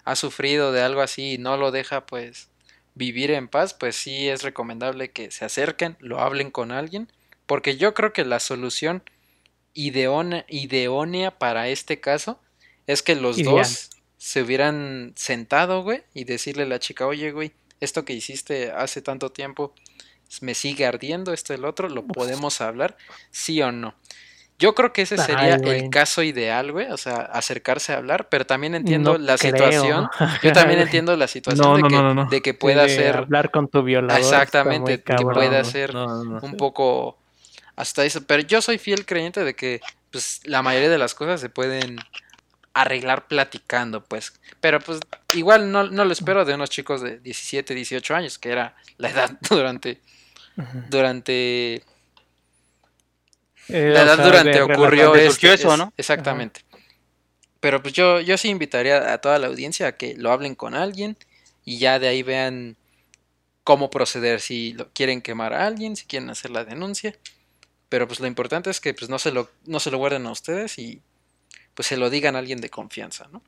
[0.04, 2.50] ha sufrido de algo así y no lo deja pues
[2.96, 7.12] vivir en paz, pues sí es recomendable que se acerquen, lo hablen con alguien,
[7.46, 9.04] porque yo creo que la solución
[9.74, 12.40] ideónea, para este caso
[12.88, 17.52] es que los dos se hubieran sentado, güey, y decirle a la chica, oye, güey,
[17.80, 19.74] esto que hiciste hace tanto tiempo
[20.42, 22.98] me sigue ardiendo, esto y el otro, ¿lo podemos hablar?
[23.32, 23.96] ¿Sí o no?
[24.60, 28.46] Yo creo que ese sería el caso ideal, güey, o sea, acercarse a hablar, pero
[28.46, 30.10] también entiendo la situación,
[30.44, 33.18] yo también entiendo la situación de, que, de, que, pueda ser...
[33.18, 34.22] Hablar con tu violador.
[34.22, 37.18] Exactamente, que pueda ser un poco
[37.76, 39.82] hasta eso, pero yo soy fiel creyente de que
[40.12, 41.98] pues la mayoría de las cosas se pueden
[42.74, 44.34] arreglar platicando, pues.
[44.62, 45.00] Pero pues
[45.34, 49.32] igual no, lo espero de unos chicos de 17, 18 años, que era la edad
[49.50, 50.02] durante...
[50.90, 51.84] Durante...
[53.70, 55.94] Eh, la edad durante ocurrió este, eso, ¿no?
[55.98, 56.62] Exactamente.
[57.60, 60.76] Pero pues yo, yo sí invitaría a toda la audiencia a que lo hablen con
[60.76, 61.18] alguien
[61.64, 62.76] y ya de ahí vean
[63.64, 67.16] cómo proceder, si lo, quieren quemar a alguien, si quieren hacer la denuncia.
[67.88, 70.32] Pero pues lo importante es que pues no se lo, no se lo guarden a
[70.32, 71.02] ustedes y
[71.74, 73.42] pues se lo digan a alguien de confianza, ¿no?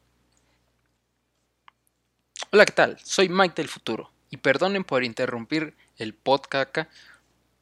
[2.51, 2.97] Hola, ¿qué tal?
[3.03, 6.77] Soy Mike del futuro y perdonen por interrumpir el podcast,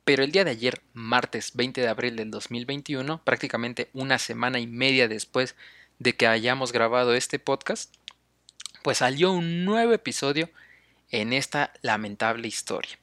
[0.06, 4.68] pero el día de ayer, martes 20 de abril del 2021, prácticamente una semana y
[4.68, 5.56] media después
[6.00, 7.94] de que hayamos grabado este podcast,
[8.84, 10.50] pues salió un nuevo episodio
[11.10, 13.00] en esta lamentable historia.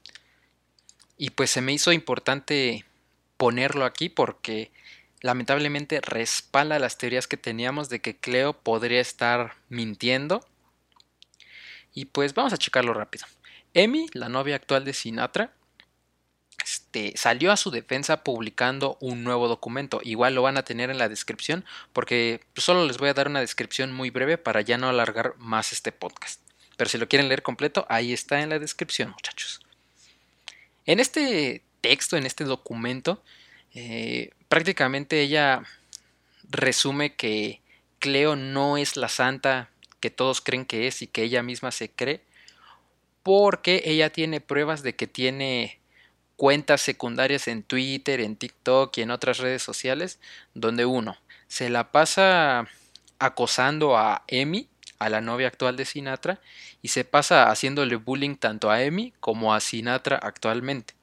[1.17, 2.85] Y pues se me hizo importante
[3.37, 4.71] ponerlo aquí porque
[5.23, 10.47] lamentablemente respalda las teorías que teníamos de que Cleo podría estar mintiendo.
[11.95, 13.27] Y pues vamos a checarlo rápido.
[13.73, 15.53] Emi, la novia actual de Sinatra,
[16.65, 20.01] este, salió a su defensa publicando un nuevo documento.
[20.03, 23.41] Igual lo van a tener en la descripción porque solo les voy a dar una
[23.41, 26.41] descripción muy breve para ya no alargar más este podcast.
[26.77, 29.61] Pero si lo quieren leer completo, ahí está en la descripción, muchachos.
[30.87, 33.23] En este texto, en este documento,
[33.75, 35.63] eh, prácticamente ella
[36.49, 37.61] resume que
[37.99, 39.71] Cleo no es la santa
[40.01, 42.23] que todos creen que es y que ella misma se cree,
[43.23, 45.80] porque ella tiene pruebas de que tiene
[46.41, 50.19] cuentas secundarias en Twitter, en TikTok y en otras redes sociales,
[50.55, 51.19] donde uno
[51.49, 52.67] se la pasa
[53.19, 54.67] acosando a Emi,
[54.99, 56.41] a la novia actual de Sinatra,
[56.81, 60.95] y se pasa haciéndole bullying tanto a Emi como a Sinatra actualmente.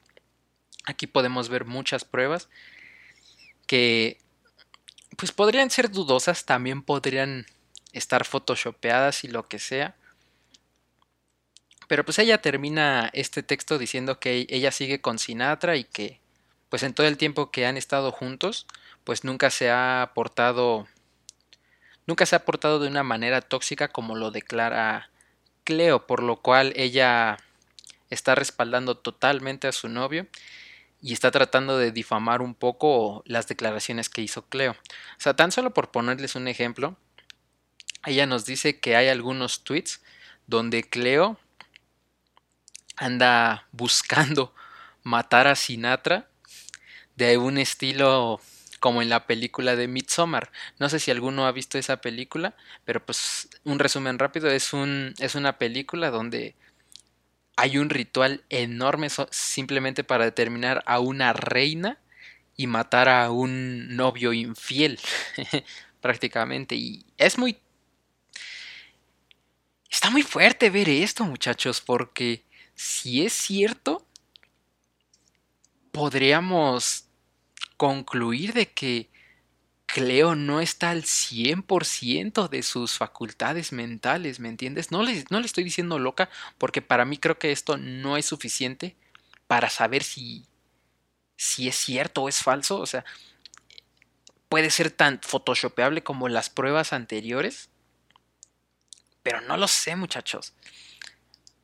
[0.85, 2.49] Aquí podemos ver muchas pruebas
[3.67, 4.17] que
[5.17, 7.45] pues podrían ser dudosas, también podrían
[7.93, 9.96] estar photoshopeadas y lo que sea.
[11.87, 16.19] Pero pues ella termina este texto diciendo que ella sigue con Sinatra y que
[16.69, 18.67] pues en todo el tiempo que han estado juntos,
[19.03, 20.87] pues nunca se ha portado
[22.05, 25.09] nunca se ha portado de una manera tóxica como lo declara
[25.63, 27.37] Cleo, por lo cual ella
[28.09, 30.27] está respaldando totalmente a su novio
[31.01, 34.71] y está tratando de difamar un poco las declaraciones que hizo Cleo.
[34.71, 36.97] O sea, tan solo por ponerles un ejemplo,
[38.05, 40.01] ella nos dice que hay algunos tweets
[40.47, 41.37] donde Cleo
[42.97, 44.53] anda buscando
[45.03, 46.27] matar a Sinatra
[47.15, 48.41] de un estilo
[48.79, 50.51] como en la película de Midsommar.
[50.79, 52.55] No sé si alguno ha visto esa película,
[52.85, 56.55] pero pues un resumen rápido es un es una película donde
[57.55, 61.97] hay un ritual enorme simplemente para determinar a una reina
[62.55, 64.99] y matar a un novio infiel
[66.01, 67.57] prácticamente y es muy
[69.89, 72.43] está muy fuerte ver esto muchachos porque
[72.77, 74.05] si es cierto
[75.91, 77.05] podríamos
[77.75, 79.09] concluir de que
[79.87, 84.91] Cleo no está al 100% de sus facultades mentales, ¿me entiendes?
[84.91, 86.29] No le, no le estoy diciendo loca
[86.59, 88.95] porque para mí creo que esto no es suficiente
[89.47, 90.45] para saber si,
[91.35, 92.79] si es cierto o es falso.
[92.79, 93.05] O sea,
[94.49, 97.69] puede ser tan photoshopeable como las pruebas anteriores.
[99.23, 100.53] Pero no lo sé, muchachos.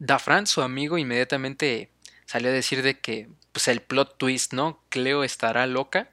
[0.06, 1.90] Dafran, su amigo, inmediatamente
[2.26, 4.84] salió a decir de que pues el plot twist, ¿no?
[4.90, 6.10] Cleo estará loca.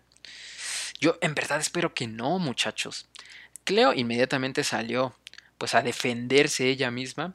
[1.01, 3.09] Yo en verdad espero que no, muchachos.
[3.65, 5.17] Cleo inmediatamente salió
[5.59, 7.35] pues a defenderse ella misma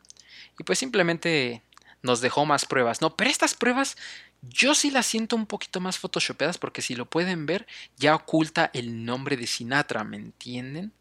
[0.57, 1.61] y pues simplemente
[2.01, 3.17] nos dejó más pruebas, ¿no?
[3.17, 3.97] Pero estas pruebas
[4.41, 7.67] yo sí las siento un poquito más photoshopeadas porque si lo pueden ver
[7.97, 10.93] ya oculta el nombre de Sinatra, ¿me entienden?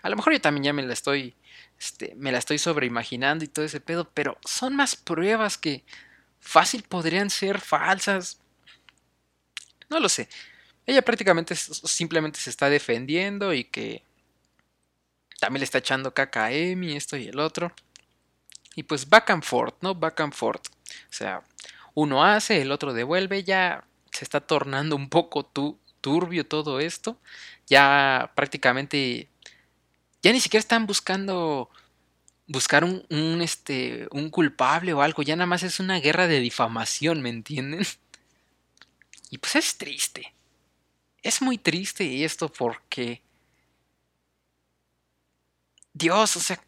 [0.00, 1.34] A lo mejor yo también ya me la estoy
[1.84, 5.84] este, me la estoy sobreimaginando y todo ese pedo, pero son más pruebas que
[6.40, 8.38] fácil podrían ser falsas.
[9.90, 10.28] No lo sé.
[10.86, 14.02] Ella prácticamente simplemente se está defendiendo y que
[15.40, 17.72] también le está echando caca a Emi, esto y el otro.
[18.76, 19.94] Y pues back and forth, ¿no?
[19.94, 20.68] Back and forth.
[20.68, 21.42] O sea,
[21.94, 25.44] uno hace, el otro devuelve, ya se está tornando un poco
[26.00, 27.18] turbio todo esto.
[27.66, 29.28] Ya prácticamente,
[30.24, 31.68] ya ni siquiera están buscando
[32.46, 36.40] buscar un, un, este, un culpable o algo, ya nada más es una guerra de
[36.40, 37.86] difamación, ¿me entienden?
[39.30, 40.32] Y pues es triste.
[41.20, 43.20] Es muy triste esto porque...
[45.92, 46.62] Dios, o sea,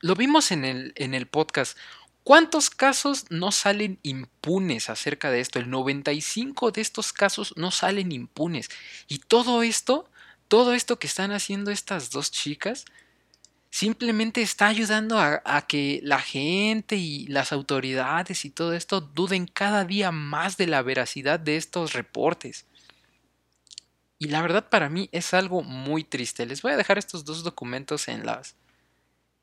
[0.00, 1.76] lo vimos en el, en el podcast.
[2.22, 5.58] ¿Cuántos casos no salen impunes acerca de esto?
[5.58, 8.70] El 95 de estos casos no salen impunes.
[9.08, 10.08] Y todo esto,
[10.54, 12.84] todo esto que están haciendo estas dos chicas,
[13.70, 19.84] simplemente está ayudando a, que la gente y las autoridades y todo esto duden cada
[19.84, 22.66] día más de la veracidad de estos reportes.
[24.20, 26.46] Y la verdad para mí es algo muy triste.
[26.46, 28.54] Les voy a dejar estos dos documentos en las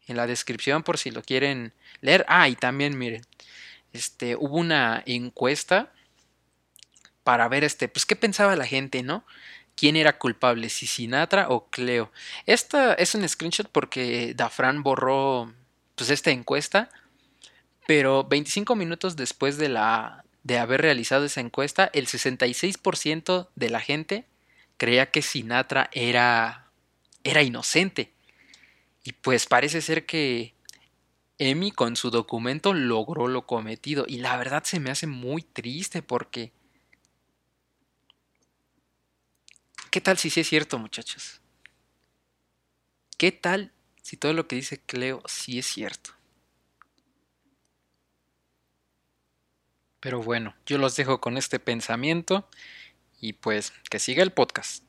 [0.08, 2.24] en la descripción por si lo quieren leer.
[2.30, 3.24] Ah, y también miren,
[3.92, 5.92] este hubo una encuesta
[7.26, 9.26] para ver este, pues qué pensaba la gente, ¿no?
[9.82, 12.12] Quién era culpable, si Sinatra o Cleo.
[12.46, 15.52] Esta es un screenshot porque Dafran borró
[15.96, 16.92] pues esta encuesta,
[17.88, 23.80] pero 25 minutos después de la de haber realizado esa encuesta, el 66% de la
[23.80, 24.26] gente
[24.78, 26.68] creía que Sinatra era
[27.24, 28.12] era inocente.
[29.04, 30.54] Y pues parece ser que
[31.40, 36.04] Emi con su documento logró lo cometido y la verdad se me hace muy triste
[36.04, 36.52] porque
[39.92, 41.42] ¿Qué tal si sí es cierto, muchachos?
[43.18, 46.12] ¿Qué tal si todo lo que dice Cleo sí es cierto?
[50.00, 52.50] Pero bueno, yo los dejo con este pensamiento
[53.20, 54.86] y pues que siga el podcast.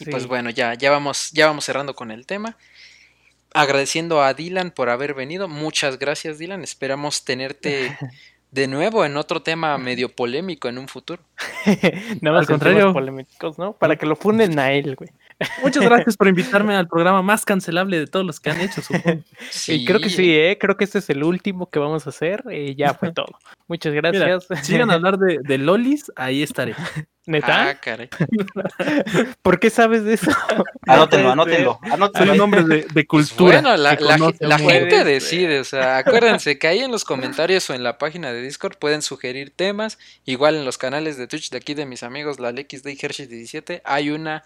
[0.00, 2.58] Y pues bueno, ya, ya, vamos, ya vamos cerrando con el tema.
[3.54, 5.46] Agradeciendo a Dylan por haber venido.
[5.46, 6.64] Muchas gracias, Dylan.
[6.64, 7.96] Esperamos tenerte
[8.54, 11.20] de nuevo en otro tema medio polémico en un futuro.
[12.20, 13.72] no, al contrario, polémicos, ¿no?
[13.72, 15.10] Para que lo funden a él, güey.
[15.62, 19.22] Muchas gracias por invitarme al programa más cancelable de todos los que han hecho, supongo.
[19.50, 19.84] Sí.
[19.84, 20.58] creo que sí, ¿eh?
[20.60, 23.38] creo que este es el último que vamos a hacer y ya fue todo.
[23.66, 24.46] Muchas gracias.
[24.62, 26.74] Si a hablar de, de lolis, ahí estaré.
[27.26, 27.70] ¿Neta?
[27.70, 28.10] Ah, caray.
[29.42, 30.30] ¿Por qué sabes de eso?
[30.86, 31.80] Anótenlo, anótenlo.
[31.82, 32.26] anótenlo.
[32.26, 33.62] Son nombres de, de, cultura.
[33.62, 33.96] Bueno, la,
[34.40, 38.30] la, gente decide, o sea, acuérdense que ahí en los comentarios o en la página
[38.30, 39.98] de Discord pueden sugerir temas.
[40.26, 43.26] Igual en los canales de Twitch de aquí de mis amigos, la LXD y Hershey
[43.26, 44.44] 17, hay una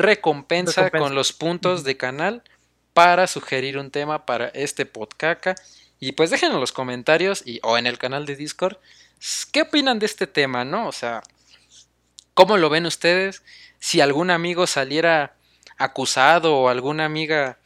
[0.00, 2.42] recompensa, con los puntos de canal
[2.92, 5.46] para sugerir un tema para este podcast.
[6.00, 8.78] Y pues déjenlo en los comentarios y, o en el canal de Discord.
[9.52, 10.88] ¿Qué opinan de este tema, no?
[10.88, 11.22] O sea,
[12.40, 13.42] ¿Cómo lo ven ustedes?
[13.80, 15.34] Si algún amigo saliera
[15.76, 17.58] acusado o alguna amiga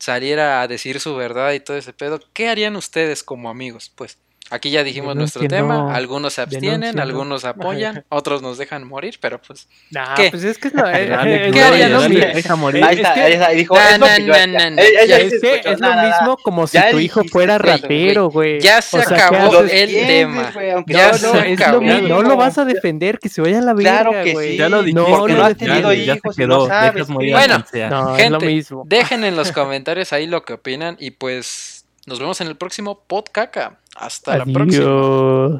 [0.00, 3.92] saliera a decir su verdad y todo ese pedo, ¿qué harían ustedes como amigos?
[3.94, 4.18] Pues
[4.50, 9.40] Aquí ya dijimos nuestro tema, algunos se abstienen, algunos apoyan, otros nos dejan morir, pero
[9.40, 9.68] pues
[10.14, 10.30] ¿qué?
[10.30, 12.10] pues es que no, eh, ¿qué harían?
[12.10, 12.84] Deja morir.
[12.84, 13.12] Ahí está,
[13.46, 13.98] ahí dijo, es
[15.80, 18.60] lo mismo como si tu hijo fuera rapero, güey.
[18.60, 20.52] Ya se acabó el tema.
[20.86, 21.80] Ya se acabó.
[21.80, 24.56] No lo vas a defender, que se vaya a la vida, Claro que sí.
[24.56, 25.00] Ya lo dijiste.
[25.00, 27.08] No, no ha tenido hijos no sabes.
[27.08, 27.64] Bueno,
[28.16, 31.75] gente, dejen en los comentarios ahí lo que opinan y pues
[32.06, 33.74] nos vemos en el próximo podcast.
[33.96, 35.58] Hasta la próxima.